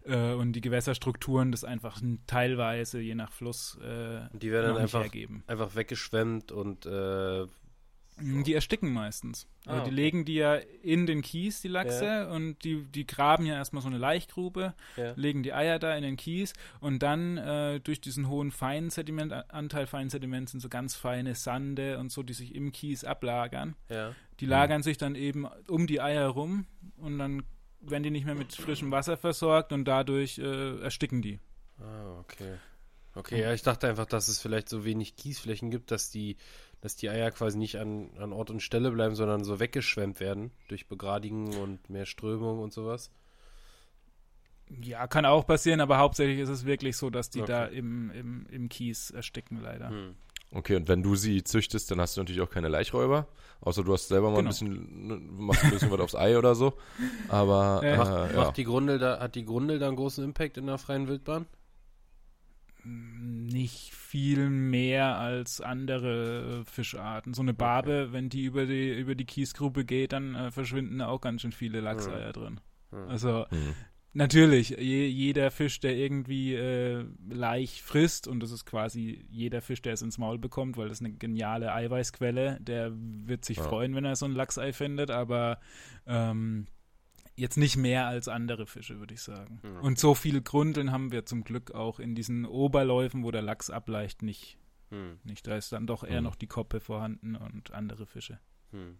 [0.04, 4.82] äh, und die Gewässerstrukturen das einfach teilweise, je nach Fluss, äh, die werden dann nicht
[4.82, 5.44] einfach, hergeben.
[5.48, 7.46] einfach weggeschwemmt und äh,
[8.22, 9.48] Die ersticken meistens.
[9.66, 9.96] Ah, also die okay.
[9.96, 13.88] legen die ja in den Kies, die Lachse, und die, die graben ja erstmal so
[13.90, 15.14] eine Laichgrube, ja.
[15.16, 19.88] legen die Eier da in den Kies und dann äh, durch diesen hohen feinen Sedimentanteil,
[19.88, 23.76] Feinsediment sind so ganz feine Sande und so, die sich im Kies ablagern.
[23.90, 24.14] ja.
[24.40, 26.66] Die lagern sich dann eben um die Eier rum
[26.98, 27.44] und dann
[27.80, 31.40] werden die nicht mehr mit frischem Wasser versorgt und dadurch äh, ersticken die.
[31.80, 32.58] Ah, okay.
[33.14, 36.38] Okay, ja, ich dachte einfach, dass es vielleicht so wenig Kiesflächen gibt, dass die,
[36.82, 40.52] dass die Eier quasi nicht an, an Ort und Stelle bleiben, sondern so weggeschwemmt werden
[40.68, 43.12] durch Begradigen und mehr Strömung und sowas.
[44.82, 47.52] Ja, kann auch passieren, aber hauptsächlich ist es wirklich so, dass die Okay.
[47.52, 49.90] da im, im, im Kies ersticken, leider.
[49.90, 50.16] Hm.
[50.54, 53.28] Okay, und wenn du sie züchtest, dann hast du natürlich auch keine Laichräuber.
[53.62, 54.50] Außer du hast selber mal ein Genau.
[54.50, 56.74] bisschen, ne, machst ein bisschen was aufs Ei oder so.
[57.30, 58.38] Aber Äh, äh, Macht, ja.
[58.38, 61.46] macht die Grundel da, hat die Grundel da einen großen Impact in der freien Wildbahn?
[62.84, 67.34] Nicht viel mehr als andere äh, Fischarten.
[67.34, 71.08] So eine Barbe, wenn die über die, über die Kiesgrube geht, dann äh, verschwinden da
[71.08, 72.60] auch ganz schön viele Lachseier drin.
[72.92, 73.08] Hm.
[73.08, 73.76] Also Hm.
[74.14, 79.82] natürlich, je, jeder Fisch, der irgendwie äh, Laich frisst, und das ist quasi jeder Fisch,
[79.84, 83.64] der es ins Maul bekommt, weil das eine geniale Eiweißquelle, der wird sich Ja.
[83.64, 85.60] freuen, wenn er so ein Lachsei findet, aber
[86.08, 86.66] ähm,
[87.42, 89.60] jetzt nicht mehr als andere Fische, würde ich sagen.
[89.64, 89.80] Ja.
[89.80, 93.70] Und so viele Grundeln haben wir zum Glück auch in diesen Oberläufen, wo der Lachs
[93.70, 94.58] ableicht, nicht.
[94.90, 95.20] Hm.
[95.24, 95.48] nicht.
[95.48, 96.26] Da ist dann doch eher Mhm.
[96.26, 98.40] noch die Koppe vorhanden und andere Fische.
[98.72, 98.98] Hm.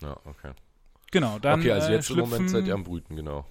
[0.00, 0.52] ja, okay.
[1.10, 3.46] Genau, dann okay, also äh, jetzt im Moment schlüpfen- seid ihr am Brüten, genau.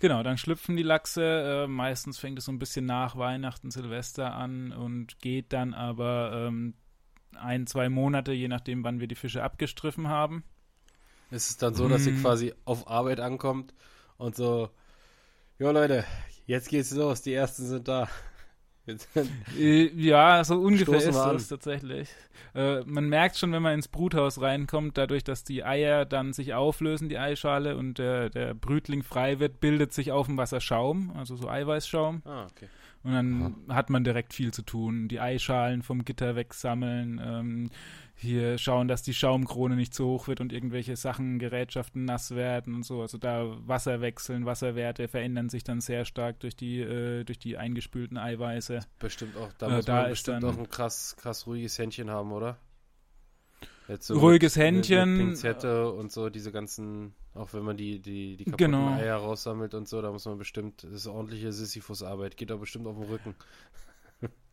[0.00, 1.64] Genau, dann schlüpfen die Lachse.
[1.64, 6.46] Äh, meistens fängt es so ein bisschen nach Weihnachten, Silvester an und geht dann aber
[6.48, 6.74] ähm,
[7.36, 10.44] ein, zwei Monate, je nachdem, wann wir die Fische abgestriffen haben.
[11.34, 12.20] Ist es dann so, dass ihr Hm.
[12.22, 13.74] quasi auf Arbeit ankommt
[14.18, 14.70] und so,
[15.58, 16.04] jo Leute,
[16.46, 18.08] jetzt geht's los, die ersten sind da.
[19.58, 22.10] Äh, ja, so ungefähr Stoßen ist das tatsächlich.
[22.54, 26.52] Äh, man merkt schon, wenn man ins Bruthaus reinkommt, dadurch, dass die Eier dann sich
[26.52, 31.12] auflösen, die Eischale, und der, der Brütling frei wird, bildet sich auf dem Wasser Schaum,
[31.16, 32.22] also so Eiweißschaum.
[32.26, 32.68] ah, okay.
[33.04, 35.08] Und dann hat man direkt viel zu tun.
[35.08, 37.70] Die Eischalen vom Gitter wegsammeln, ähm,
[38.16, 42.74] hier schauen, dass die Schaumkrone nicht zu hoch wird und irgendwelche Sachen, Gerätschaften nass werden
[42.74, 43.00] und so.
[43.02, 47.56] Also da Wasser wechseln, Wasserwerte verändern sich dann sehr stark durch die, äh, durch die
[47.56, 48.80] eingespülten Eiweiße.
[49.00, 52.08] Bestimmt auch, da Äh, muss da man bestimmt dann- auch ein krass, krass ruhiges Händchen
[52.10, 52.56] haben, oder?
[53.88, 55.16] Jetzt so Ruhiges mit, Händchen.
[55.18, 58.94] Mit, Pinzette und so, diese ganzen, auch wenn man die, die, die kaputten Genau.
[58.94, 62.86] Eier raussammelt und so, da muss man bestimmt, das ist ordentliche Sisyphus-Arbeit, geht auch bestimmt
[62.86, 63.34] auf den Rücken.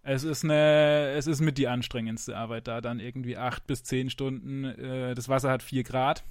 [0.04, 4.10] Es ist eine, es ist mit die anstrengendste Arbeit da, dann irgendwie acht bis zehn
[4.10, 4.64] Stunden.
[4.66, 6.24] Äh, das Wasser hat vier Grad.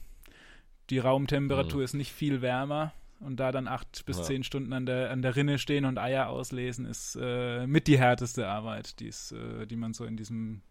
[0.91, 1.85] Die Raumtemperatur Mhm.
[1.85, 2.93] ist nicht viel wärmer.
[3.21, 4.23] Und da dann acht bis Ja.
[4.25, 7.99] zehn Stunden an der, an der Rinne stehen und Eier auslesen, ist äh, mit die
[7.99, 10.63] härteste Arbeit, die's, äh, die man so in diesem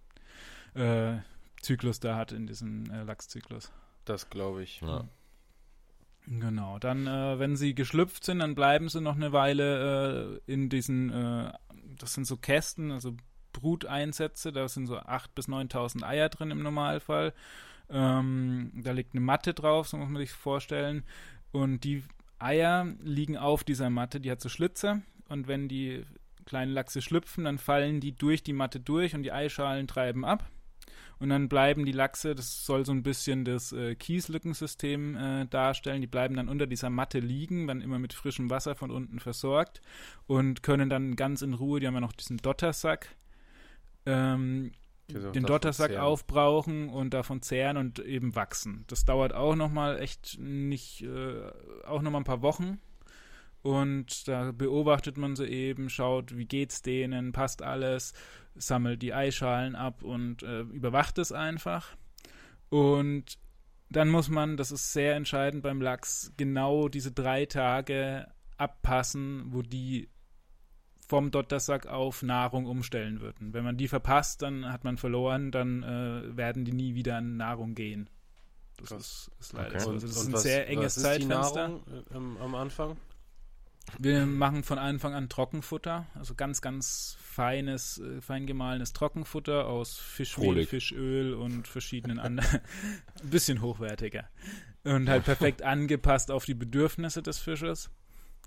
[0.74, 1.18] äh,
[1.62, 3.72] Zyklus da hat, in diesem äh, Lachszyklus.
[4.06, 4.82] Das glaube ich.
[4.82, 5.08] Ja.
[6.32, 10.70] Genau, dann, äh, wenn sie geschlüpft sind, dann bleiben sie noch eine Weile äh, in
[10.70, 11.52] diesen, äh,
[11.98, 13.16] das sind so Kästen, also
[13.52, 17.34] Bruteinsätze, da sind so 8.000 bis 9.000 Eier drin im Normalfall.
[17.90, 21.04] Ähm, da liegt eine Matte drauf, so muss man sich vorstellen.
[21.52, 22.04] Und die
[22.38, 25.02] Eier liegen auf dieser Matte, die hat so Schlitze.
[25.30, 26.06] Und wenn die
[26.46, 30.48] kleinen Lachse schlüpfen, dann fallen die durch die Matte durch und die Eischalen treiben ab.
[31.20, 36.02] Und dann bleiben die Lachse, das soll so ein bisschen das äh, Kieslückensystem äh, darstellen,
[36.02, 39.82] die bleiben dann unter dieser Matte liegen, dann immer mit frischem Wasser von unten versorgt
[40.28, 43.16] und können dann ganz in Ruhe, die haben ja noch diesen Dottersack,
[44.06, 44.72] ähm,
[45.10, 48.86] den Dottersack aufbrauchen und davon zehren und eben wachsen.
[48.88, 51.52] Das dauert auch nochmal echt nicht, äh,
[51.86, 52.80] auch nochmal ein paar Wochen.
[53.62, 58.14] Und da beobachtet man sie eben, schaut, wie geht's denen, passt alles,
[58.60, 61.96] sammelt die Eischalen ab und äh, überwacht es einfach.
[62.70, 63.40] Und
[63.90, 68.28] dann muss man, das ist sehr entscheidend beim Lachs, genau diese drei Tage
[68.58, 70.10] abpassen, wo die
[71.08, 73.54] vom Dottersack auf Nahrung umstellen würden.
[73.54, 77.38] Wenn man die verpasst, dann hat man verloren, dann äh, werden die nie wieder an
[77.38, 78.10] Nahrung gehen.
[78.78, 79.80] Das ist, ist, leider okay.
[79.80, 79.92] so.
[79.92, 81.80] Also das und ist ein was, sehr enges Zeitfenster.
[82.12, 82.96] Äh, am Anfang?
[83.98, 89.98] Wir machen von Anfang an Trockenfutter, also ganz, ganz feines, äh, fein gemahlenes Trockenfutter aus
[89.98, 92.60] Fischmehl, Fischöl und verschiedenen anderen.
[93.24, 94.26] ein bisschen hochwertiger.
[94.84, 97.90] Und halt perfekt angepasst auf die Bedürfnisse des Fisches.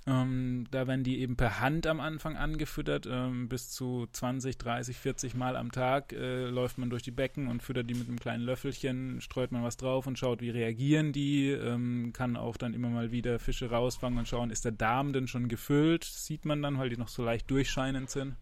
[0.06, 3.09] Ähm, da werden die eben per Hand am Anfang angefüttert.
[3.10, 7.48] Ähm, bis zu 20, 30, 40 Mal am Tag äh, läuft man durch die Becken
[7.48, 11.12] und füttert die mit einem kleinen Löffelchen, streut man was drauf und schaut, wie reagieren
[11.12, 11.48] die.
[11.48, 15.28] Ähm, kann auch dann immer mal wieder Fische rausfangen und schauen, ist der Darm denn
[15.28, 16.05] schon gefüllt?
[16.05, 18.36] Sieht man dann, weil die noch so leicht durchscheinend sind.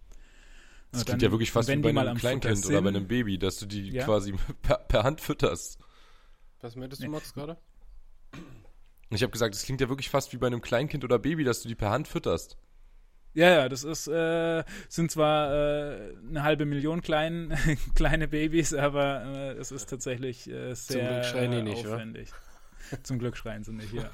[0.92, 3.66] Das klingt ja wirklich fast wie bei einem Kleinkind oder bei einem Baby, dass du
[3.66, 4.04] die ja?
[4.04, 5.78] quasi per, per, Hand fütterst.
[6.60, 7.12] Was meintest du, nee.
[7.12, 7.56] Max, gerade?
[9.10, 11.62] Ich habe gesagt, es klingt ja wirklich fast wie bei einem Kleinkind oder Baby, dass
[11.62, 12.56] du die per Hand fütterst.
[13.32, 17.56] Ja, ja, das ist, äh, sind zwar äh, eine halbe Million klein,
[17.94, 22.32] kleine Babys, aber äh, es ist tatsächlich äh, sehr Zum Glück schreien die nicht, aufwendig.
[22.90, 23.02] Wa?
[23.04, 24.02] Zum Glück schreien sie nicht, ja.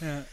[0.00, 0.24] ja.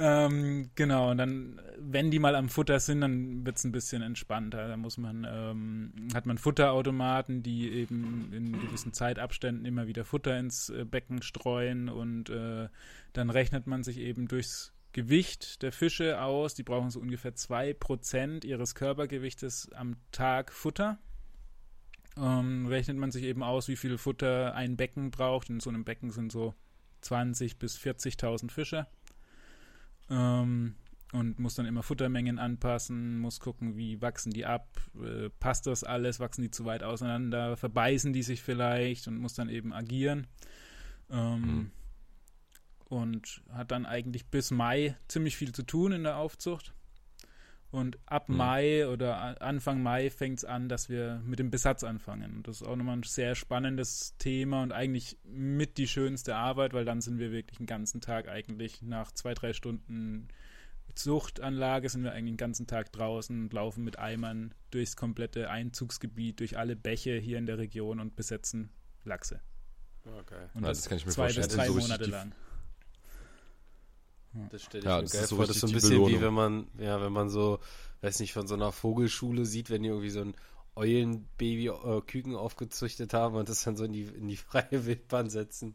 [0.00, 4.00] Ähm, genau, und dann, wenn die mal am Futter sind, dann wird es ein bisschen
[4.00, 4.68] entspannter.
[4.68, 10.38] Da muss man, ähm, hat man Futterautomaten, die eben in gewissen Zeitabständen immer wieder Futter
[10.38, 12.68] ins äh, Becken streuen und äh,
[13.12, 16.54] dann rechnet man sich eben durchs Gewicht der Fische aus.
[16.54, 20.98] Die brauchen so ungefähr 2% ihres Körpergewichtes am Tag Futter.
[22.16, 25.50] Ähm, rechnet man sich eben aus, wie viel Futter ein Becken braucht.
[25.50, 26.54] In so einem Becken sind so
[27.02, 28.86] 20.000 bis 40.000 Fische.
[30.10, 30.74] Ähm,
[31.12, 34.68] und muss dann immer Futtermengen anpassen, muss gucken, wie wachsen die ab,
[35.02, 39.34] äh, passt das alles, wachsen die zu weit auseinander, verbeißen die sich vielleicht und muss
[39.34, 40.26] dann eben agieren.
[41.10, 41.70] Ähm, mhm.
[42.84, 46.74] Und hat dann eigentlich bis Mai ziemlich viel zu tun in der Aufzucht.
[47.70, 48.36] Und ab mhm.
[48.36, 52.36] Mai oder Anfang Mai fängt es an, dass wir mit dem Besatz anfangen.
[52.36, 56.72] Und das ist auch nochmal ein sehr spannendes Thema und eigentlich mit die schönste Arbeit,
[56.72, 60.28] weil dann sind wir wirklich den ganzen Tag eigentlich nach zwei, drei Stunden
[60.94, 66.40] Zuchtanlage sind wir eigentlich den ganzen Tag draußen und laufen mit Eimern durchs komplette Einzugsgebiet,
[66.40, 68.70] durch alle Bäche hier in der Region und besetzen
[69.04, 69.40] Lachse.
[70.04, 70.46] Okay.
[70.54, 71.46] Und das, das kann ich mir zwei vorstellen.
[71.46, 72.32] bis drei so Monate lang.
[74.50, 75.46] Das stelle ich ja, mir geil vor.
[75.46, 76.18] Das ist so ein bisschen Belohnung.
[76.18, 77.60] wie wenn man, ja, wenn man so,
[78.02, 80.34] weiß nicht, von so einer Vogelschule sieht, wenn die irgendwie so ein
[80.76, 85.30] Eulenbaby äh, Küken aufgezüchtet haben und das dann so in die, in die freie Wildbahn
[85.30, 85.74] setzen.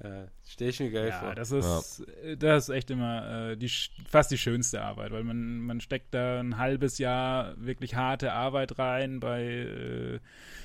[0.00, 1.34] Äh, Stelle ich mir geil ja, vor.
[1.34, 2.34] Das ist, ja.
[2.36, 3.70] das ist echt immer äh, die,
[4.08, 8.78] fast die schönste Arbeit, weil man, man steckt da ein halbes Jahr wirklich harte Arbeit
[8.78, 10.20] rein bei äh,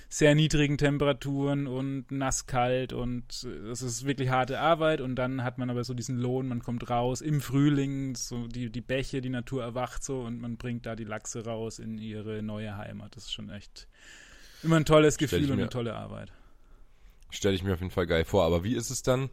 [0.08, 5.70] sehr niedrigen Temperaturen und nasskalt und es ist wirklich harte Arbeit und dann hat man
[5.70, 9.64] aber so diesen Lohn, man kommt raus im Frühling, so die, die Bäche, die Natur
[9.64, 13.18] erwacht so und man bringt da die Lachse raus in ihre neue Heimat.
[13.18, 13.90] Das ist schon echt
[14.64, 16.32] immer ein tolles Gefühl und eine tolle Arbeit.
[17.30, 18.46] Stelle ich mir auf jeden Fall geil vor.
[18.46, 19.30] Aber wie ist es dann,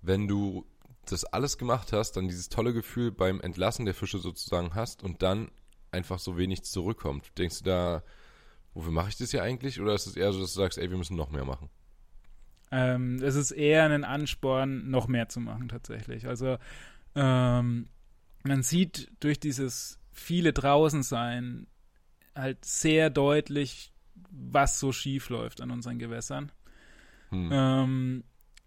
[0.00, 0.66] wenn du
[1.06, 5.22] das alles gemacht hast, dann dieses tolle Gefühl beim Entlassen der Fische sozusagen hast und
[5.22, 5.50] dann
[5.90, 7.36] einfach so wenig zurückkommt?
[7.38, 8.02] Denkst du da,
[8.74, 9.80] wofür mache ich das hier eigentlich?
[9.80, 11.68] Oder ist es eher so, dass du sagst, ey, wir müssen noch mehr machen?
[12.70, 16.26] Ähm, es ist eher ein Ansporn, noch mehr zu machen tatsächlich.
[16.26, 16.56] Also
[17.14, 17.86] ähm,
[18.44, 21.66] man sieht durch dieses viele draußen sein
[22.34, 23.92] halt sehr deutlich,
[24.30, 26.50] was so schief läuft an unseren Gewässern.
[27.32, 27.50] Hm.
[27.52, 28.24] Ähm,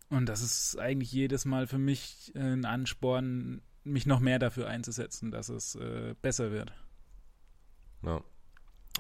[0.10, 5.32] und das ist eigentlich jedes Mal für mich ein Ansporn, mich noch mehr dafür einzusetzen,
[5.32, 6.74] dass es äh, besser wird.
[8.04, 8.22] Ja.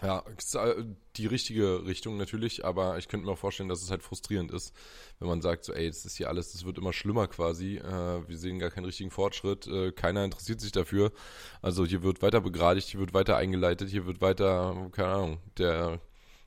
[0.01, 0.23] Ja,
[0.55, 0.83] äh,
[1.15, 4.75] die richtige Richtung natürlich, aber ich könnte mir auch vorstellen, dass es halt frustrierend ist,
[5.19, 8.27] wenn man sagt, so, ey, das ist hier alles, das wird immer schlimmer quasi, äh,
[8.27, 11.13] wir sehen gar keinen richtigen Fortschritt, äh, keiner interessiert sich dafür.
[11.61, 16.01] Also hier wird weiter begradigt, hier wird weiter eingeleitet, hier wird weiter, keine Ahnung, der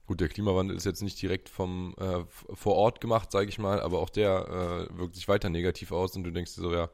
[0.08, 2.24] Gut, der Klimawandel ist jetzt nicht direkt vom äh,
[2.54, 6.16] vor Ort gemacht, sage ich mal, aber auch der äh, wirkt sich weiter negativ aus
[6.16, 6.88] und du denkst dir so, ja,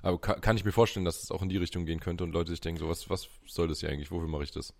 [0.00, 2.30] aber kann, kann ich mir vorstellen, dass es auch in die Richtung gehen könnte und
[2.30, 4.72] Leute sich denken, so, was, was soll das hier eigentlich, wofür mache ich das?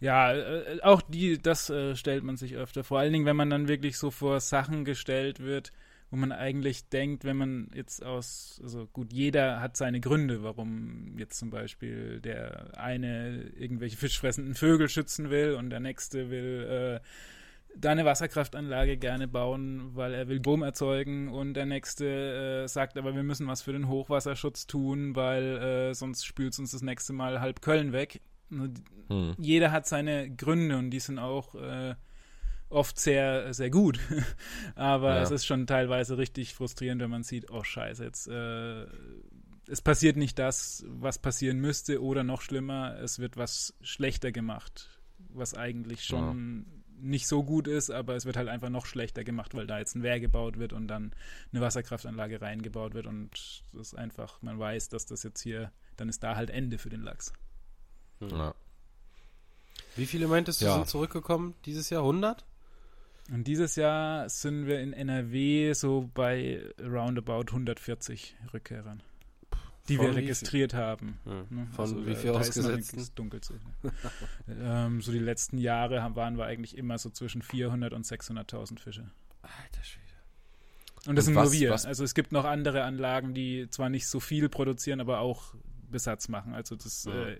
[0.00, 2.84] Ja, äh, auch die, das äh, stellt man sich öfter.
[2.84, 5.72] Vor allen Dingen, wenn man dann wirklich so vor Sachen gestellt wird,
[6.10, 11.18] wo man eigentlich denkt, wenn man jetzt aus, also gut, jeder hat seine Gründe, warum
[11.18, 17.06] jetzt zum Beispiel der eine irgendwelche fischfressenden Vögel schützen will und der nächste will äh,
[17.76, 22.96] da eine Wasserkraftanlage gerne bauen, weil er will Strom erzeugen und der nächste äh, sagt
[22.96, 26.82] aber, wir müssen was für den Hochwasserschutz tun, weil äh, sonst spült es uns das
[26.82, 28.20] nächste Mal halb Köln weg.
[28.50, 29.34] Hm.
[29.38, 31.94] Jeder hat seine Gründe und die sind auch äh,
[32.70, 33.98] oft sehr, sehr gut.
[34.74, 35.22] Aber Ja.
[35.22, 38.86] es ist schon teilweise richtig frustrierend, wenn man sieht, oh scheiße, jetzt äh,
[39.70, 44.88] es passiert nicht das, was passieren müsste, oder noch schlimmer, es wird was schlechter gemacht,
[45.28, 46.66] was eigentlich schon
[47.00, 49.94] nicht so gut ist, aber es wird halt einfach noch schlechter gemacht, weil da jetzt
[49.94, 51.12] ein Wehr gebaut wird und dann
[51.52, 56.08] eine Wasserkraftanlage reingebaut wird und das ist einfach, man weiß, dass das jetzt hier, dann
[56.08, 57.32] ist da halt Ende für den Lachs.
[58.20, 58.52] Ja.
[59.96, 60.74] Wie viele meintest du Ja.
[60.74, 62.02] sind zurückgekommen dieses Jahr?
[62.02, 62.44] 100?
[63.30, 69.02] Und dieses Jahr sind wir in NRW so bei roundabout 140 Rückkehrern,
[69.88, 71.18] die Von wir registriert haben.
[71.24, 71.44] Hm.
[71.50, 71.66] Ne?
[71.72, 72.32] Von wie da- viel
[73.40, 73.54] zu.
[74.48, 78.78] ähm, so die letzten Jahre haben, waren wir eigentlich immer so zwischen 400 und 600.000
[78.78, 79.10] Fische.
[79.42, 80.04] Alter Schwede.
[81.06, 81.70] Und das Und sind was- nur wir.
[81.70, 85.54] was- Also es gibt noch andere Anlagen, die zwar nicht so viel produzieren, aber auch
[85.90, 86.54] Besatz machen.
[86.54, 87.26] Also das Ja.
[87.28, 87.36] äh,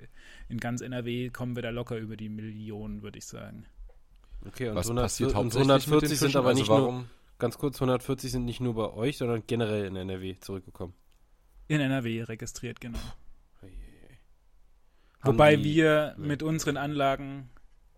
[0.48, 3.64] in ganz NRW kommen wir da locker über die Millionen, würde ich sagen.
[4.46, 6.78] Okay, und, Was 100, passiert und hauptsächlich mit den 140 sind aber also nicht nur,
[6.80, 7.06] warum?
[7.38, 10.94] ganz kurz, 140 sind nicht nur bei euch, sondern generell in NRW zurückgekommen.
[11.66, 12.98] In NRW registriert, genau.
[15.22, 17.50] Wobei die- wir mit unseren Anlagen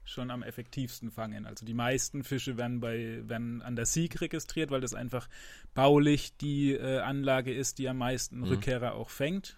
[0.04, 1.46] schon am effektivsten fangen.
[1.46, 5.28] Also die meisten Fische werden bei werden an der Sieg registriert, weil das einfach
[5.74, 8.44] baulich die äh, Anlage ist, die am meisten Mhm.
[8.44, 9.56] Rückkehrer auch fängt.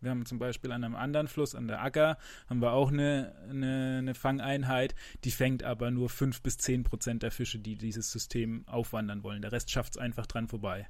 [0.00, 2.18] Wir haben zum Beispiel an einem anderen Fluss, an der Agger,
[2.48, 4.94] haben wir auch eine, eine, eine Fangeinheit,
[5.24, 9.42] die fängt aber nur 5 bis 10 Prozent der Fische, die dieses System aufwandern wollen.
[9.42, 10.88] Der Rest schafft es einfach dran vorbei.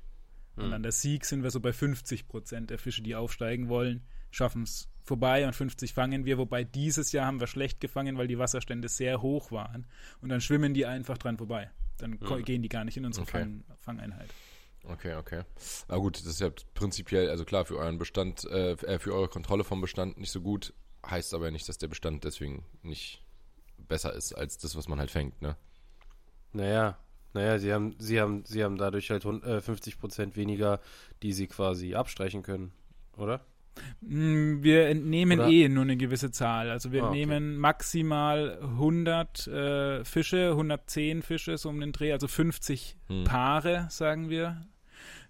[0.57, 0.73] Und Hm.
[0.73, 4.63] an der Sieg sind wir so bei 50 Prozent der Fische, die aufsteigen wollen, schaffen
[4.63, 6.37] es vorbei und 50 fangen wir.
[6.39, 9.87] Wobei dieses Jahr haben wir schlecht gefangen, weil die Wasserstände sehr hoch waren.
[10.21, 11.71] Und dann schwimmen die einfach dran vorbei.
[11.99, 12.45] Dann Mhm.
[12.45, 13.39] gehen die gar nicht in unsere Okay.
[13.41, 14.29] Fang, Fangeinheit.
[14.89, 15.43] Okay, okay.
[15.89, 19.29] Na gut, das ist ja prinzipiell, also klar, für euren Bestand, äh, äh, für eure
[19.29, 20.73] Kontrolle vom Bestand nicht so gut,
[21.05, 23.25] heißt aber nicht, dass der Bestand deswegen nicht
[23.79, 25.57] besser ist als das, was man halt fängt, ne?
[26.53, 26.97] Naja,
[27.35, 30.81] naja, sie haben, sie haben, sie haben dadurch halt hund- äh, 50% weniger,
[31.23, 32.73] die sie quasi abstreichen können,
[33.17, 33.45] oder?
[34.01, 36.71] Mm, Wir entnehmen Oder- eh nur eine gewisse Zahl.
[36.71, 37.21] Also wir Ah, okay.
[37.23, 43.25] entnehmen maximal 100 äh, Fische, 110 Fische so um den Dreh, also 50 Hm.
[43.25, 44.67] Paare, sagen wir.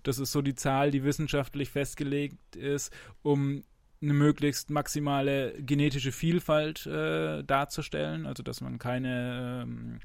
[0.07, 2.93] Das ist so die Zahl, die wissenschaftlich festgelegt ist,
[3.23, 3.65] um
[4.01, 9.99] eine möglichst maximale genetische Vielfalt äh, darzustellen, also dass man keine ähm,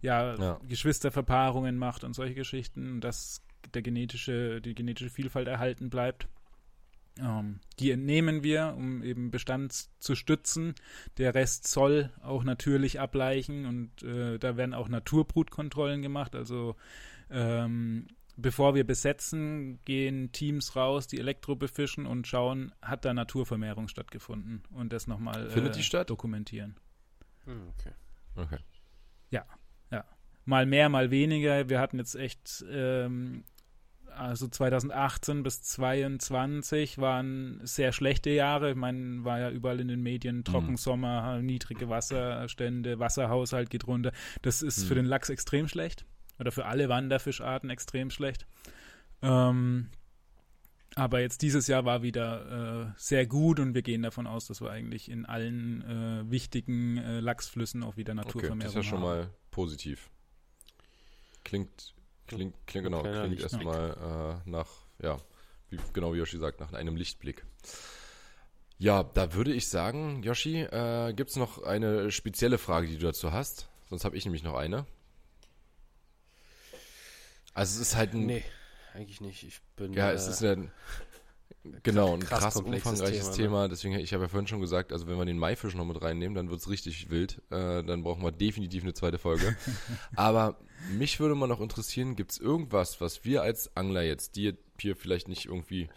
[0.00, 0.60] ja, Ja.
[0.68, 3.42] Geschwisterverpaarungen macht und solche Geschichten, dass
[3.74, 6.28] der genetische, die genetische Vielfalt erhalten bleibt.
[7.18, 10.74] Ähm, die entnehmen wir, um eben Bestand zu stützen.
[11.16, 16.36] Der Rest soll auch natürlich ableichen und äh, da werden auch Naturbrutkontrollen gemacht.
[16.36, 16.76] Also
[17.30, 18.06] ähm,
[18.38, 24.62] bevor wir besetzen, gehen Teams raus, die Elektro befischen und schauen, hat da Naturvermehrung stattgefunden
[24.70, 26.08] und das nochmal Findet äh, die statt?
[26.08, 26.76] dokumentieren.
[27.44, 27.92] Hm, okay.
[28.36, 28.58] Okay.
[30.44, 31.68] Mal mehr, mal weniger.
[31.68, 33.44] Wir hatten jetzt echt ähm,
[34.16, 38.70] also 2018 bis 2022 waren sehr schlechte Jahre.
[38.70, 44.12] Ich meine, war ja überall in den Medien Trockensommer, niedrige Wasserstände, Wasserhaushalt geht runter.
[44.40, 45.00] Das ist für Mhm.
[45.00, 46.06] den Lachs extrem schlecht
[46.38, 48.46] oder für alle Wanderfischarten extrem schlecht.
[49.22, 49.90] Ähm,
[50.94, 54.60] aber jetzt dieses Jahr war wieder äh, sehr gut und wir gehen davon aus, dass
[54.60, 58.82] wir eigentlich in allen äh, wichtigen äh, Lachsflüssen auch wieder Okay, Naturvermehrung das ist ja
[58.82, 59.06] schon haben.
[59.06, 60.10] mal positiv.
[61.44, 61.94] Klingt,
[62.26, 64.68] klingt, klingt genau, klingt erstmal äh, nach,
[65.00, 65.18] ja,
[65.70, 67.44] wie, genau wie Yoshi sagt, nach einem Lichtblick.
[68.78, 73.06] Ja, da würde ich sagen, Yoshi, äh, gibt es noch eine spezielle Frage, die du
[73.06, 73.68] dazu hast?
[73.88, 74.86] Sonst habe ich nämlich noch eine.
[77.58, 78.44] Also es ist halt ein, Nee,
[78.94, 79.42] eigentlich nicht.
[79.42, 79.92] Ich bin.
[79.92, 80.70] ja, äh, es ist ein,
[81.82, 83.68] genau, ein krass krass, umfangreiches Thema, Thema.
[83.68, 86.36] Deswegen, ich habe ja vorhin schon gesagt, also wenn wir den Maifisch noch mit reinnehmen,
[86.36, 87.42] dann wird es richtig wild.
[87.50, 89.56] Äh, dann brauchen wir definitiv eine zweite Folge.
[90.14, 90.60] Aber
[90.96, 94.94] mich würde mal noch interessieren, gibt es irgendwas, was wir als Angler jetzt, die hier
[94.94, 95.88] vielleicht nicht irgendwie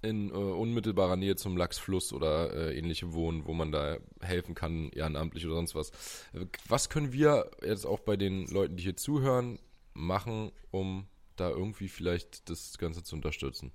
[0.00, 4.90] in äh, unmittelbarer Nähe zum Lachsfluss oder äh, ähnliche wohnen, wo man da helfen kann,
[4.90, 5.90] ehrenamtlich oder sonst was.
[6.34, 9.58] Äh, Was können wir jetzt auch bei den Leuten, die hier zuhören,
[9.94, 11.06] machen, um
[11.36, 13.72] da irgendwie vielleicht das Ganze zu unterstützen?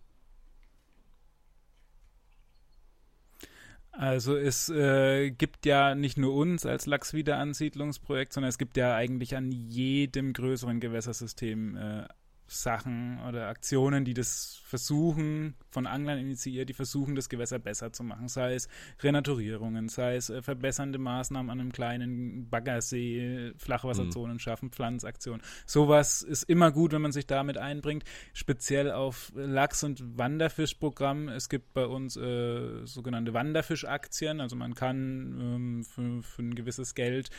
[3.91, 9.35] Also es äh, gibt ja nicht nur uns als Lachswiederansiedlungsprojekt, sondern es gibt ja eigentlich
[9.35, 12.07] an jedem größeren Gewässersystem äh,
[12.49, 18.03] Sachen oder Aktionen, die das versuchen, von Anglern initiiert, die versuchen, das Gewässer besser zu
[18.03, 18.27] machen.
[18.27, 18.67] Sei es
[19.01, 25.41] Renaturierungen, sei es äh, verbessernde Maßnahmen an einem kleinen Baggersee, Flachwasserzonen schaffen, Pflanzaktionen.
[25.65, 28.03] Sowas ist immer gut, wenn man sich damit einbringt.
[28.33, 31.29] Speziell auf Lachs- und Wanderfischprogramm.
[31.29, 34.41] Es gibt bei uns äh, sogenannte Wanderfischaktien.
[34.41, 37.29] Also man kann ähm, für, für ein gewisses Geld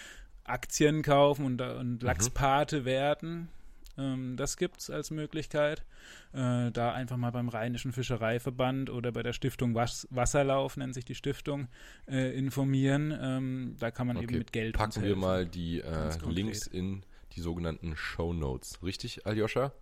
[0.44, 3.48] Aktien kaufen und, und Lachspate werden.
[3.98, 5.84] Ähm, das gibt es als Möglichkeit.
[6.32, 11.04] Äh, da einfach mal beim Rheinischen Fischereiverband oder bei der Stiftung Was Wasserlauf, nennt sich
[11.04, 11.68] die Stiftung,
[12.08, 13.16] äh, informieren.
[13.20, 16.16] Ähm, da kann man Okay, eben mit Geld uns Packen wir mal die äh.
[16.26, 18.82] Links in die sogenannten Show Notes.
[18.82, 19.72] Richtig, Aljoscha?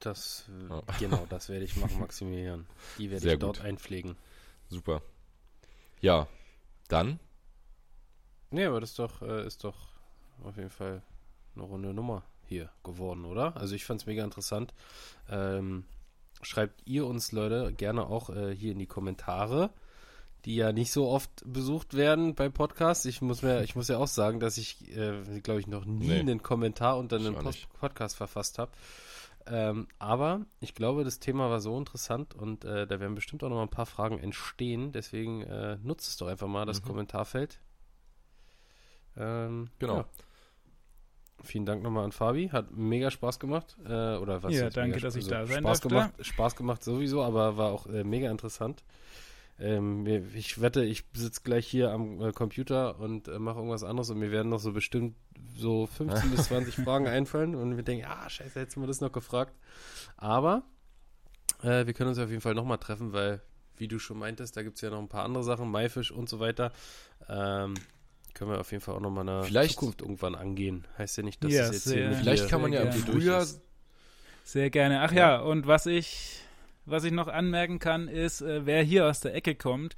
[0.00, 0.82] Das, Ja.
[0.98, 2.66] genau, das werde ich machen, Maximilian.
[2.98, 3.66] Die werde Sehr ich dort gut.
[3.66, 4.16] einpflegen.
[4.68, 5.02] Super.
[6.00, 6.26] Ja,
[6.88, 7.18] dann
[8.50, 9.88] Nee, aber das ist doch, äh, ist doch
[10.44, 11.02] auf jeden Fall
[11.54, 13.56] eine runde Nummer hier geworden, oder?
[13.56, 14.74] Also ich fand es mega interessant.
[15.30, 15.84] Ähm,
[16.42, 19.70] schreibt ihr uns, Leute, gerne auch äh, hier in die Kommentare,
[20.44, 23.06] die ja nicht so oft besucht werden bei Podcasts.
[23.06, 26.08] Ich muss mir, ich muss ja auch sagen, dass ich, äh, glaube ich, noch nie
[26.08, 26.20] Nee.
[26.20, 27.66] einen Kommentar unter einem Post.
[27.80, 28.70] Podcast verfasst habe.
[29.46, 33.48] Ähm, aber ich glaube, das Thema war so interessant und äh, da werden bestimmt auch
[33.50, 34.92] noch mal ein paar Fragen entstehen.
[34.92, 36.86] Deswegen äh, nutzt es doch einfach mal, das Mhm.
[36.88, 37.60] Kommentarfeld.
[39.16, 39.96] Ähm, Genau.
[39.98, 40.04] ja.
[41.44, 42.48] Vielen Dank nochmal an Fabi.
[42.48, 43.76] Hat mega Spaß gemacht.
[43.84, 44.54] Äh, oder was?
[44.54, 45.88] Ja, danke, dass ich da sein Spaß durfte.
[45.88, 48.82] gemacht, Spaß gemacht sowieso, aber war auch äh, mega interessant.
[49.58, 54.10] Ähm, ich wette, ich sitze gleich hier am äh, Computer und äh, mache irgendwas anderes
[54.10, 55.14] und mir werden noch so bestimmt
[55.56, 59.00] so 15 bis 20 Fragen einfallen und wir denken, ah, scheiße, hättest du mir das
[59.00, 59.54] noch gefragt.
[60.16, 60.64] Aber
[61.62, 63.42] äh, wir können uns auf jeden Fall nochmal treffen, weil,
[63.76, 66.28] wie du schon meintest, da gibt es ja noch ein paar andere Sachen, Maifisch und
[66.28, 66.72] so weiter.
[67.28, 67.74] Ähm,
[68.34, 70.86] können wir auf jeden Fall auch nochmal eine Vielleicht- Zukunft irgendwann angehen.
[70.98, 73.02] Heißt ja nicht, dass Ja, es jetzt sehr- hier vielleicht kann man ja im durch
[73.04, 73.46] Frühjahr.
[74.44, 75.00] Sehr gerne.
[75.00, 76.40] Ach ja, und was ich,
[76.84, 79.96] was ich noch anmerken kann, ist, äh, wer hier aus der Ecke kommt,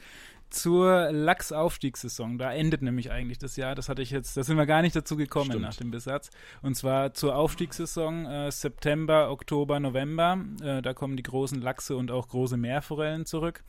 [0.49, 2.39] zur Lachsaufstiegssaison.
[2.39, 3.75] Da endet nämlich eigentlich das Jahr.
[3.75, 5.63] Das hatte ich jetzt, da sind wir gar nicht dazu gekommen Stimmt.
[5.63, 6.31] nach dem Besatz.
[6.63, 10.39] Und zwar zur Aufstiegssaison äh, September, Oktober, November.
[10.63, 13.65] Äh, da kommen die großen Lachse und auch große Meerforellen zurück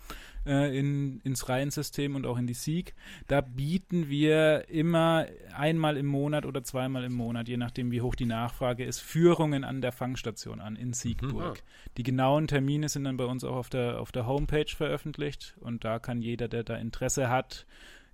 [0.48, 2.95] äh, in, ins Rheinsystem und auch in die Sieg.
[3.28, 5.26] Da bieten wir immer
[5.56, 9.64] einmal im Monat oder zweimal im Monat, je nachdem wie hoch die Nachfrage ist, Führungen
[9.64, 11.61] an der Fangstation an in Siegburg.
[11.98, 15.84] Die genauen Termine sind dann bei uns auch auf der, auf der Homepage veröffentlicht und
[15.84, 17.65] da kann jeder, der da Interesse hat,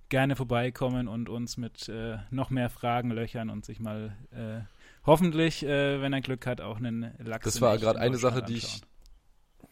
[0.08, 4.60] gerne vorbeikommen und uns mit äh, noch mehr Fragen löchern und sich mal äh,
[5.06, 8.42] hoffentlich, äh, wenn er Glück hat, auch einen Lachs Das war gerade in eine Sache,
[8.42, 8.93] die ich anschauen.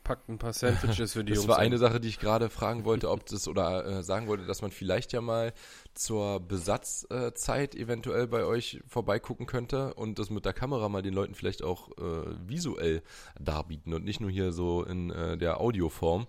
[0.05, 1.49] Packt ein paar Sandwiches für die Das Jungs.
[1.49, 1.66] war ein.
[1.66, 4.73] eine Sache, die ich gerade fragen wollte, ob das oder äh, sagen wollte, dass man
[4.73, 5.53] vielleicht ja mal
[5.95, 11.35] zur Besatzzeit eventuell bei euch vorbeigucken könnte und das mit der Kamera mal den Leuten
[11.35, 12.03] vielleicht auch äh,
[12.47, 13.03] visuell
[13.41, 16.27] darbieten und nicht nur hier so in äh, der Audioform.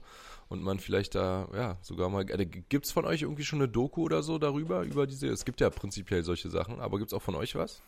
[0.50, 2.30] Und man vielleicht da, ja, sogar mal.
[2.30, 4.84] Äh, gibt es von euch irgendwie schon eine Doku oder so darüber?
[4.84, 5.28] Über diese.
[5.28, 7.82] Es gibt ja prinzipiell solche Sachen, aber gibt es auch von euch was?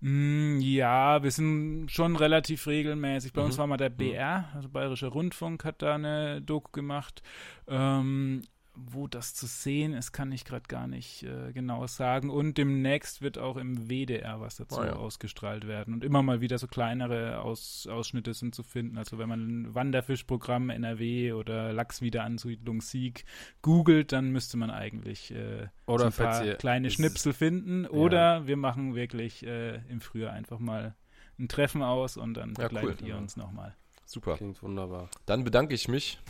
[0.00, 3.32] Mm, Ja, wir sind schon relativ regelmäßig.
[3.32, 3.60] Bei uns Mhm.
[3.60, 7.22] war mal der BR, also Bayerischer Rundfunk, hat da eine Doku gemacht.
[7.68, 8.42] Ähm,
[8.76, 12.28] wo das zu sehen ist, kann ich gerade gar nicht äh, genau sagen.
[12.30, 14.92] Und demnächst wird auch im WDR was dazu Ah, ja.
[14.94, 15.94] ausgestrahlt werden.
[15.94, 18.98] Und immer mal wieder so kleinere Aus Ausschnitte sind zu finden.
[18.98, 23.24] Also wenn man ein Wanderfischprogramm NRW oder Lachswiederansiedlung Sieg
[23.62, 27.86] googelt, dann müsste man eigentlich äh, Oder so ein paar kleine Schnipsel finden.
[27.86, 30.94] Oder wir machen wirklich äh, im Frühjahr einfach mal
[31.38, 33.08] ein Treffen aus und dann Ja, begleitet cool.
[33.08, 33.74] ihr uns nochmal.
[34.06, 34.36] Super.
[34.36, 35.08] Klingt wunderbar.
[35.26, 36.20] Dann bedanke ich mich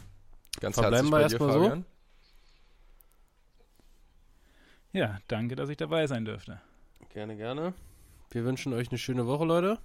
[0.60, 1.68] ganz Verbleiben herzlich bei dir, erstmal so?
[1.70, 1.84] Fabian.
[4.94, 6.60] Ja, danke, dass ich dabei sein dürfte.
[7.12, 7.74] Gerne, gerne.
[8.30, 9.78] Wir wünschen euch eine schöne Woche, Leute.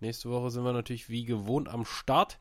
[0.00, 2.38] Nächste Woche sind wir natürlich wie gewohnt am Start.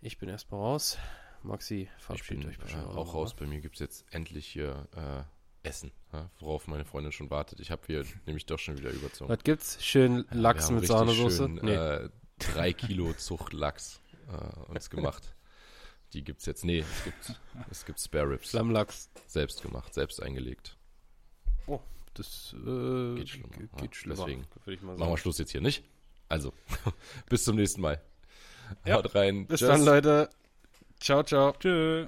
[0.00, 0.96] Ich bin erstmal raus.
[1.42, 3.34] Maxi, verabschiedet euch äh, bestimmt auch raus.
[3.34, 7.60] Bei mir gibt es jetzt endlich hier äh, Essen, ja, worauf meine Freundin schon wartet.
[7.60, 9.28] Ich habe hier nämlich doch schon wieder überzogen.
[9.30, 9.84] Was gibt's?
[9.84, 11.48] Schön Lachs haben mit Sahnesoße?
[11.48, 11.74] Schön, Nee.
[11.74, 12.08] äh,
[12.38, 15.34] drei Kilo Zuchtlachs äh, uns gemacht.
[16.12, 16.64] Die gibt's jetzt.
[16.64, 17.40] Nee, es gibt,
[17.70, 18.50] es gibt Spare Ribs.
[18.50, 19.10] Flammlachs.
[19.26, 20.76] Selbst gemacht, selbst eingelegt.
[22.14, 24.46] Das äh, Geht schlimmer, Geht, ja, geht schlimmer, deswegen.
[24.64, 25.16] würde ich mal Machen wir.
[25.16, 25.82] Schluss jetzt hier nicht.
[26.28, 26.52] Also,
[27.28, 28.02] bis zum nächsten Mal.
[28.84, 29.46] Ja, Haut rein.
[29.46, 29.68] Bis Tschüss.
[29.68, 30.28] dann, Leute.
[31.00, 31.52] Ciao, ciao.
[31.52, 32.06] Tschö.